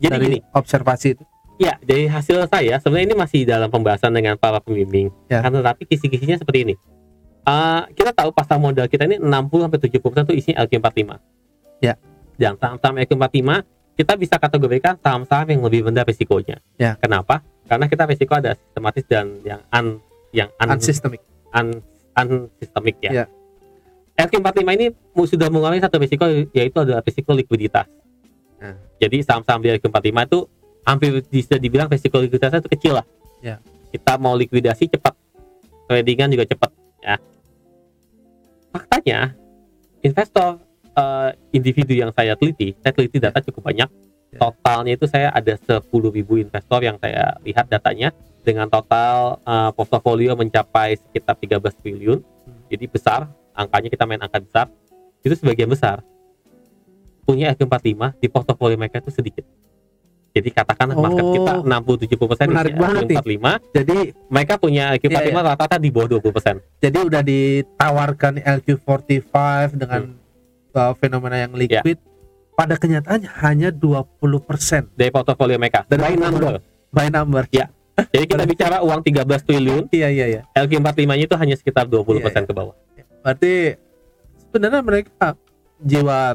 Jadi 0.00 0.10
dari 0.14 0.26
gini, 0.26 0.38
observasi 0.54 1.08
itu? 1.14 1.24
Ya, 1.58 1.74
dari 1.82 2.06
hasil 2.06 2.46
saya 2.46 2.78
sebenarnya 2.78 3.06
ini 3.12 3.16
masih 3.18 3.40
dalam 3.42 3.66
pembahasan 3.66 4.14
dengan 4.14 4.38
para 4.38 4.62
pembimbing. 4.62 5.10
Ya. 5.26 5.42
Kan 5.42 5.50
tetapi 5.50 5.90
kisi-kisinya 5.90 6.38
seperti 6.38 6.70
ini. 6.70 6.74
Uh, 7.42 7.82
kita 7.98 8.14
tahu 8.14 8.30
pasar 8.30 8.60
modal 8.62 8.86
kita 8.86 9.08
ini 9.10 9.18
60 9.18 9.66
sampai 9.66 9.78
70% 9.80 10.28
itu 10.30 10.34
isinya 10.38 10.56
LQ45. 10.62 11.18
Ya. 11.82 11.98
Dan 12.38 12.54
saham-saham 12.62 13.02
LQ45 13.02 13.50
kita 13.98 14.12
bisa 14.14 14.38
kategorikan 14.38 14.94
saham-saham 15.02 15.50
yang 15.50 15.60
lebih 15.66 15.90
rendah 15.90 16.06
risikonya. 16.06 16.62
Ya. 16.78 16.94
Kenapa? 17.02 17.42
Karena 17.66 17.90
kita 17.90 18.06
risiko 18.06 18.38
ada 18.38 18.54
sistematis 18.54 19.02
dan 19.10 19.42
yang 19.42 19.58
un 19.74 19.98
yang 20.30 20.54
un, 20.62 20.68
Unsystemic. 20.70 21.18
un, 21.50 21.82
unsystemik 22.14 22.96
ya. 23.02 23.10
Ya. 23.10 23.26
LQ45 24.18 24.66
ini 24.74 24.86
sudah 25.14 25.46
mengalami 25.46 25.78
satu 25.78 26.02
risiko 26.02 26.26
yaitu 26.50 26.78
adalah 26.82 27.06
risiko 27.06 27.30
likuiditas. 27.30 27.86
Nah. 28.58 28.74
Jadi 28.98 29.22
saham-saham 29.22 29.62
di 29.62 29.70
LQ45 29.78 30.10
itu 30.26 30.40
hampir 30.82 31.10
bisa 31.30 31.54
dibilang 31.54 31.86
risiko 31.86 32.18
likuiditasnya 32.18 32.58
itu 32.66 32.70
kecil 32.74 32.92
lah. 32.98 33.06
Ya. 33.38 33.62
Kita 33.94 34.18
mau 34.18 34.34
likuidasi 34.34 34.90
cepat, 34.90 35.14
tradingan 35.86 36.34
juga 36.34 36.50
cepat 36.50 36.70
ya. 36.98 37.16
Faktanya 38.74 39.38
investor 40.02 40.58
eh, 40.98 41.30
individu 41.54 41.94
yang 41.94 42.10
saya 42.10 42.34
teliti, 42.34 42.74
saya 42.82 42.90
teliti 42.90 43.22
data 43.22 43.38
cukup 43.38 43.70
banyak. 43.70 43.86
Ya. 44.34 44.38
Totalnya 44.42 44.98
itu 44.98 45.06
saya 45.06 45.30
ada 45.30 45.54
10.000 45.54 45.78
investor 46.18 46.80
yang 46.82 46.98
saya 46.98 47.38
lihat 47.46 47.70
datanya 47.70 48.10
dengan 48.42 48.66
total 48.66 49.38
eh, 49.46 49.70
portofolio 49.78 50.34
mencapai 50.34 50.98
sekitar 50.98 51.38
13 51.38 51.62
triliun. 51.78 52.18
Jadi 52.68 52.84
besar, 52.90 53.30
angkanya 53.58 53.88
kita 53.90 54.04
main 54.06 54.22
angka 54.22 54.38
besar. 54.38 54.66
Itu 55.20 55.34
sebagian 55.34 55.66
besar 55.66 56.06
punya 57.26 57.52
LQ45 57.52 58.16
di 58.16 58.26
portofolio 58.30 58.80
mereka 58.80 59.04
itu 59.04 59.12
sedikit. 59.12 59.44
Jadi 60.32 60.48
katakanlah 60.48 60.96
market 60.96 61.24
Oh, 61.24 61.32
kita 61.34 61.52
60-70 61.60 62.30
persen 62.30 62.46
menarik 62.48 62.74
banget 62.78 63.02
nih. 63.04 63.16
45, 63.18 63.74
Jadi 63.74 63.96
mereka 64.30 64.54
punya 64.56 64.84
IQ45 64.94 65.28
Iya, 65.28 65.40
rata-rata 65.42 65.76
di 65.76 65.88
bawah 65.90 66.08
20 66.16 66.30
persen. 66.30 66.54
jadi 66.78 66.98
udah 67.02 67.22
ditawarkan 67.26 68.32
LQ45 68.38 69.34
dengan 69.74 70.02
uh, 70.72 70.92
fenomena 70.94 71.36
yang 71.42 71.52
liquid. 71.52 71.98
Pada 72.54 72.74
kenyataannya 72.74 73.30
hanya 73.40 73.68
20% 73.70 74.94
dari 74.94 75.10
portofolio 75.10 75.58
mereka. 75.58 75.84
Dari 75.84 76.00
By 76.00 76.14
number. 76.16 76.52
by 76.88 77.06
number. 77.08 77.42
Jadi 77.98 78.24
kita 78.24 78.44
bicara 78.46 78.80
uang 78.80 79.02
13 79.02 79.26
triliun, 79.42 79.84
Iya 79.90 80.08
iya 80.08 80.26
iya. 80.28 80.42
LQ45-nya 80.54 81.24
itu 81.26 81.36
hanya 81.36 81.54
sekitar 81.54 81.84
20 81.84 82.22
persen 82.22 82.46
Iya, 82.46 82.48
ke 82.48 82.54
bawah. 82.54 82.74
Berarti 83.20 83.76
sebenarnya 84.40 84.80
mereka 84.80 85.34
jiwa 85.78 86.34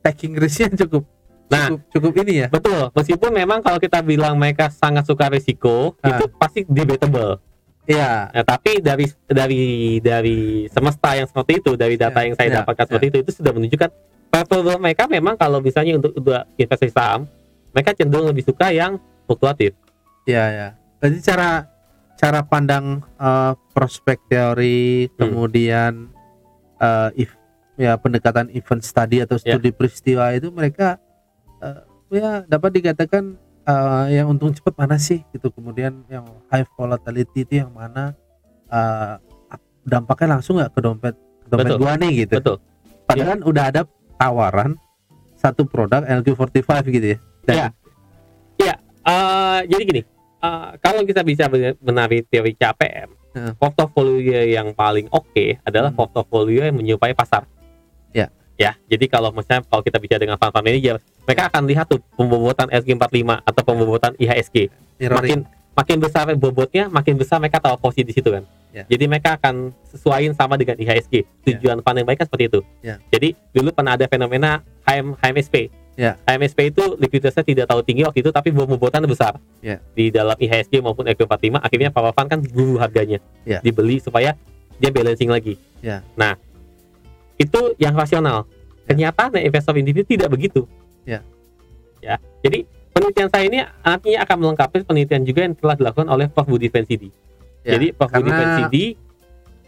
taking 0.00 0.34
risknya 0.36 0.74
cukup 0.86 1.04
Nah. 1.46 1.68
cukup, 1.68 1.80
cukup 1.92 2.12
ini 2.24 2.32
ya. 2.40 2.48
Betul, 2.48 2.88
meskipun 2.90 3.28
memang 3.28 3.60
kalau 3.60 3.76
kita 3.76 4.00
bilang 4.00 4.40
mereka 4.40 4.72
sangat 4.72 5.04
suka 5.04 5.28
risiko, 5.28 5.92
Ah. 6.00 6.16
itu 6.16 6.24
pasti 6.32 6.64
debatable. 6.64 7.44
Iya. 7.84 8.32
Nah, 8.32 8.44
tapi 8.46 8.80
dari 8.80 9.04
dari 9.28 9.64
dari 10.00 10.38
semesta 10.66 11.12
yang 11.12 11.28
seperti 11.28 11.60
itu, 11.60 11.76
dari 11.76 12.00
data 12.00 12.14
Ya, 12.14 12.24
yang 12.24 12.34
saya 12.40 12.48
ya, 12.48 12.56
dapatkan 12.64 12.84
seperti 12.88 13.06
itu, 13.12 13.18
itu 13.20 13.30
sudah 13.36 13.52
menunjukkan 13.52 13.90
preferable 14.32 14.80
mereka 14.80 15.04
memang 15.04 15.36
kalau 15.36 15.60
misalnya 15.60 16.00
untuk 16.00 16.16
udah 16.16 16.48
investasi 16.56 16.88
saham, 16.88 17.28
mereka 17.70 17.92
cenderung 17.92 18.32
lebih 18.32 18.48
suka 18.48 18.72
yang 18.72 18.96
fluktuatif. 19.28 19.76
Iya 20.24 20.44
ya. 20.48 20.68
Jadi 21.04 21.20
cara 21.20 21.68
cara 22.16 22.40
pandang 22.40 23.04
eh, 23.12 23.52
prospek 23.76 24.24
teori 24.24 25.04
Hmm. 25.04 25.14
kemudian 25.20 25.92
eh, 26.82 27.10
if, 27.16 27.30
ya 27.78 27.96
pendekatan 27.96 28.50
event 28.52 28.82
study 28.82 29.22
atau 29.22 29.38
Ya. 29.40 29.54
studi 29.56 29.70
peristiwa 29.70 30.34
itu 30.34 30.50
mereka 30.50 30.98
eh, 31.62 31.80
ya 32.12 32.42
dapat 32.44 32.76
dikatakan 32.76 33.38
eh, 33.64 34.06
yang 34.12 34.28
untung 34.28 34.52
cepat 34.52 34.74
mana 34.76 34.98
sih 34.98 35.22
gitu 35.30 35.48
kemudian 35.48 36.02
yang 36.10 36.26
high 36.50 36.66
volatility 36.76 37.46
itu 37.46 37.62
yang 37.62 37.72
mana 37.72 38.12
eh, 38.68 39.14
dampaknya 39.82 40.38
langsung 40.38 40.58
nggak 40.58 40.72
ke 40.74 40.80
dompet 40.80 41.14
ke 41.16 41.48
dompet 41.48 41.66
Betul. 41.74 41.78
gua 41.80 41.92
nih 41.98 42.12
gitu. 42.26 42.34
Betul. 42.38 42.56
Padahal 43.02 43.38
udah 43.42 43.64
ada 43.66 43.82
tawaran 44.14 44.78
satu 45.34 45.66
produk 45.66 46.06
LQ45 46.06 46.70
gitu 46.90 47.06
ya. 47.14 47.18
Dan 47.42 47.56
Ya. 47.56 48.74
Eh, 49.02 49.60
jadi 49.66 49.82
gini, 49.82 50.02
eh, 50.38 50.68
kalau 50.78 51.02
kita 51.02 51.26
bisa 51.26 51.50
menari 51.82 52.22
teori 52.22 52.54
CAPM, 52.54 53.10
Ya. 53.32 53.56
portofolio 53.56 54.44
yang 54.44 54.76
paling 54.76 55.08
oke 55.08 55.56
adalah 55.64 55.88
Hmm. 55.88 55.98
portofolio 55.98 56.68
yang 56.68 56.76
menyerupai 56.76 57.16
pasar. 57.16 57.48
Ya. 58.12 58.28
Ya, 58.60 58.76
jadi 58.86 59.08
kalau 59.08 59.32
misalnya 59.32 59.64
kalau 59.64 59.80
kita 59.80 59.96
bicara 59.96 60.20
dengan 60.20 60.36
fund 60.36 60.52
manager, 60.54 61.00
mereka 61.24 61.48
akan 61.48 61.62
lihat 61.64 61.88
tuh 61.88 61.98
pembobotan 62.12 62.68
SG45 62.68 63.40
atau 63.42 63.62
pembobotan 63.64 64.12
IHSG. 64.16 64.68
mirroring. 65.00 65.18
Makin 65.18 65.38
makin 65.72 65.98
besar 65.98 66.28
bobotnya, 66.36 66.86
makin 66.86 67.16
besar 67.16 67.40
mereka 67.40 67.58
tahu 67.58 67.74
posisi 67.80 68.04
di 68.04 68.12
situ 68.12 68.28
kan. 68.28 68.44
Ya. 68.70 68.84
Jadi 68.86 69.04
mereka 69.08 69.40
akan 69.40 69.72
sesuaiin 69.88 70.32
sama 70.32 70.54
dengan 70.54 70.76
IHSG. 70.76 71.24
Tujuan 71.42 71.80
fund 71.80 71.96
yang 71.98 72.06
baik 72.06 72.22
kan 72.22 72.26
seperti 72.28 72.52
itu. 72.52 72.60
Ya. 72.84 73.00
Jadi 73.08 73.32
dulu 73.50 73.72
pernah 73.72 73.96
ada 73.96 74.04
fenomena 74.06 74.60
HM, 74.84 75.16
HMSP. 75.18 75.72
Ya. 75.92 76.16
HMSP 76.24 76.72
itu 76.72 76.96
likuiditasnya 76.96 77.44
tidak 77.44 77.64
terlalu 77.68 77.84
tinggi 77.84 78.02
waktu 78.08 78.24
itu 78.24 78.30
tapi 78.32 78.48
pembobotannya 78.48 79.04
besar. 79.04 79.36
Ya. 79.60 79.78
Di 79.92 80.08
dalam 80.08 80.36
IHSG 80.40 80.80
maupun 80.80 81.04
EQ45 81.04 81.60
akhirnya 81.60 81.90
fund 81.92 82.28
kan 82.32 82.40
guru 82.40 82.80
harganya. 82.80 83.20
Ya. 83.44 83.60
Dibeli 83.60 84.00
supaya 84.00 84.32
dia 84.80 84.90
balancing 84.90 85.28
lagi. 85.28 85.60
Ya. 85.84 86.00
Nah, 86.16 86.40
itu 87.36 87.76
yang 87.76 87.92
rasional. 87.92 88.48
Kenyataan 88.88 89.36
investor 89.38 89.76
individu 89.76 90.16
tidak 90.16 90.32
begitu. 90.32 90.64
Ya. 91.04 91.20
Ya. 92.00 92.16
Jadi 92.40 92.64
penelitian 92.96 93.28
saya 93.28 93.44
ini 93.46 93.58
artinya 93.84 94.20
akan 94.24 94.36
melengkapi 94.40 94.76
penelitian 94.88 95.22
juga 95.28 95.40
yang 95.44 95.54
telah 95.54 95.76
dilakukan 95.76 96.08
oleh 96.08 96.26
Prof 96.32 96.48
Budi 96.48 96.72
Fensidi. 96.72 97.12
Ya, 97.62 97.76
Jadi 97.76 97.92
Prof 97.92 98.10
Budi 98.10 98.30
karena 98.32 98.40
Fensidi 98.40 98.84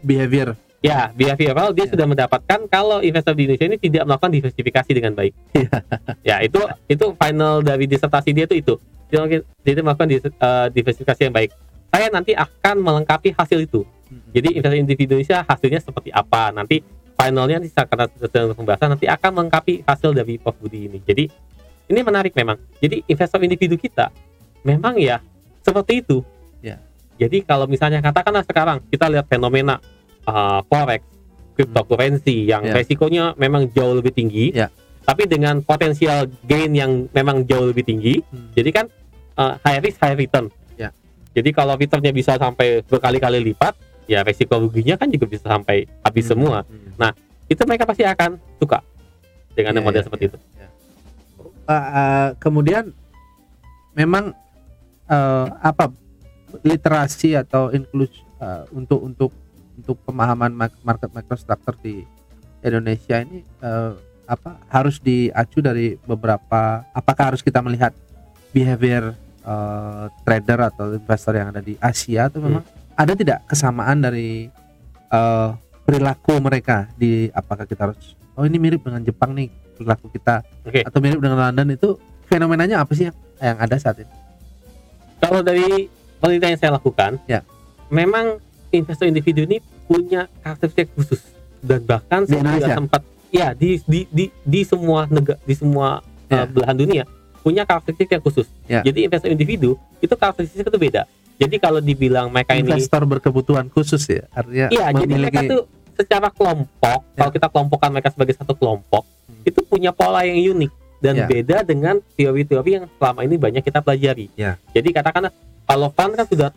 behavior 0.05 0.57
ya 0.85 1.09
behavioral 1.11 1.73
dia 1.73 1.89
Ya. 1.89 1.97
sudah 1.97 2.05
mendapatkan 2.05 2.61
kalau 2.69 3.01
investor 3.01 3.33
di 3.33 3.49
Indonesia 3.49 3.65
ini 3.65 3.79
tidak 3.81 4.05
melakukan 4.05 4.31
diversifikasi 4.31 4.91
dengan 4.93 5.17
baik. 5.17 5.33
ya 6.29 6.45
itu 6.45 6.61
itu 6.87 7.17
final 7.17 7.65
dari 7.65 7.89
disertasi 7.89 8.31
dia 8.31 8.45
itu 8.45 8.61
itu. 8.61 8.75
Dia, 9.09 9.25
melakukan- 9.25 9.47
dia 9.65 9.73
melakukan 9.81 10.09
dis- 10.09 10.29
eh, 10.29 10.67
diversifikasi 10.71 11.21
yang 11.25 11.33
baik. 11.33 11.51
Saya 11.89 12.13
nanti 12.13 12.37
akan 12.37 12.77
melengkapi 12.79 13.33
hasil 13.33 13.65
itu. 13.65 13.81
Jadi 14.31 14.61
investor 14.61 14.77
individu 14.77 15.17
Indonesia 15.17 15.41
hasilnya 15.43 15.81
seperti 15.81 16.13
apa 16.13 16.53
nanti 16.53 16.85
finalnya 17.15 17.59
nanti 17.59 17.73
karena 17.73 18.05
sedang 18.15 18.53
pembahasan 18.53 18.93
nanti 18.93 19.07
akan 19.09 19.31
melengkapi 19.33 19.83
hasil 19.83 20.13
dari 20.13 20.37
Prof 20.37 20.55
Budi 20.61 20.87
ini. 20.87 20.99
Jadi 21.01 21.25
ini 21.87 22.01
menarik 22.05 22.37
memang. 22.37 22.61
Jadi 22.77 23.01
investor 23.07 23.41
individu 23.41 23.75
kita 23.75 24.13
memang 24.63 25.01
ya 25.01 25.19
seperti 25.63 26.05
itu. 26.05 26.21
Ya. 26.61 26.77
Jadi 27.17 27.41
kalau 27.43 27.65
misalnya 27.65 28.03
katakanlah 28.03 28.45
sekarang 28.45 28.83
kita 28.87 29.07
lihat 29.09 29.25
fenomena 29.25 29.79
uh, 30.25 30.61
forex, 30.67 31.03
cryptocurrency 31.55 32.49
yang 32.49 32.67
Ya. 32.67 32.75
resikonya 32.75 33.25
memang 33.37 33.71
jauh 33.71 33.95
lebih 33.95 34.11
tinggi, 34.11 34.51
Ya. 34.51 34.69
tapi 35.05 35.25
dengan 35.25 35.63
potensial 35.63 36.27
gain 36.45 36.75
yang 36.75 37.07
memang 37.15 37.47
jauh 37.47 37.71
lebih 37.71 37.85
tinggi. 37.85 38.21
Hmm. 38.27 38.51
Jadi 38.53 38.71
kan 38.73 38.87
uh, 39.39 39.55
high 39.63 39.81
risk 39.81 40.01
high 40.03 40.19
return. 40.19 40.51
Ya. 40.75 40.91
Jadi 41.33 41.51
kalau 41.55 41.79
returnnya 41.79 42.11
bisa 42.11 42.35
sampai 42.35 42.83
berkali-kali 42.83 43.39
lipat, 43.41 43.77
ya 44.05 44.21
resiko 44.21 44.61
ruginya 44.61 45.01
kan 45.01 45.09
juga 45.09 45.25
bisa 45.31 45.49
sampai 45.49 45.87
habis 46.03 46.25
Hmm. 46.27 46.33
semua. 46.35 46.59
Hmm. 46.67 47.13
Itu 47.45 47.61
mereka 47.69 47.85
pasti 47.85 48.03
akan 48.03 48.41
suka 48.57 48.81
dengan 49.53 49.77
Iya, 49.77 49.85
model 49.85 50.01
iya, 50.01 50.07
seperti 50.09 50.25
iya, 50.25 50.31
itu. 50.33 50.39
iya. 50.57 50.69
Uh, 51.65 51.73
uh, 51.73 52.29
kemudian 52.41 52.93
memang 53.95 54.33
uh, 55.09 55.47
apa 55.61 55.93
literasi 56.61 57.37
atau 57.37 57.69
inklus 57.69 58.11
uh, 58.41 58.65
untuk 58.73 59.01
untuk 59.01 59.31
untuk 59.85 60.01
pemahaman 60.09 60.49
ma- 60.57 60.81
market 60.81 61.13
microstructure 61.13 61.77
di 61.85 62.01
Indonesia 62.65 63.21
ini 63.21 63.45
uh, 63.61 63.93
apa 64.25 64.57
harus 64.73 64.97
diacu 64.97 65.61
dari 65.61 66.01
beberapa 66.09 66.81
apakah 66.97 67.37
harus 67.37 67.45
kita 67.45 67.61
melihat 67.61 67.93
behavior 68.57 69.13
uh, 69.45 70.09
trader 70.25 70.73
atau 70.73 70.97
investor 70.97 71.37
yang 71.37 71.53
ada 71.53 71.61
di 71.61 71.77
Asia 71.77 72.33
atau 72.33 72.41
memang 72.41 72.65
ada 72.97 73.13
tidak 73.13 73.45
kesamaan 73.45 74.01
dari 74.01 74.49
uh, 75.13 75.53
perilaku 75.85 76.41
mereka 76.41 76.89
di 76.97 77.29
apakah 77.37 77.69
kita 77.69 77.93
harus 77.93 78.17
oh 78.33 78.49
ini 78.49 78.57
mirip 78.57 78.81
dengan 78.81 79.05
Jepang 79.05 79.37
nih 79.37 79.53
perilaku 79.77 80.09
kita 80.09 80.41
Oke. 80.65 80.81
atau 80.81 80.99
mirip 81.05 81.21
dengan 81.21 81.45
London 81.45 81.77
itu 81.77 82.01
fenomenanya 82.25 82.81
apa 82.81 82.97
sih 82.97 83.13
yang, 83.13 83.17
yang 83.45 83.59
ada 83.61 83.77
saat 83.77 84.01
ini? 84.01 84.13
Kalau 85.21 85.45
dari 85.45 85.93
penelitian 86.21 86.57
yang 86.57 86.61
saya 86.61 86.73
lakukan, 86.81 87.21
Ya. 87.29 87.45
memang 87.93 88.41
investor 88.73 89.05
individu 89.05 89.45
ini 89.45 89.61
punya 89.85 90.27
karakteristik 90.41 90.89
khusus 90.93 91.21
dan 91.61 91.81
bahkan 91.83 92.25
Di 92.25 92.31
saya 92.31 92.41
juga 92.41 92.51
Indonesia? 92.51 92.75
sempat 92.77 93.03
ya 93.29 93.49
di 93.53 93.81
di 93.85 94.01
di, 94.09 94.25
di 94.41 94.61
semua 94.63 95.07
negara 95.07 95.39
di 95.43 95.55
semua 95.55 96.01
Ya. 96.25 96.41
uh, 96.41 96.49
belahan 96.49 96.73
dunia 96.75 97.05
punya 97.41 97.63
karakteristik 97.63 98.09
yang 98.09 98.23
khusus. 98.23 98.49
Ya. 98.65 98.81
Jadi 98.81 99.05
investor 99.05 99.29
individu 99.29 99.77
itu 100.01 100.11
karakteristiknya 100.11 100.65
itu 100.65 100.81
beda. 100.81 101.03
Jadi 101.37 101.57
kalau 101.59 101.77
dibilang 101.79 102.33
mereka 102.33 102.57
ini 102.57 102.73
Investor 102.73 103.05
berkebutuhan 103.05 103.69
khusus 103.69 104.01
ya 104.07 104.25
artinya 104.31 104.73
Iya, 104.73 104.85
jadi 104.95 105.13
mereka 105.13 105.41
memiliki 105.41 105.53
tuh 105.53 105.63
secara 105.95 106.29
kelompok, 106.31 106.99
Ya. 107.05 107.17
kalau 107.21 107.31
kita 107.31 107.47
kelompokkan 107.49 107.89
mereka 107.91 108.09
sebagai 108.11 108.35
satu 108.35 108.55
kelompok, 108.55 109.05
Hmm. 109.05 109.43
itu 109.45 109.61
punya 109.63 109.91
pola 109.91 110.25
yang 110.25 110.57
unik 110.57 110.73
dan 110.99 111.15
Ya. 111.15 111.27
beda 111.29 111.57
dengan 111.63 111.95
teori-teori 112.15 112.71
yang 112.73 112.85
selama 112.97 113.21
ini 113.23 113.37
banyak 113.37 113.61
kita 113.61 113.79
pelajari. 113.79 114.33
Ya. 114.35 114.57
Jadi 114.73 114.89
katakanlah 114.91 115.31
kalau 115.65 115.89
fund 115.91 116.13
kan 116.15 116.25
sudah 116.25 116.49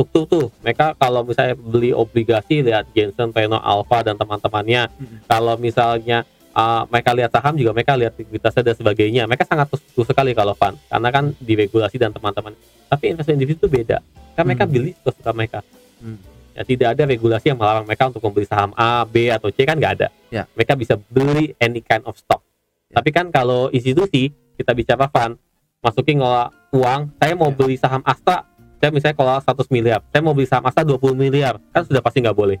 terstruktur 0.00 0.24
tuh, 0.24 0.46
mereka 0.64 0.96
kalau 0.96 1.20
misalnya 1.20 1.52
beli 1.52 1.92
obligasi 1.92 2.64
lihat 2.64 2.88
Jensen, 2.96 3.36
Peno, 3.36 3.60
Alpha 3.60 4.00
dan 4.00 4.16
teman-temannya. 4.16 4.88
Hmm. 4.88 5.18
Kalau 5.28 5.60
misalnya 5.60 6.24
uh, 6.56 6.88
mereka 6.88 7.12
lihat 7.12 7.28
saham 7.28 7.52
juga 7.52 7.76
mereka 7.76 8.00
lihat 8.00 8.16
likuiditasnya 8.16 8.72
dan 8.72 8.76
sebagainya. 8.80 9.22
Mereka 9.28 9.44
sangat 9.44 9.68
terstruktur 9.68 10.08
sekali 10.08 10.32
kalau 10.32 10.56
fund 10.56 10.80
karena 10.88 11.08
kan 11.12 11.24
diregulasi 11.36 12.00
dan 12.00 12.16
teman-teman. 12.16 12.56
Tapi 12.88 13.12
investor 13.12 13.36
individu 13.36 13.66
itu 13.66 13.68
beda. 13.68 14.00
Kan 14.32 14.48
mereka 14.48 14.64
Hmm. 14.64 14.72
beli 14.72 14.90
suka 15.04 15.30
mereka 15.36 15.60
Hmm. 16.00 16.16
ya 16.56 16.64
tidak 16.64 16.88
ada 16.96 17.02
regulasi 17.04 17.52
yang 17.52 17.60
melarang 17.60 17.84
mereka 17.84 18.08
untuk 18.08 18.24
membeli 18.24 18.48
saham 18.48 18.72
A, 18.72 19.04
B 19.04 19.28
atau 19.28 19.52
C 19.52 19.68
kan 19.68 19.76
nggak 19.76 19.92
ada. 20.00 20.08
Ya. 20.32 20.48
Mereka 20.56 20.80
bisa 20.80 20.96
beli 20.96 21.52
any 21.60 21.84
kind 21.84 22.00
of 22.08 22.16
stock. 22.16 22.40
Ya. 22.88 23.04
Tapi 23.04 23.12
kan 23.12 23.28
kalau 23.28 23.68
institusi 23.68 24.32
kita 24.56 24.72
bicara 24.72 25.12
fund, 25.12 25.36
masukin 25.84 26.18
ngelola 26.18 26.48
uang, 26.72 27.00
saya 27.20 27.32
mau 27.36 27.52
Ya. 27.52 27.56
beli 27.56 27.76
saham 27.76 28.02
Astra, 28.02 28.48
saya 28.80 28.90
misalnya 28.90 29.12
kelola 29.14 29.44
100 29.44 29.68
miliar, 29.68 30.00
saya 30.08 30.24
mau 30.24 30.32
beli 30.32 30.48
saham 30.48 30.64
Astra 30.64 30.82
20 30.82 31.12
miliar, 31.12 31.60
kan 31.70 31.84
sudah 31.84 32.00
pasti 32.00 32.24
nggak 32.24 32.32
boleh. 32.32 32.56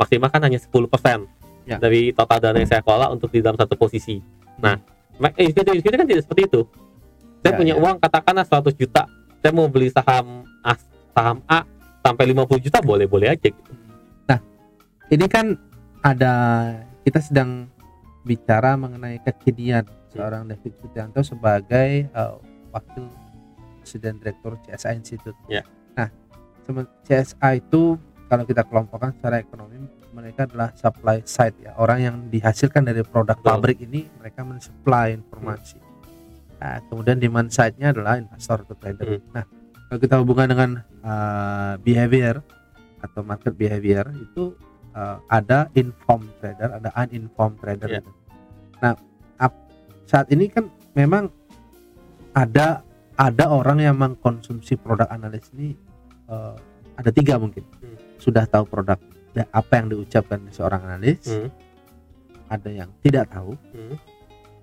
Maksimal 0.00 0.32
kan 0.32 0.40
hanya 0.40 0.56
10% 0.56 1.28
Ya. 1.68 1.76
dari 1.76 2.16
total 2.16 2.40
dana 2.40 2.56
yang 2.56 2.70
saya 2.72 2.80
kelola 2.80 3.12
untuk 3.12 3.28
di 3.28 3.44
dalam 3.44 3.60
satu 3.60 3.76
posisi. 3.76 4.24
Nah, 4.56 4.80
ma- 5.20 5.36
eh, 5.36 5.52
kan 5.52 5.68
tidak 6.08 6.24
seperti 6.24 6.48
itu. 6.48 6.64
Saya 7.44 7.52
Ya, 7.52 7.58
punya 7.60 7.74
ya. 7.76 7.80
uang 7.84 7.96
katakanlah 8.00 8.48
100 8.48 8.72
juta, 8.72 9.04
saya 9.44 9.52
mau 9.52 9.68
beli 9.68 9.92
saham 9.92 10.48
A, 10.64 10.72
saham 11.12 11.44
A 11.44 11.68
sampai 12.00 12.24
50 12.32 12.56
juta 12.56 12.80
boleh-boleh 12.80 13.28
aja 13.28 13.52
gitu. 13.52 13.72
Nah, 14.24 14.40
ini 15.12 15.28
kan 15.28 15.60
ada 16.00 16.32
kita 17.04 17.20
sedang 17.20 17.68
bicara 18.24 18.72
mengenai 18.80 19.20
kekinian 19.20 19.84
seorang 20.08 20.48
David 20.48 20.72
Sutianto 20.80 21.20
sebagai 21.20 22.08
uh, 22.16 22.40
wakil 22.72 23.12
Presiden 23.88 24.20
Direktur 24.20 24.60
CSA 24.68 24.92
Institute. 24.92 25.32
Ya. 25.48 25.64
Nah, 25.96 26.12
CSA 27.08 27.56
itu 27.56 27.96
kalau 28.28 28.44
kita 28.44 28.68
kelompokkan 28.68 29.16
secara 29.16 29.40
ekonomi 29.40 29.80
mereka 30.12 30.44
adalah 30.44 30.76
supply 30.76 31.24
side 31.24 31.56
ya 31.64 31.72
orang 31.80 31.98
yang 32.04 32.16
dihasilkan 32.28 32.84
dari 32.84 33.00
produk 33.00 33.40
Betul. 33.40 33.48
pabrik 33.48 33.80
ini 33.80 34.04
mereka 34.20 34.44
mensupply 34.44 35.16
informasi. 35.16 35.80
Nah, 36.60 36.84
kemudian 36.92 37.16
demand 37.16 37.48
side-nya 37.48 37.96
adalah 37.96 38.20
investor 38.20 38.60
atau 38.68 38.76
trader. 38.76 39.16
Hmm. 39.16 39.24
Nah, 39.32 39.44
kalau 39.88 39.98
kita 40.04 40.14
hubungkan 40.20 40.52
dengan 40.52 40.70
uh, 41.00 41.80
behavior 41.80 42.44
atau 43.00 43.24
market 43.24 43.56
behavior 43.56 44.04
itu 44.12 44.52
uh, 44.92 45.16
ada 45.32 45.72
informed 45.72 46.28
trader, 46.44 46.76
ada 46.76 46.92
uninformed 46.92 47.56
trader. 47.64 47.88
Ya. 47.88 48.04
gitu. 48.04 48.12
Nah, 48.84 48.92
saat 50.08 50.28
ini 50.32 50.48
kan 50.52 50.68
memang 50.96 51.32
ada 52.32 52.80
ada 53.18 53.50
orang 53.50 53.82
yang 53.82 53.98
mengkonsumsi 53.98 54.78
produk 54.78 55.10
analis 55.10 55.50
ini 55.52 55.74
uh, 56.26 56.54
ada 56.94 57.10
tiga 57.10 57.34
mungkin 57.36 57.66
Hmm. 57.78 57.98
sudah 58.16 58.46
tahu 58.46 58.64
produk 58.64 58.98
apa 59.50 59.72
yang 59.76 59.86
diucapkan 59.88 60.40
seorang 60.50 60.82
analis, 60.82 61.22
Hmm. 61.24 61.46
ada 62.48 62.70
yang 62.72 62.90
tidak 62.98 63.26
tahu, 63.28 63.54
Hmm. 63.70 63.94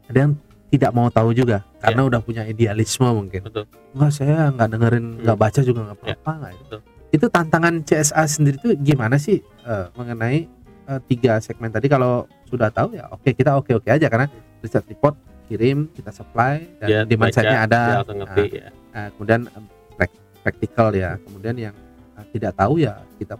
ada 0.05 0.17
yang 0.17 0.31
tidak 0.67 0.91
mau 0.91 1.07
tahu 1.07 1.31
juga 1.31 1.63
karena 1.79 2.03
udah 2.03 2.19
punya 2.19 2.43
idealisme 2.43 3.07
mungkin. 3.07 3.39
Betul. 3.39 3.63
Enggak 3.91 4.11
saya 4.11 4.51
nggak 4.51 4.69
dengerin, 4.69 5.05
nggak 5.21 5.31
Hmm. 5.31 5.43
baca 5.45 5.59
juga 5.61 5.79
nggak 5.81 5.97
Ya, 5.97 6.03
apa-apa 6.11 6.31
nggak 6.33 6.51
itu. 6.51 6.63
betul. 6.65 6.79
Itu 7.13 7.25
tantangan 7.29 7.73
CSA 7.81 8.23
sendiri 8.25 8.55
itu 8.57 8.69
gimana 8.77 9.15
sih 9.15 9.39
eh, 9.39 9.85
mengenai 9.95 10.39
eh, 10.85 10.99
tiga 11.07 11.39
segmen 11.39 11.71
tadi 11.71 11.87
kalau 11.87 12.27
sudah 12.45 12.69
tahu 12.69 12.93
ya 12.93 13.07
oke 13.09 13.25
kita 13.31 13.55
oke 13.55 13.71
oke 13.73 13.87
aja 13.87 14.05
karena 14.05 14.27
riset 14.59 14.85
report 14.85 15.15
kirim 15.45 15.87
kita 15.89 16.09
supply 16.09 16.61
dan 16.77 16.87
Dia 16.87 16.99
demand 17.03 17.29
baca, 17.29 17.35
side-nya 17.35 17.59
ada. 17.61 17.81
dia 18.01 18.13
ngerti 18.15 18.43
ya. 18.51 18.67
Nah, 18.91 19.07
kemudian 19.13 19.41
em, 19.47 19.63
prac- 19.91 20.21
practical 20.41 20.87
ya. 20.91 21.09
Kemudian 21.19 21.55
yang 21.55 21.75
eh, 22.15 22.25
tidak 22.31 22.51
tahu 22.53 22.73
ya 22.77 22.93
kita 23.15 23.35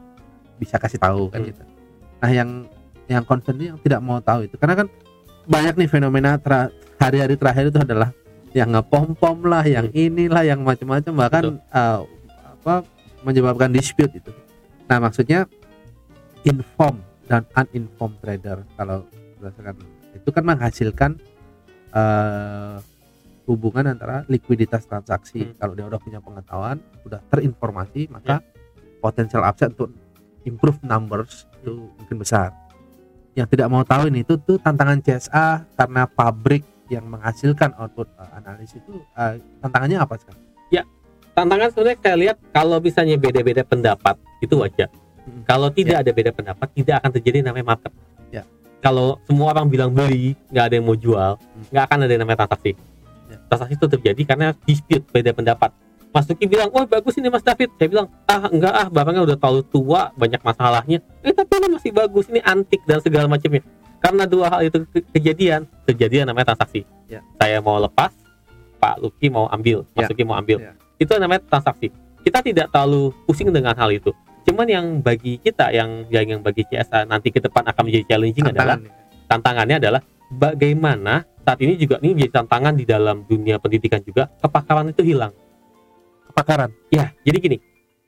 bisa 0.55 0.75
kasih 0.75 0.97
tahu 0.97 1.27
kan 1.27 1.39
Hmm. 1.39 1.49
gitu. 1.49 1.63
Nah 2.15 2.31
yang 2.31 2.49
yang 3.05 3.23
concern 3.23 3.57
yang 3.57 3.77
tidak 3.77 3.99
mau 3.99 4.17
tahu 4.17 4.45
itu 4.45 4.55
karena 4.55 4.75
kan 4.75 4.87
banyak 5.45 5.75
nih 5.75 5.89
fenomena 5.91 6.35
tra- 6.35 6.69
hari-hari 6.95 7.35
terakhir 7.35 7.69
itu 7.69 7.77
adalah 7.77 8.09
yang 8.49 8.71
ngepom 8.71 9.13
pom 9.13 9.37
lah 9.43 9.61
yang 9.61 9.91
inilah 9.91 10.41
yang 10.41 10.61
macam-macam 10.61 11.13
bahkan 11.13 11.43
eh, 11.59 11.99
apa 12.55 12.75
menyebabkan 13.21 13.69
dispute 13.69 14.15
itu. 14.15 14.31
Nah 14.85 14.97
maksudnya 14.99 15.45
inform 16.43 17.01
dan 17.25 17.41
uninformed 17.53 18.21
trader 18.21 18.61
kalau 18.73 19.01
berdasarkan 19.35 19.75
itu 20.13 20.29
kan 20.29 20.43
menghasilkan 20.45 21.11
eh, 21.95 22.75
hubungan 23.47 23.95
antara 23.95 24.27
likuiditas 24.27 24.85
transaksi. 24.85 25.47
Hmm. 25.47 25.55
Kalau 25.55 25.73
dia 25.73 25.85
udah 25.87 26.01
punya 26.01 26.19
pengetahuan, 26.19 26.77
udah 27.07 27.21
terinformasi, 27.31 28.11
maka 28.11 28.43
potensial 28.99 29.45
upside 29.45 29.71
untuk 29.77 29.93
improve 30.43 30.77
numbers 30.83 31.47
itu 31.61 31.89
mungkin 31.95 32.17
besar. 32.19 32.53
Yang 33.35 33.57
tidak 33.57 33.67
mau 33.71 33.83
tahu 33.83 34.11
ini 34.11 34.23
itu 34.23 34.35
tuh 34.39 34.59
tantangan 34.59 34.99
CSA 34.99 35.67
karena 35.75 36.07
pabrik 36.07 36.63
yang 36.87 37.09
menghasilkan 37.09 37.73
output 37.81 38.05
uh, 38.15 38.29
analis 38.37 38.77
itu 38.77 39.01
uh, 39.17 39.35
tantangannya 39.59 39.97
apa 39.97 40.15
sekarang? 40.21 40.43
tantangan 41.35 41.67
sebenarnya 41.75 41.99
saya 41.99 42.15
lihat 42.15 42.37
kalau 42.55 42.77
misalnya 42.79 43.19
beda-beda 43.19 43.61
pendapat 43.67 44.15
itu 44.39 44.55
wajar. 44.55 44.87
Hmm. 45.27 45.43
Kalau 45.43 45.67
tidak 45.69 46.05
ada 46.07 46.11
beda 46.15 46.31
pendapat, 46.31 46.67
tidak 46.71 47.03
akan 47.03 47.11
terjadi 47.19 47.37
namanya 47.43 47.75
market. 47.75 47.91
Kalau 48.79 49.17
semua 49.25 49.51
orang 49.51 49.65
bilang 49.65 49.89
beli, 49.89 50.37
nggak 50.49 50.65
ada 50.69 50.73
yang 50.77 50.85
mau 50.85 50.97
jual, 50.97 51.37
Hmm. 51.37 51.65
nggak 51.73 51.83
akan 51.89 51.97
ada 52.05 52.11
yang 52.11 52.21
namanya 52.21 52.39
transaksi. 52.45 52.71
Ya. 53.25 53.37
Transaksi 53.49 53.73
itu 53.73 53.87
terjadi 53.97 54.21
karena 54.23 54.47
dispute 54.63 55.05
beda 55.09 55.31
pendapat. 55.33 55.71
Mas 56.15 56.23
Duki 56.23 56.47
bilang, 56.47 56.71
wah 56.71 56.87
bagus 56.87 57.19
ini 57.19 57.27
Mas 57.27 57.43
David. 57.43 57.75
Saya 57.75 57.91
bilang, 57.91 58.07
ah 58.23 58.47
enggak 58.47 58.71
ah, 58.71 58.87
barangnya 58.87 59.27
udah 59.27 59.35
terlalu 59.35 59.67
tua, 59.67 60.15
banyak 60.15 60.39
masalahnya. 60.39 61.03
Eh 61.19 61.35
tapi 61.35 61.59
ini 61.59 61.67
masih 61.75 61.91
bagus, 61.91 62.31
ini 62.31 62.39
antik 62.39 62.79
dan 62.87 63.03
segala 63.03 63.27
macamnya. 63.27 63.59
Karena 63.99 64.23
dua 64.23 64.47
hal 64.47 64.63
itu 64.63 64.85
ke- 64.87 65.03
kejadian, 65.11 65.67
kejadian 65.83 66.31
namanya 66.31 66.55
transaksi. 66.55 66.87
Ya. 67.11 67.19
Saya 67.35 67.59
mau 67.59 67.75
lepas, 67.83 68.15
Pak 68.79 69.03
Luki 69.03 69.27
mau 69.27 69.51
ambil, 69.51 69.83
Mas 69.91 70.07
Ya. 70.07 70.23
Mau 70.23 70.39
ambil. 70.39 70.57
Ya. 70.61 70.71
Itu 70.95 71.11
namanya 71.19 71.43
transaksi. 71.51 71.91
Kita 72.23 72.39
tidak 72.39 72.71
terlalu 72.71 73.11
pusing 73.27 73.51
dengan 73.51 73.75
hal 73.75 73.91
itu. 73.91 74.15
Cuman 74.45 74.65
yang 74.65 74.85
bagi 74.99 75.37
kita, 75.37 75.69
yang 75.69 76.05
yang 76.07 76.25
yang 76.27 76.41
bagi 76.41 76.61
CSA 76.63 77.03
nanti 77.03 77.29
ke 77.29 77.39
depan 77.39 77.65
akan 77.65 77.81
menjadi 77.83 78.05
challenging 78.07 78.45
adalah 78.45 78.77
Tantangannya. 78.77 79.25
tantangannya 79.25 79.75
adalah 79.79 80.01
bagaimana 80.29 81.13
saat 81.41 81.59
ini 81.59 81.73
juga 81.75 81.97
ini 81.99 82.13
menjadi 82.13 82.33
tantangan 82.39 82.73
di 82.73 82.85
dalam 82.85 83.17
dunia 83.23 83.57
pendidikan 83.57 83.99
juga 83.99 84.29
kepakaran 84.39 84.89
itu 84.89 85.01
hilang. 85.03 85.33
kepakaran. 86.27 86.69
Ya, 86.89 87.15
jadi 87.21 87.37
gini. 87.39 87.57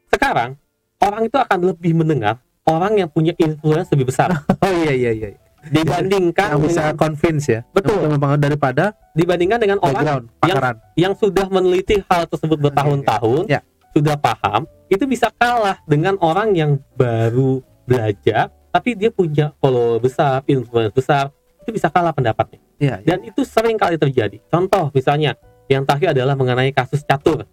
Sekarang 0.06 0.60
orang 1.00 1.22
itu 1.24 1.38
akan 1.38 1.60
lebih 1.66 1.96
mendengar 1.96 2.38
orang 2.64 2.98
yang 2.98 3.08
punya 3.08 3.32
influence 3.38 3.88
lebih 3.90 4.08
besar 4.08 4.30
Oh 4.64 4.72
iya 4.78 4.92
iya 4.92 5.12
iya. 5.14 5.30
dibandingkan 5.68 6.56
Yang 6.56 6.62
bisa 6.66 6.82
dengan, 6.86 6.96
convince 6.98 7.46
ya. 7.50 7.62
Betul. 7.72 7.98
Yang 8.08 8.40
daripada 8.40 8.84
dibandingkan 9.14 9.60
dengan 9.60 9.78
orang 9.80 10.28
pakaran. 10.38 10.76
yang 10.96 11.12
sudah 11.12 11.48
meneliti 11.48 12.00
hal 12.08 12.24
tersebut 12.26 12.56
bertahun-tahun, 12.62 13.48
Ya. 13.48 13.60
sudah 13.92 14.16
paham, 14.16 14.64
itu 14.88 15.04
bisa 15.04 15.28
kalah 15.36 15.84
dengan 15.84 16.16
orang 16.24 16.56
yang 16.56 16.72
baru 16.96 17.60
belajar, 17.84 18.52
tapi 18.72 18.96
dia 18.96 19.12
punya 19.12 19.52
follow 19.60 20.00
besar, 20.00 20.44
influence 20.48 20.96
besar, 20.96 21.32
itu 21.64 21.76
bisa 21.76 21.92
kalah 21.92 22.16
pendapatnya. 22.16 22.60
Iya, 22.80 23.04
iya. 23.04 23.06
Dan 23.08 23.28
itu 23.28 23.44
sering 23.44 23.76
kali 23.76 24.00
terjadi. 24.00 24.40
Contoh 24.48 24.92
misalnya, 24.96 25.36
yang 25.68 25.84
terakhir 25.84 26.16
adalah 26.16 26.36
mengenai 26.40 26.72
kasus 26.72 27.04
catur. 27.04 27.44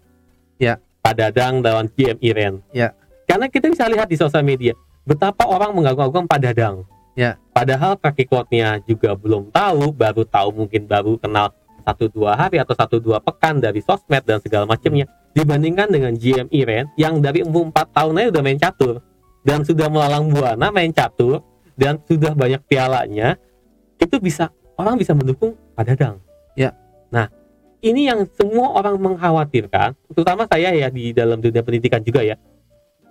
Ya. 0.58 0.78
Pak 1.04 1.20
Dadang 1.20 1.60
lawan 1.60 1.90
GM 1.92 2.16
Iren. 2.24 2.54
Ya. 2.72 2.96
Karena 3.28 3.50
kita 3.52 3.68
bisa 3.68 3.84
lihat 3.90 4.08
di 4.08 4.16
sosial 4.16 4.40
media, 4.40 4.72
betapa 5.04 5.44
orang 5.44 5.74
mengagung-agungkan 5.76 6.30
Pak 6.30 6.40
Dadang. 6.40 6.86
Ya. 7.18 7.36
Padahal 7.52 7.98
track 7.98 8.16
recordnya 8.24 8.80
juga 8.86 9.12
belum 9.12 9.52
tahu, 9.52 9.92
baru 9.92 10.22
tahu 10.24 10.64
mungkin 10.64 10.88
baru 10.88 11.20
kenal 11.20 11.52
satu 11.84 12.08
dua 12.08 12.32
hari 12.32 12.56
atau 12.56 12.72
satu 12.72 12.96
dua 12.96 13.20
pekan 13.20 13.60
dari 13.60 13.84
sosmed 13.84 14.24
dan 14.24 14.40
segala 14.40 14.64
macamnya 14.64 15.04
dibandingkan 15.34 15.90
dengan 15.90 16.14
GM 16.14 16.48
Iren 16.54 16.88
yang 16.94 17.18
dari 17.18 17.42
umur 17.42 17.68
4 17.74 17.90
tahun 17.90 18.18
aja 18.22 18.28
udah 18.38 18.42
main 18.42 18.58
catur 18.58 18.94
dan 19.42 19.66
sudah 19.66 19.90
melalang 19.90 20.30
buana 20.30 20.70
main 20.70 20.94
catur 20.94 21.42
dan 21.74 21.98
sudah 22.06 22.32
banyak 22.32 22.62
pialanya 22.70 23.34
itu 23.98 24.16
bisa 24.22 24.54
orang 24.78 24.94
bisa 24.94 25.12
mendukung 25.12 25.58
Pak 25.74 25.84
Dadang. 25.90 26.22
Ya. 26.54 26.70
Nah, 27.10 27.26
ini 27.82 28.06
yang 28.06 28.24
semua 28.38 28.72
orang 28.78 28.96
mengkhawatirkan, 28.96 29.98
terutama 30.14 30.46
saya 30.46 30.70
ya 30.72 30.88
di 30.88 31.10
dalam 31.10 31.42
dunia 31.42 31.60
pendidikan 31.66 32.00
juga 32.00 32.22
ya. 32.22 32.38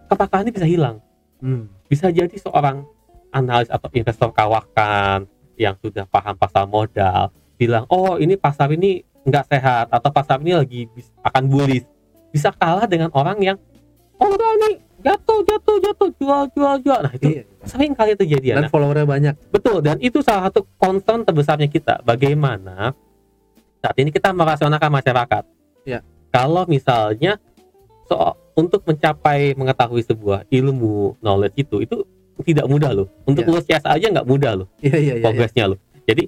Kepakaran 0.07 0.47
ini 0.47 0.53
bisa 0.55 0.67
hilang. 0.67 0.97
Hmm. 1.43 1.67
Bisa 1.91 2.07
jadi 2.09 2.34
seorang 2.39 2.88
analis 3.36 3.67
atau 3.67 3.91
investor 3.91 4.32
kawakan 4.32 5.28
yang 5.59 5.76
sudah 5.84 6.07
paham 6.07 6.36
pasar 6.39 6.65
modal 6.65 7.30
bilang, 7.59 7.86
"Oh, 7.91 8.17
ini 8.17 8.39
pasar 8.39 8.71
ini 8.74 9.03
nggak 9.24 9.45
sehat 9.51 9.86
atau 9.91 10.09
pasar 10.09 10.39
ini 10.41 10.53
lagi 10.55 10.82
akan 11.21 11.43
bullish." 11.51 11.92
Bisa 12.34 12.49
kalah 12.51 12.89
dengan 12.89 13.13
orang 13.13 13.38
yang 13.39 13.57
oh 14.17 14.27
udah 14.27 14.51
nih 14.59 14.73
jatuh 15.03 15.39
jatuh 15.43 15.77
jatuh 15.79 16.09
jual 16.17 16.43
jual 16.51 16.75
jual. 16.81 16.99
Nah, 17.03 17.13
itu 17.13 17.27
Iya. 17.29 17.43
sering 17.63 17.93
kali 17.93 18.17
terjadi. 18.17 18.57
Dan 18.57 18.67
followernya 18.67 19.05
banyak. 19.05 19.36
Betul, 19.51 19.79
dan 19.79 19.99
itu 19.99 20.19
salah 20.19 20.49
satu 20.49 20.65
concern 20.75 21.21
terbesarnya 21.21 21.67
kita. 21.67 22.01
Bagaimana 22.01 22.95
saat 23.79 23.95
ini 23.99 24.09
kita 24.09 24.31
merasionalkan 24.31 24.89
masyarakat. 24.89 25.43
Ya. 25.84 25.99
Kalau 26.31 26.63
misalnya 26.65 27.38
so, 28.07 28.15
untuk 28.55 28.81
mencapai 28.84 29.53
mengetahui 29.53 30.01
sebuah 30.01 30.47
ilmu 30.47 31.19
knowledge 31.19 31.57
itu 31.59 31.84
itu 31.84 31.97
tidak 32.41 32.65
mudah 32.65 32.91
loh. 32.91 33.07
Untuk 33.23 33.43
Ya. 33.43 33.49
lulus 33.51 33.65
CSA 33.67 33.93
aja 33.93 34.07
nggak 34.09 34.25
mudah 34.25 34.51
loh 34.57 34.67
Iya 34.79 34.89
iya 34.89 34.99
iya. 34.99 35.13
iya. 35.19 35.23
progresnya 35.23 35.65
loh. 35.69 35.77
Jadi 36.07 36.23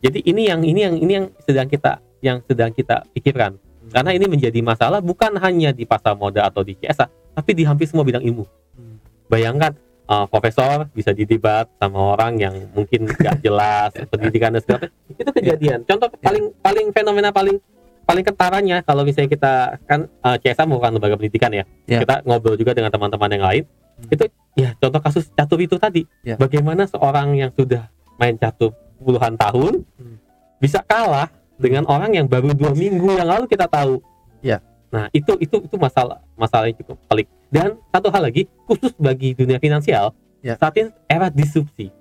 jadi 0.00 0.18
ini 0.24 0.42
yang 0.48 0.60
ini 0.64 0.80
yang 0.80 0.94
ini 0.96 1.12
yang 1.12 1.26
sedang 1.44 1.68
kita 1.68 1.98
yang 2.22 2.40
sedang 2.46 2.70
kita 2.70 3.04
pikirkan. 3.12 3.58
Karena 3.90 4.10
ini 4.14 4.26
menjadi 4.26 4.60
masalah 4.62 5.02
bukan 5.02 5.34
hanya 5.38 5.74
di 5.74 5.82
pasar 5.84 6.14
modal 6.14 6.46
atau 6.46 6.62
di 6.62 6.74
CSA, 6.74 7.10
tapi 7.34 7.50
di 7.52 7.66
hampir 7.66 7.90
semua 7.90 8.06
bidang 8.06 8.22
ilmu. 8.22 8.46
Hmm. 8.74 8.96
Bayangkan 9.26 9.74
uh, 10.06 10.26
profesor 10.26 10.86
bisa 10.90 11.10
didebat 11.10 11.66
sama 11.76 12.14
orang 12.14 12.38
yang 12.38 12.54
mungkin 12.70 13.06
nggak 13.06 13.40
jelas 13.46 13.90
pendidikan 14.06 14.54
dan 14.54 14.62
segala 14.62 14.86
itu 15.10 15.30
kejadian. 15.30 15.82
Contoh 15.84 16.06
paling 16.18 16.54
paling 16.58 16.86
fenomena 16.90 17.30
paling 17.30 17.58
paling 18.06 18.26
kentarannya 18.26 18.82
kalau 18.82 19.06
misalnya 19.06 19.30
kita 19.30 19.52
kan 19.86 20.10
uh, 20.22 20.34
CSA 20.34 20.66
merupakan 20.66 20.90
lembaga 20.90 21.14
pendidikan 21.14 21.50
ya, 21.50 21.64
Ya. 21.86 22.02
kita 22.02 22.22
ngobrol 22.26 22.54
juga 22.54 22.74
dengan 22.74 22.90
teman-teman 22.90 23.30
yang 23.30 23.44
lain. 23.46 23.64
Hmm. 23.66 24.10
Itu 24.10 24.24
ya 24.54 24.74
contoh 24.78 24.98
kasus 24.98 25.30
catur 25.30 25.58
itu 25.58 25.78
tadi. 25.78 26.02
Ya. 26.22 26.34
Bagaimana 26.34 26.86
seorang 26.86 27.38
yang 27.38 27.50
sudah 27.54 27.86
main 28.18 28.34
catur 28.34 28.70
puluhan 29.00 29.34
tahun 29.34 29.82
Hmm. 29.96 30.16
bisa 30.60 30.82
kalah 30.84 31.30
dengan 31.60 31.84
orang 31.86 32.16
yang 32.16 32.26
baru 32.26 32.56
dua 32.56 32.72
minggu 32.72 33.20
yang 33.20 33.28
lalu 33.28 33.44
kita 33.44 33.68
tahu. 33.68 34.00
Ya. 34.40 34.64
Nah 34.90 35.06
itu 35.12 35.36
itu 35.38 35.60
itu 35.60 35.76
masalah 35.76 36.24
masalah 36.34 36.66
yang 36.72 36.80
cukup 36.80 36.96
pelik. 37.06 37.28
Dan 37.52 37.76
satu 37.92 38.08
hal 38.08 38.24
lagi 38.24 38.48
khusus 38.64 38.96
bagi 38.96 39.36
dunia 39.36 39.60
finansial 39.60 40.16
Ya. 40.40 40.56
saat 40.56 40.72
ini 40.80 40.88
era 41.04 41.28
disrupsi. 41.28 41.92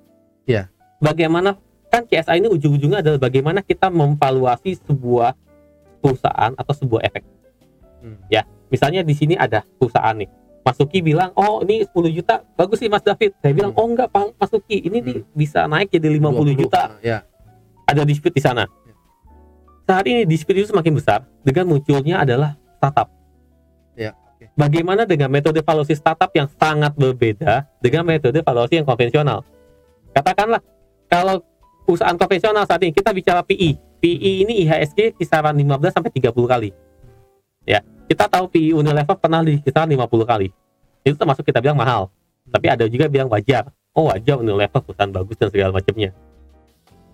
Ya. 0.48 0.72
Bagaimana 1.04 1.60
kan 1.92 2.08
CSA 2.08 2.40
ini 2.40 2.48
ujung-ujungnya 2.48 3.04
adalah 3.04 3.20
bagaimana 3.20 3.60
kita 3.60 3.92
memvaluasi 3.92 4.80
sebuah 4.88 5.36
perusahaan 6.00 6.56
atau 6.56 6.74
sebuah 6.74 7.04
efek. 7.04 7.28
Hmm. 8.00 8.16
Misalnya 8.70 9.02
di 9.02 9.18
sini 9.18 9.34
ada 9.34 9.66
perusahaan 9.82 10.14
nih. 10.14 10.30
Mas 10.62 10.78
Luki 10.78 11.02
bilang, 11.02 11.34
"Oh, 11.34 11.66
ini 11.66 11.82
10 11.90 12.14
juta. 12.14 12.46
Bagus 12.54 12.78
sih 12.78 12.86
Mas 12.86 13.02
David." 13.02 13.34
Saya 13.42 13.50
bilang, 13.58 13.74
Hmm. 13.74 13.82
"Oh, 13.82 13.88
enggak, 13.90 14.14
Pak 14.14 14.38
Mas 14.38 14.54
Luki. 14.54 14.78
Ini 14.86 15.02
nih 15.02 15.26
bisa 15.34 15.66
naik 15.66 15.90
jadi 15.90 16.06
50 16.14 16.54
juta." 16.54 16.94
Ya. 17.02 17.26
Ada 17.90 18.06
dispute 18.06 18.38
di 18.38 18.44
sana. 18.46 18.70
Saat 19.90 20.06
ini 20.06 20.22
dispute 20.22 20.62
itu 20.62 20.70
semakin 20.70 20.94
besar 20.94 21.26
dengan 21.42 21.66
munculnya 21.66 22.22
adalah 22.22 22.54
startup. 22.78 23.10
Ya. 23.98 24.14
Bagaimana 24.54 25.10
dengan 25.10 25.34
metode 25.34 25.66
valuasi 25.66 25.98
startup 25.98 26.30
yang 26.38 26.46
sangat 26.62 26.94
berbeda 26.94 27.66
dengan 27.82 28.06
metode 28.06 28.46
valuasi 28.46 28.78
yang 28.78 28.86
konvensional? 28.86 29.42
Katakanlah 30.14 30.62
kalau 31.10 31.42
perusahaan 31.90 32.14
konvensional 32.14 32.70
saat 32.70 32.86
ini 32.86 32.94
kita 32.94 33.10
bicara 33.18 33.42
PI. 33.42 33.82
PI 33.98 34.46
ini 34.46 34.62
IHSG 34.62 35.18
kisaran 35.18 35.58
15 35.58 35.90
sampai 35.90 36.14
30 36.14 36.38
kali. 36.38 36.70
Ya, 37.66 37.82
kita 38.06 38.30
tahu 38.30 38.46
PI 38.46 38.78
Unilever 38.78 39.18
pernah 39.18 39.42
di 39.42 39.58
kisaran 39.58 39.90
50 39.90 40.06
kali. 40.22 40.54
Itu 41.02 41.18
termasuk 41.18 41.42
kita 41.42 41.66
bilang 41.66 41.82
mahal. 41.82 42.14
Tapi 42.46 42.70
ada 42.70 42.86
juga 42.86 43.10
bilang 43.10 43.26
wajar. 43.34 43.74
Oh, 43.98 44.14
wajar 44.14 44.38
Unilever 44.38 44.86
perusahaan 44.86 45.10
bagus 45.10 45.34
dan 45.34 45.50
segala 45.50 45.74
macamnya. 45.74 46.14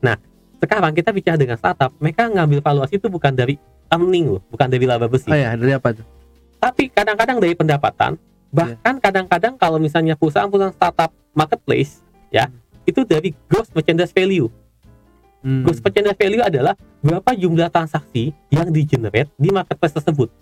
Nah, 0.04 0.20
sekarang 0.66 0.91
kita 0.91 1.09
bicara 1.09 1.38
dengan 1.38 1.55
startup, 1.55 1.93
mereka 1.97 2.26
ngambil 2.26 2.59
valuasi 2.59 2.97
itu 2.97 3.07
bukan 3.07 3.32
dari 3.32 3.55
earning 3.88 4.26
loh, 4.28 4.41
bukan 4.49 4.68
dari 4.68 4.84
laba 4.84 5.05
besi 5.05 5.30
Oh 5.30 5.38
ya, 5.38 5.53
dari 5.53 5.72
apa 5.72 5.93
tuh? 5.93 6.05
tapi 6.55 6.89
kadang-kadang 6.89 7.38
dari 7.38 7.53
pendapatan 7.53 8.18
bahkan 8.49 8.97
kadang-kadang 8.97 9.53
kalau 9.53 9.78
misalnya 9.78 10.16
perusahaan-perusahaan 10.16 10.74
startup 10.74 11.13
marketplace 11.32 12.01
ya 12.28 12.49
itu 12.84 13.05
dari 13.05 13.38
gross 13.45 13.70
merchandise 13.72 14.09
value 14.09 14.49
Hmm. 15.39 15.61
gross 15.61 15.78
merchandise 15.78 16.18
value 16.18 16.41
adalah 16.41 16.74
berapa 16.99 17.38
jumlah 17.38 17.70
transaksi 17.70 18.34
yang 18.49 18.66
di 18.74 18.82
generate 18.82 19.30
di 19.38 19.53
marketplace 19.53 19.93
tersebut 19.93 20.34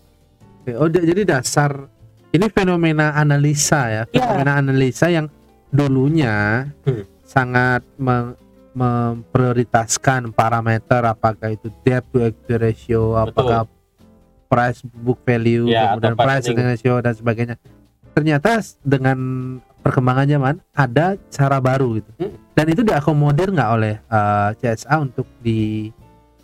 Oh, 0.79 0.87
jadi 0.87 1.27
dasar 1.27 1.91
ini 2.31 2.47
fenomena 2.47 3.11
analisa 3.11 3.91
ya, 3.91 4.03
Iya. 4.07 4.23
fenomena 4.23 4.53
analisa 4.57 5.11
yang 5.11 5.27
dulunya 5.67 6.71
Hmm. 6.87 7.03
sangat 7.25 7.83
memprioritaskan 8.73 10.33
parameter 10.33 11.01
apakah 11.05 11.53
itu 11.53 11.69
debt 11.85 12.03
to 12.09 12.21
equity 12.21 12.55
ratio, 12.57 13.15
apakah 13.15 13.69
price 14.49 14.81
book 14.85 15.21
value, 15.25 15.65
Ya, 15.65 15.93
kemudian 15.97 16.13
price 16.13 16.45
earning 16.49 16.67
ratio 16.73 16.93
dan 17.01 17.13
sebagainya. 17.17 17.55
Ternyata 18.13 18.61
dengan 18.85 19.17
perkembangan 19.81 20.25
zaman 20.29 20.55
ada 20.71 21.17
cara 21.33 21.57
baru 21.57 21.97
gitu. 21.97 22.11
Hmm. 22.21 22.33
Dan 22.53 22.65
itu 22.69 22.81
diakomodir 22.85 23.49
nggak 23.49 23.69
oleh 23.73 23.97
uh, 24.07 24.53
CSA 24.55 25.01
untuk 25.01 25.25
di 25.41 25.89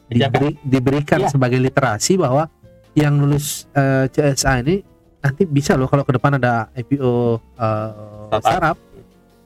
diberi- 0.09 0.57
diberikan 0.65 1.21
Iya. 1.21 1.29
sebagai 1.29 1.61
literasi 1.61 2.17
bahwa 2.17 2.49
yang 2.97 3.21
lulus 3.21 3.69
uh, 3.77 4.09
CSA 4.09 4.65
ini 4.65 4.81
nanti 5.21 5.45
bisa 5.45 5.77
loh 5.77 5.85
kalau 5.85 6.01
ke 6.01 6.17
depan 6.17 6.41
ada 6.41 6.73
IPO 6.73 7.37
uh, 7.61 8.39
Startup. 8.41 8.77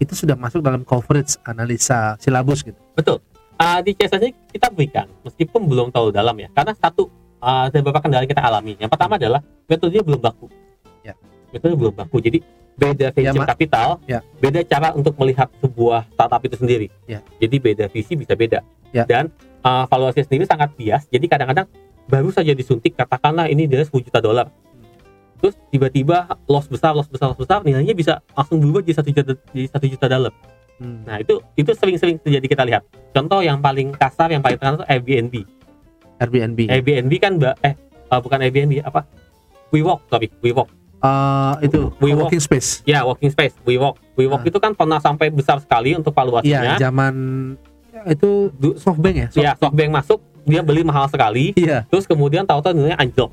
Itu 0.03 0.13
sudah 0.13 0.35
masuk 0.35 0.59
dalam 0.59 0.83
coverage 0.83 1.39
analisa 1.47 2.19
silabus 2.19 2.61
gitu. 2.61 2.77
betul 2.93 3.19
Ah, 3.53 3.79
di 3.79 3.93
aja 3.95 4.17
kita 4.51 4.67
berikan 4.73 5.07
meskipun 5.23 5.63
belum 5.69 5.87
tahu 5.93 6.09
dalam 6.11 6.33
ya 6.35 6.49
karena 6.51 6.73
satu 6.75 7.07
ada 7.39 7.71
beberapa 7.79 8.01
kendala 8.01 8.25
kita 8.25 8.41
alami 8.43 8.75
yang 8.75 8.89
pertama 8.91 9.15
adalah 9.15 9.39
metodenya 9.69 10.03
belum 10.03 10.19
baku 10.19 10.47
Ya. 11.05 11.13
metode 11.53 11.77
belum 11.77 11.93
baku 11.95 12.17
jadi 12.19 12.41
beda 12.73 13.13
venture 13.13 13.45
Ma. 13.45 13.47
capital 13.47 13.89
Ya. 14.09 14.19
beda 14.41 14.65
cara 14.65 14.91
untuk 14.97 15.13
melihat 15.21 15.47
sebuah 15.61 16.09
startup 16.11 16.41
itu 16.43 16.55
sendiri 16.59 16.87
Ya. 17.05 17.21
jadi 17.39 17.55
beda 17.61 17.85
visi 17.93 18.17
bisa 18.17 18.33
beda 18.33 18.65
Ya. 18.91 19.05
dan 19.05 19.29
ah, 19.61 19.85
valuasi 19.85 20.25
sendiri 20.25 20.49
sangat 20.49 20.73
bias 20.75 21.05
jadi 21.07 21.23
kadang-kadang 21.29 21.69
baru 22.09 22.33
saja 22.33 22.51
disuntik 22.51 22.97
katakanlah 22.97 23.47
ini 23.47 23.69
dia 23.69 23.85
10 23.85 24.01
juta 24.03 24.19
dolar 24.19 24.49
terus 25.43 25.59
tiba-tiba 25.67 26.39
loss 26.47 26.65
besar 26.65 26.95
loss 26.95 27.11
besar 27.11 27.27
loss 27.27 27.37
besar 27.37 27.59
nilainya 27.61 27.91
bisa 27.91 28.23
langsung 28.31 28.63
berubah 28.63 28.79
jadi 28.79 28.95
satu 28.95 29.07
juta 29.11 29.21
jadi 29.51 29.67
satu 29.67 29.85
juta 29.85 30.07
dolar 30.07 30.33
Hmm. 30.73 31.05
Nah 31.05 31.21
itu 31.21 31.37
itu 31.53 31.69
sering-sering 31.69 32.17
terjadi 32.17 32.47
kita 32.49 32.63
lihat. 32.65 32.81
Contoh 33.13 33.39
yang 33.39 33.61
paling 33.61 33.93
kasar, 33.93 34.33
yang 34.33 34.41
paling 34.41 34.57
terkenal 34.57 34.81
itu 34.81 34.85
Airbnb. 34.89 35.35
Airbnb. 36.17 36.59
Airbnb 36.65 37.13
kan 37.21 37.31
mbak, 37.37 37.55
eh 37.61 37.73
eh, 38.09 38.19
bukan 38.19 38.39
Airbnb 38.41 38.81
apa? 38.81 39.05
WeWork, 39.69 40.01
sorry, 40.07 40.33
WeWork. 40.41 40.69
Uh, 40.97 41.61
itu 41.61 41.93
WeWork. 41.99 42.25
working 42.25 42.41
space. 42.41 42.81
Ya, 42.85 43.05
working 43.05 43.29
space, 43.29 43.53
WeWork. 43.61 44.01
WeWork 44.15 44.41
Ah. 44.41 44.49
itu 44.49 44.57
kan 44.57 44.73
pernah 44.73 44.97
sampai 44.97 45.29
besar 45.29 45.61
sekali 45.61 45.93
untuk 45.93 46.09
Iya, 46.09 46.17
valuasinya. 46.17 46.75
zaman 46.81 47.13
ya, 47.91 48.01
itu 48.09 48.29
Du- 48.55 48.75
SoftBank 48.75 49.15
ya. 49.15 49.27
Soft- 49.29 49.45
Ya, 49.45 49.51
SoftBank 49.55 49.91
masuk, 49.93 50.19
dia 50.43 50.65
beli 50.65 50.81
mahal 50.81 51.05
sekali, 51.05 51.53
Iya. 51.53 51.85
terus 51.85 52.03
kemudian 52.03 52.43
tahu-tahu 52.43 52.73
nilainya 52.73 52.97
anjlok. 52.97 53.29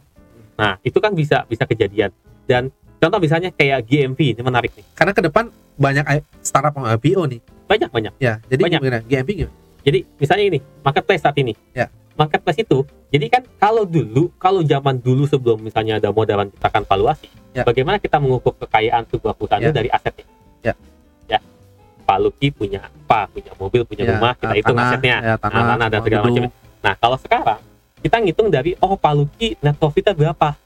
Nah, 0.61 0.77
itu 0.85 1.01
kan 1.01 1.17
bisa 1.17 1.49
bisa 1.49 1.65
kejadian. 1.65 2.13
Dan 2.45 2.69
contoh 3.01 3.17
misalnya 3.17 3.49
kayak 3.49 3.89
GMV, 3.89 4.37
ini 4.37 4.43
menarik 4.45 4.77
nih. 4.77 4.85
Karena 4.93 5.17
ke 5.17 5.25
depan 5.25 5.49
banyak 5.81 6.05
startup 6.45 6.77
yang 6.77 7.01
IPO 7.01 7.23
nih. 7.33 7.41
Banyak 7.65 7.89
banyak. 7.89 8.13
Ya, 8.21 8.45
jadi 8.45 8.61
Banyak. 8.69 8.81
gimana? 8.85 8.99
GMP 9.09 9.31
gimana? 9.41 9.57
Jadi 9.81 9.99
misalnya 10.21 10.45
ini 10.53 10.59
marketplace 10.85 11.25
saat 11.25 11.37
ini. 11.41 11.57
Ya. 11.73 11.89
Marketplace 12.13 12.61
itu, 12.61 12.85
jadi 13.09 13.33
kan 13.33 13.43
kalau 13.57 13.89
dulu, 13.89 14.29
kalau 14.37 14.61
zaman 14.61 15.01
dulu 15.01 15.25
sebelum 15.25 15.57
misalnya 15.65 15.97
ada 15.97 16.13
modal 16.13 16.45
menciptakan 16.45 16.85
valuasi, 16.85 17.33
Ya. 17.57 17.65
bagaimana 17.65 17.97
kita 17.97 18.21
mengukur 18.21 18.53
kekayaan 18.61 19.09
sebuah 19.09 19.33
perusahaan 19.33 19.65
itu 19.65 19.73
Ya. 19.73 19.79
dari 19.81 19.89
asetnya? 19.89 20.27
Ya. 20.61 20.75
Ya. 21.25 21.39
Pak 22.05 22.19
Luki 22.21 22.53
punya 22.53 22.85
apa? 22.85 23.25
Punya 23.33 23.57
mobil, 23.57 23.89
punya 23.89 24.05
Ya, 24.05 24.11
rumah, 24.13 24.37
kita 24.37 24.53
ah, 24.53 24.59
hitung 24.61 24.77
tanah, 24.77 24.91
asetnya. 24.93 25.17
ya, 25.17 25.35
tanah, 25.41 25.57
Nah, 25.57 25.69
tanah 25.73 25.87
dan 25.89 26.01
segala 26.05 26.23
macam. 26.29 26.43
Nah, 26.85 26.95
kalau 27.01 27.17
sekarang 27.17 27.61
kita 28.01 28.17
ngitung 28.21 28.49
dari 28.49 28.75
oh 28.81 28.97
Pak 28.97 29.13
Luki 29.13 29.57
net 29.61 29.77
profitnya 29.77 30.17
berapa 30.17 30.57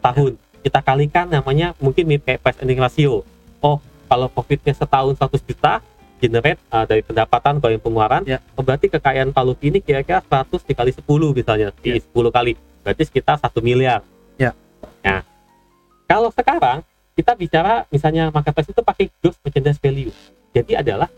tahun? 0.00 0.38
Kita 0.60 0.80
kalikan 0.84 1.26
namanya 1.26 1.74
mungkin 1.82 2.06
mid 2.06 2.22
price 2.22 2.58
earning 2.62 2.78
ratio. 2.78 3.26
Oh, 3.60 3.80
kalau 4.06 4.26
profitnya 4.28 4.72
setahun 4.72 5.16
100 5.16 5.40
juta, 5.44 5.80
generate 6.20 6.60
uh, 6.68 6.84
dari 6.84 7.00
pendapatan 7.00 7.56
dari 7.58 7.80
pengeluaran, 7.80 8.22
Ya. 8.28 8.38
oh, 8.54 8.62
berarti 8.62 8.92
kekayaan 8.92 9.32
Pak 9.32 9.44
Luki 9.46 9.72
ini 9.72 9.80
kira-kira 9.80 10.20
100 10.20 10.66
dikali 10.68 10.92
10 10.92 11.06
misalnya, 11.32 11.68
di 11.80 11.96
Ya. 11.96 12.02
10 12.02 12.28
kali. 12.28 12.52
Berarti 12.84 13.02
sekitar 13.08 13.40
1 13.40 13.60
miliar. 13.64 14.04
Ya. 14.36 14.52
Nah, 15.00 15.24
kalau 16.04 16.28
sekarang 16.34 16.84
kita 17.16 17.32
bicara 17.36 17.84
misalnya 17.88 18.28
marketplace 18.28 18.72
itu 18.72 18.82
pakai 18.84 19.08
gross 19.20 19.36
merchandise 19.40 19.80
value. 19.80 20.12
Jadi 20.52 20.72
adalah 20.76 21.08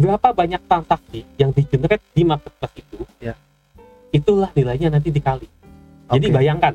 berapa 0.00 0.32
banyak 0.32 0.60
transaksi 0.64 1.24
yang 1.36 1.52
di 1.52 1.62
generate 1.68 2.04
di 2.12 2.22
marketplace 2.24 2.76
itu, 2.80 2.89
Ya. 2.89 2.89
Itulah 4.10 4.50
nilainya 4.54 4.90
nanti 4.90 5.10
dikali. 5.10 5.46
Jadi 6.10 6.26
Oke. 6.26 6.34
bayangkan, 6.34 6.74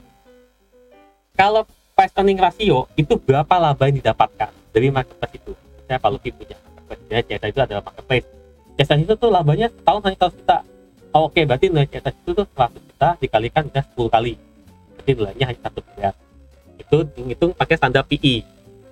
kalau 1.36 1.67
price 1.95 2.15
earning 2.15 2.39
ratio 2.39 2.88
itu 2.95 3.15
berapa 3.19 3.55
laba 3.59 3.88
yang 3.88 3.99
didapatkan 3.99 4.51
dari 4.71 4.88
marketplace 4.91 5.36
itu. 5.36 5.53
Saya 5.88 5.99
kalau 5.99 6.17
Lucky 6.17 6.31
punya 6.31 6.55
marketplace, 6.88 7.27
ya 7.27 7.38
itu 7.39 7.59
adalah 7.59 7.83
marketplace. 7.83 8.27
Cesa 8.75 8.99
itu 8.99 9.15
tuh 9.15 9.31
labanya 9.31 9.71
setahun 9.71 10.01
hanya 10.03 10.17
100 10.19 10.36
juta. 10.36 10.57
Oh, 11.15 11.31
Oke, 11.31 11.47
berarti 11.47 11.71
nilai 11.71 11.88
Cesa 11.88 12.11
itu 12.11 12.31
tuh 12.36 12.43
100 12.43 12.75
juta 12.75 13.09
dikalikan 13.23 13.63
dengan 13.71 13.86
10 13.88 14.11
kali. 14.11 14.33
Berarti 14.95 15.11
nilainya 15.15 15.45
hanya 15.47 15.61
1 15.63 15.88
miliar. 15.88 16.13
Itu 16.75 16.97
dihitung 17.15 17.51
pakai 17.55 17.75
standar 17.79 18.03
PI. 18.03 18.43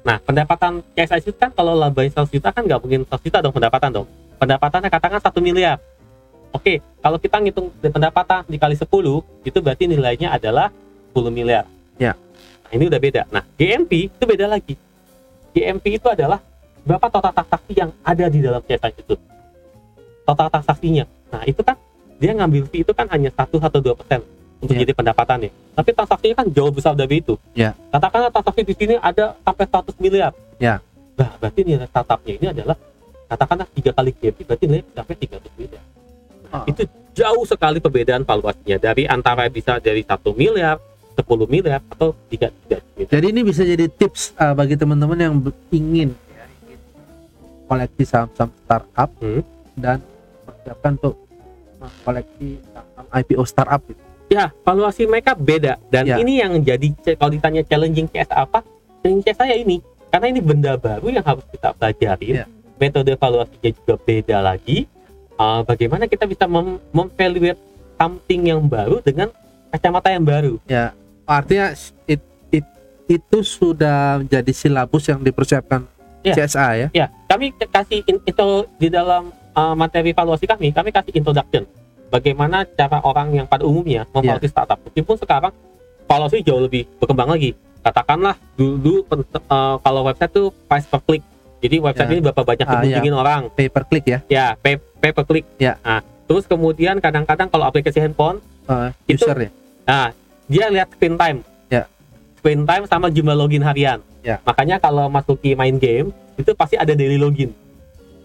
Nah, 0.07 0.19
pendapatan 0.23 0.79
Cesa 0.95 1.19
itu 1.19 1.35
kan 1.35 1.51
kalau 1.51 1.75
labanya 1.75 2.23
100 2.23 2.31
juta 2.31 2.55
kan 2.55 2.63
nggak 2.63 2.79
mungkin 2.79 3.01
100 3.07 3.27
juta 3.27 3.37
dong 3.43 3.51
pendapatan 3.51 3.91
dong. 3.91 4.07
Pendapatannya 4.39 4.87
katakan 4.87 5.19
1 5.19 5.39
miliar. 5.43 5.79
Oke, 6.53 6.79
kalau 7.01 7.17
kita 7.17 7.41
ngitung 7.41 7.73
pendapatan 7.81 8.45
dikali 8.45 8.77
10, 8.77 8.85
itu 9.41 9.57
berarti 9.57 9.83
nilainya 9.89 10.37
adalah 10.37 10.69
10 11.11 11.33
miliar. 11.33 11.65
Ya. 11.97 12.13
Nah, 12.65 12.71
ini 12.71 12.83
udah 12.87 12.99
beda. 13.01 13.21
Nah, 13.33 13.41
GMP 13.57 14.07
itu 14.13 14.23
beda 14.23 14.45
lagi. 14.45 14.77
GMP 15.53 15.97
itu 15.97 16.07
adalah 16.09 16.37
berapa 16.85 17.09
total 17.09 17.33
transaksi 17.33 17.73
yang 17.73 17.89
ada 18.05 18.25
di 18.29 18.39
dalam 18.39 18.61
CSA 18.61 18.93
itu. 18.93 19.17
Total 20.23 20.47
transaksinya. 20.47 21.05
Nah, 21.33 21.41
itu 21.49 21.61
kan 21.65 21.75
dia 22.21 22.31
ngambil 22.37 22.69
fee 22.69 22.85
itu 22.85 22.93
kan 22.93 23.09
hanya 23.09 23.33
1 23.33 23.57
atau 23.59 23.79
2 23.81 23.97
persen 23.97 24.21
untuk 24.61 24.77
Ya. 24.77 24.85
jadi 24.85 24.93
pendapatannya. 24.95 25.51
Tapi 25.73 25.89
transaksinya 25.91 26.35
kan 26.39 26.47
jauh 26.53 26.71
besar 26.71 26.93
dari 26.93 27.19
itu. 27.19 27.35
Ya. 27.57 27.73
Katakanlah 27.91 28.29
transaksi 28.31 28.61
di 28.63 28.73
sini 28.77 28.95
ada 29.01 29.35
sampai 29.43 29.65
100 29.67 29.97
miliar. 29.99 30.31
Ya. 30.61 30.79
Nah, 31.17 31.29
berarti 31.41 31.61
nilai 31.65 31.89
startupnya 31.89 32.33
ini 32.39 32.47
adalah 32.53 32.77
katakanlah 33.27 33.67
tiga 33.73 33.91
kali 33.93 34.11
GMP 34.13 34.39
berarti 34.45 34.65
nilai 34.69 34.85
sampai 34.93 35.15
300 35.17 35.59
miliar. 35.59 35.83
Oh. 36.53 36.63
Itu 36.69 36.85
jauh 37.13 37.43
sekali 37.43 37.81
perbedaan 37.81 38.21
valuasinya 38.21 38.77
dari 38.77 39.09
antara 39.09 39.49
bisa 39.49 39.81
dari 39.81 40.05
satu 40.05 40.37
miliar, 40.37 40.77
10 41.17 41.25
miliar 41.49 41.81
atau 41.89 42.13
tiga 42.29 42.53
tiga 42.63 42.77
miliar. 42.93 43.09
Jadi 43.09 43.25
ini 43.27 43.41
bisa 43.41 43.65
jadi 43.65 43.89
tips 43.89 44.37
uh, 44.37 44.53
bagi 44.53 44.77
teman-teman 44.77 45.17
yang 45.17 45.33
ingin 45.69 46.13
ya, 46.29 46.45
ingin 46.61 46.79
koleksi 47.65 48.03
saham-saham 48.05 48.49
startup 48.63 49.09
Hmm. 49.17 49.41
dan 49.73 49.97
persiapkan 50.45 50.93
untuk 51.01 51.15
koleksi 52.01 52.61
saham 52.69 53.05
IPO 53.11 53.43
startup 53.43 53.81
gitu. 53.89 54.01
Ya, 54.29 54.49
valuasi 54.61 55.05
mereka 55.05 55.33
beda 55.33 55.77
dan 55.89 56.05
Ya. 56.05 56.17
ini 56.17 56.37
yang 56.37 56.57
jadi 56.61 56.89
kalau 57.17 57.33
ditanya 57.33 57.61
challenging 57.65 58.05
case 58.07 58.29
apa? 58.29 58.61
Challenging 59.01 59.25
case 59.25 59.37
saya 59.37 59.57
ini 59.57 59.81
karena 60.09 60.29
ini 60.29 60.39
benda 60.41 60.77
baru 60.77 61.09
yang 61.09 61.25
harus 61.25 61.45
kita 61.49 61.73
pelajarin. 61.73 62.33
Ya. 62.41 62.45
Metode 62.77 63.13
valuasinya 63.13 63.69
juga 63.73 63.95
beda 63.97 64.37
lagi. 64.41 64.85
Uh, 65.33 65.65
bagaimana 65.65 66.05
kita 66.05 66.29
bisa 66.29 66.45
mem 66.45 66.77
memvaluate 66.93 67.57
something 67.97 68.41
yang 68.47 68.61
baru 68.69 69.01
dengan 69.01 69.33
kacamata 69.73 70.13
yang 70.13 70.21
baru? 70.21 70.61
Ya, 70.69 70.93
artinya 71.25 71.73
it 72.05 72.21
it 72.53 72.65
itu 73.09 73.37
sudah 73.41 74.21
menjadi 74.21 74.51
silabus 74.53 75.09
yang 75.09 75.19
dipersiapkan 75.19 75.89
Iya. 76.23 76.33
CSA 76.39 76.67
ya 76.79 76.87
Ya, 76.95 77.05
kami 77.27 77.51
kasih 77.51 77.99
in- 78.07 78.23
itu 78.23 78.47
di 78.79 78.87
dalam 78.87 79.35
uh, 79.51 79.75
materi 79.75 80.15
evaluasi 80.15 80.47
kami, 80.47 80.71
kami 80.71 80.89
kasih 80.95 81.11
introduction. 81.11 81.67
Bagaimana 82.07 82.63
cara 82.63 83.01
orang 83.03 83.33
yang 83.33 83.47
pada 83.49 83.65
umumnya 83.65 84.05
memvaluasi 84.13 84.47
startup. 84.47 84.79
Meskipun 84.87 85.17
sekarang 85.19 85.51
valuasi 86.07 86.45
jauh 86.45 86.61
lebih 86.61 86.85
berkembang 87.01 87.27
lagi. 87.27 87.57
Katakanlah 87.83 88.37
dulu 88.55 89.03
uh, 89.03 89.75
kalau 89.81 90.01
website 90.07 90.31
tuh 90.31 90.53
price 90.69 90.87
per 90.87 91.01
click. 91.03 91.25
Jadi 91.63 91.75
website 91.79 92.05
Ya. 92.05 92.11
ini 92.11 92.21
berapa 92.21 92.41
banyak 92.43 92.65
Ah, 92.67 92.71
dikunjungin 92.77 93.15
orang. 93.15 93.41
pay 93.49 93.67
per 93.67 93.83
click 93.87 94.03
ya 94.05 94.19
Ya, 94.27 94.45
pay, 94.59 94.75
pay 94.99 95.09
per 95.09 95.23
click. 95.23 95.47
Ya. 95.55 95.79
Nah, 95.79 96.03
terus 96.25 96.43
kemudian 96.43 96.99
kadang-kadang 96.99 97.47
kalau 97.47 97.63
aplikasi 97.63 97.97
handphone, 97.97 98.43
eh, 98.67 98.91
Itu- 99.07 99.23
user 99.23 99.39
ya 99.39 99.51
nah 99.83 100.15
dia 100.45 100.67
lihat 100.67 100.91
screen 100.91 101.15
time. 101.15 101.39
Ya. 101.67 101.87
Screen 102.37 102.63
time 102.63 102.83
sama 102.85 103.07
jumlah 103.07 103.31
login 103.33 103.59
harian. 103.59 103.99
Ya. 104.19 104.39
Makanya 104.41 104.75
kalau 104.77 105.07
masuki 105.07 105.51
main 105.53 105.75
game 105.75 106.11
itu 106.35 106.51
pasti 106.53 106.75
ada 106.75 106.91
daily 106.91 107.15
login. 107.15 107.51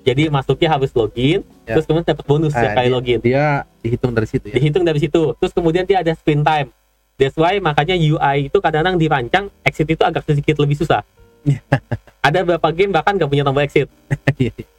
Jadi 0.01 0.27
masuki 0.29 0.65
harus 0.65 0.89
login, 0.93 1.43
Ya. 1.63 1.75
terus 1.75 1.85
kemudian 1.85 2.07
dapat 2.09 2.25
bonus 2.25 2.51
Ah, 2.53 2.63
setiap 2.63 2.75
kali 2.75 2.87
dia- 2.87 2.95
login. 2.95 3.19
dia 3.21 3.45
dihitung 3.79 4.13
dari 4.13 4.27
situ 4.27 4.47
ya 4.47 4.55
Dihitung 4.55 4.83
dari 4.83 4.99
situ. 4.99 5.23
Terus 5.37 5.53
kemudian 5.53 5.85
dia 5.85 5.99
ada 5.99 6.11
screen 6.13 6.41
time. 6.41 6.71
That's 7.15 7.35
why 7.35 7.59
makanya 7.59 7.95
UI 7.95 8.47
itu 8.47 8.57
kadang-kadang 8.57 8.95
dirancang 8.97 9.45
exit 9.61 9.87
itu 9.87 10.01
agak 10.01 10.23
sedikit 10.25 10.55
lebih 10.57 10.75
susah. 10.77 11.03
Ya. 11.47 11.61
ada 12.27 12.39
beberapa 12.45 12.69
game 12.75 12.93
bahkan 12.93 13.15
nggak 13.15 13.31
punya 13.31 13.45
tombol 13.47 13.63
exit. 13.63 13.87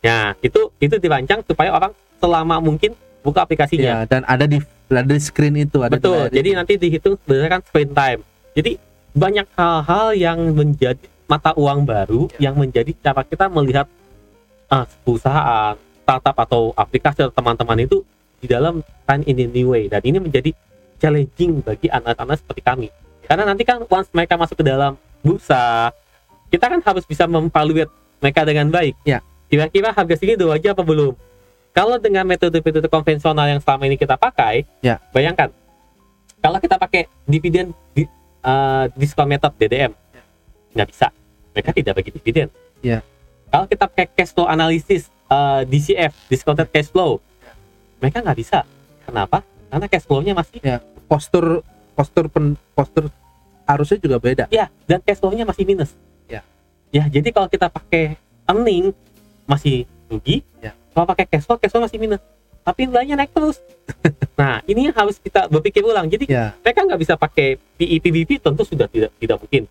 Nah, 0.04 0.36
itu 0.48 0.70
itu 0.78 0.96
dirancang 0.98 1.42
supaya 1.44 1.72
orang 1.72 1.92
selama 2.20 2.60
mungkin 2.60 2.94
buka 3.24 3.44
aplikasinya. 3.44 3.84
Ya, 3.84 3.98
dan 4.06 4.22
ada 4.28 4.46
di 4.46 4.60
ada 4.90 5.06
di 5.06 5.22
screen 5.22 5.56
itu 5.60 5.80
ada 5.82 5.96
Betul. 5.96 6.30
di- 6.30 6.42
Jadi 6.42 6.50
nanti 6.56 6.74
dihitung 6.76 7.16
berdasarkan 7.24 7.62
screen 7.64 7.92
time. 7.94 8.22
Jadi 8.54 8.72
banyak 9.14 9.48
hal-hal 9.56 10.08
yang 10.14 10.40
menjadi 10.54 11.02
mata 11.30 11.54
uang 11.54 11.86
baru 11.86 12.26
Ya. 12.38 12.50
yang 12.50 12.58
menjadi 12.58 12.90
cara 13.00 13.22
kita 13.22 13.46
melihat 13.50 13.86
ah, 14.68 14.86
perusahaan, 15.06 15.78
startup 16.04 16.36
atau 16.38 16.62
aplikasi 16.74 17.26
atau 17.26 17.34
teman-teman 17.34 17.86
itu 17.86 18.02
di 18.40 18.48
dalam 18.50 18.82
time 19.06 19.24
in 19.26 19.38
a 19.42 19.48
new 19.48 19.74
way. 19.74 19.86
Dan 19.86 20.02
ini 20.06 20.18
menjadi 20.18 20.54
challenging 20.98 21.62
bagi 21.62 21.88
anak-anak 21.88 22.38
seperti 22.38 22.62
kami. 22.62 22.88
Karena 23.26 23.46
nanti 23.46 23.62
kan 23.62 23.82
once 23.86 24.10
mereka 24.10 24.36
masuk 24.36 24.58
ke 24.58 24.66
dalam 24.66 24.98
bursa, 25.22 25.94
kita 26.50 26.66
kan 26.68 26.82
harus 26.82 27.06
bisa 27.06 27.30
memvaluate 27.30 27.90
mereka 28.20 28.42
dengan 28.44 28.68
baik. 28.70 28.98
Ya. 29.06 29.22
Kira-kira 29.50 29.90
harga 29.94 30.14
segini 30.18 30.38
udah 30.38 30.58
wajar 30.58 30.74
apa 30.78 30.84
belum? 30.86 31.14
Kalau 31.74 31.96
dengan 32.02 32.26
metode-metode 32.26 32.90
konvensional 32.90 33.46
yang 33.46 33.62
selama 33.62 33.86
ini 33.86 33.96
kita 33.96 34.18
pakai, 34.18 34.66
Ya. 34.82 34.98
bayangkan 35.14 35.54
kalau 36.42 36.58
kita 36.58 36.76
pakai 36.76 37.06
dividen 37.26 37.72
di, 37.94 38.06
eh, 38.42 38.86
discount 38.98 39.30
method 39.30 39.54
DDM, 39.56 39.94
nggak 40.74 40.88
bisa. 40.90 41.08
Mereka 41.54 41.70
tidak 41.74 41.94
bagi 41.98 42.12
dividen. 42.14 42.48
Ya. 42.82 43.06
Kalau 43.50 43.66
kita 43.66 43.90
pakai 43.90 44.06
cash 44.14 44.34
flow 44.34 44.50
analysis 44.50 45.10
eh, 45.30 45.62
DCF, 45.70 46.14
discounted 46.26 46.70
cash 46.74 46.90
flow, 46.90 47.22
mereka 48.02 48.26
nggak 48.26 48.38
bisa. 48.38 48.66
Kenapa? 49.06 49.46
Karena 49.70 49.86
cash 49.86 50.06
flow-nya 50.10 50.34
masih 50.34 50.58
postur 51.06 51.62
postur 51.94 52.26
pen, 52.32 52.58
postur 52.74 53.12
harusnya 53.68 54.00
juga 54.02 54.18
beda 54.18 54.46
ya 54.50 54.72
dan 54.88 54.98
cash 55.06 55.22
flow-nya 55.22 55.46
masih 55.46 55.68
minus. 55.68 55.94
Ya. 56.90 57.06
Jadi 57.06 57.30
kalau 57.30 57.48
kita 57.50 57.70
pakai 57.70 58.18
earning 58.50 58.94
masih 59.46 59.86
rugi. 60.10 60.42
Ya. 60.62 60.74
Kalau 60.94 61.06
pakai 61.06 61.26
cash 61.30 61.46
flow, 61.46 61.58
cash 61.62 61.70
flow 61.70 61.86
masih 61.86 62.02
minus. 62.02 62.22
Tapi 62.66 62.86
nilainya 62.86 63.18
naik 63.18 63.32
terus. 63.34 63.58
nah, 64.40 64.62
ini 64.70 64.90
yang 64.90 64.96
harus 64.96 65.18
kita 65.18 65.50
berpikir 65.50 65.82
ulang. 65.82 66.06
Jadi 66.10 66.30
ya 66.30 66.54
mereka 66.62 66.86
nggak 66.86 67.00
bisa 67.02 67.14
pakai 67.18 67.58
PE 67.78 67.98
PBB 68.02 68.30
tentu 68.42 68.62
sudah 68.68 68.86
tidak 68.86 69.10
tidak 69.18 69.38
mungkin 69.42 69.64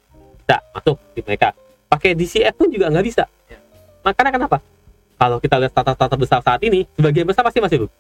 bisa 0.49 0.57
masuk 0.73 0.97
di 1.13 1.21
mereka 1.21 1.53
pakai 1.93 2.17
DCF 2.17 2.57
pun 2.57 2.73
juga 2.73 2.89
nggak 2.89 3.05
bisa 3.05 3.29
Ya. 3.53 3.61
makanya 4.01 4.41
kenapa 4.41 4.59
kalau 5.21 5.37
kita 5.41 5.61
lihat 5.61 5.73
startup-startup 5.73 6.21
besar 6.21 6.41
saat 6.41 6.61
ini 6.65 6.89
sebagian 6.97 7.25
besar 7.29 7.45
pasti 7.45 7.61
masih 7.61 7.85
rugi 7.85 7.97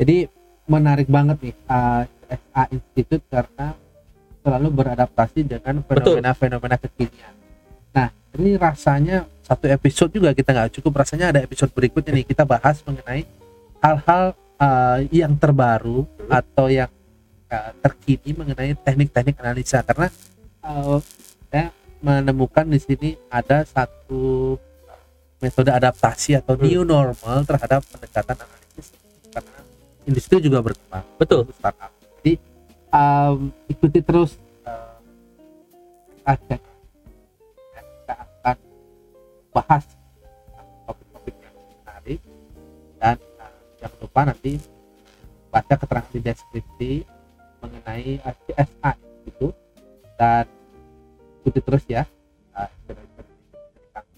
jadi 0.00 0.32
menarik 0.64 1.08
banget 1.12 1.36
nih 1.44 1.54
uh, 1.68 2.04
SA 2.32 2.62
Institute 2.72 3.24
karena 3.28 3.76
selalu 4.42 4.68
beradaptasi 4.72 5.44
dengan 5.46 5.84
fenomena-fenomena 5.84 6.80
kekinian. 6.80 7.34
Nah, 7.92 8.08
ini 8.40 8.56
rasanya 8.56 9.28
satu 9.44 9.68
episode 9.68 10.10
juga 10.16 10.32
kita 10.32 10.52
nggak 10.52 10.80
cukup. 10.80 11.04
Rasanya 11.04 11.32
ada 11.32 11.40
episode 11.44 11.72
berikutnya 11.72 12.16
nih 12.16 12.26
kita 12.26 12.48
bahas 12.48 12.80
mengenai 12.84 13.28
hal-hal 13.82 14.32
uh, 14.56 14.98
yang 15.10 15.34
terbaru 15.36 16.06
atau 16.30 16.66
yang 16.70 16.88
uh, 17.50 17.70
terkini 17.82 18.32
mengenai 18.32 18.72
teknik-teknik 18.78 19.36
analisa 19.42 19.82
karena 19.82 20.08
uh, 20.64 20.98
saya 21.50 21.68
menemukan 22.02 22.66
di 22.66 22.78
sini 22.82 23.08
ada 23.30 23.62
satu 23.66 24.56
metode 25.42 25.70
adaptasi 25.74 26.38
atau 26.38 26.54
Hmm. 26.54 26.66
new 26.66 26.82
normal 26.86 27.42
terhadap 27.42 27.82
pendekatan 27.90 28.46
analisis 28.46 28.94
karena 29.34 29.58
industri 30.06 30.38
juga 30.38 30.62
berkembang 30.62 31.02
betul 31.18 31.50
startup. 31.58 31.90
Jadi 32.22 32.38
um, 32.94 33.50
ikuti 33.66 33.98
terus 33.98 34.38
uh, 34.62 34.98
akan 36.22 36.58
bahas 39.52 39.84
topik-topik 40.88 41.36
yang 41.36 41.56
menarik 41.84 42.20
dan 42.98 43.16
uh, 43.38 43.56
jangan 43.78 43.98
lupa 44.00 44.20
nanti 44.32 44.52
baca 45.52 45.74
keterangan 45.76 46.12
di 46.12 46.20
deskripsi 46.24 46.92
mengenai 47.60 48.18
CSA 48.48 48.92
itu 49.28 49.48
dan 50.16 50.48
ikuti 51.44 51.60
terus 51.60 51.84
ya. 51.86 52.02
uh, 52.56 52.68
kami. 53.92 54.16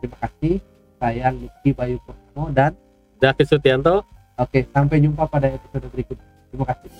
Terima 0.00 0.16
kasih. 0.22 0.54
Saya 0.98 1.30
Lucky 1.30 1.70
Bayu 1.74 2.02
Purnomo 2.02 2.50
dan 2.50 2.74
David 3.22 3.46
Sutianto 3.46 4.02
oke 4.38 4.66
sampai 4.70 4.98
jumpa 5.02 5.26
pada 5.26 5.50
episode 5.50 5.86
berikutnya. 5.90 6.26
Terima 6.50 6.64
kasih. 6.74 6.90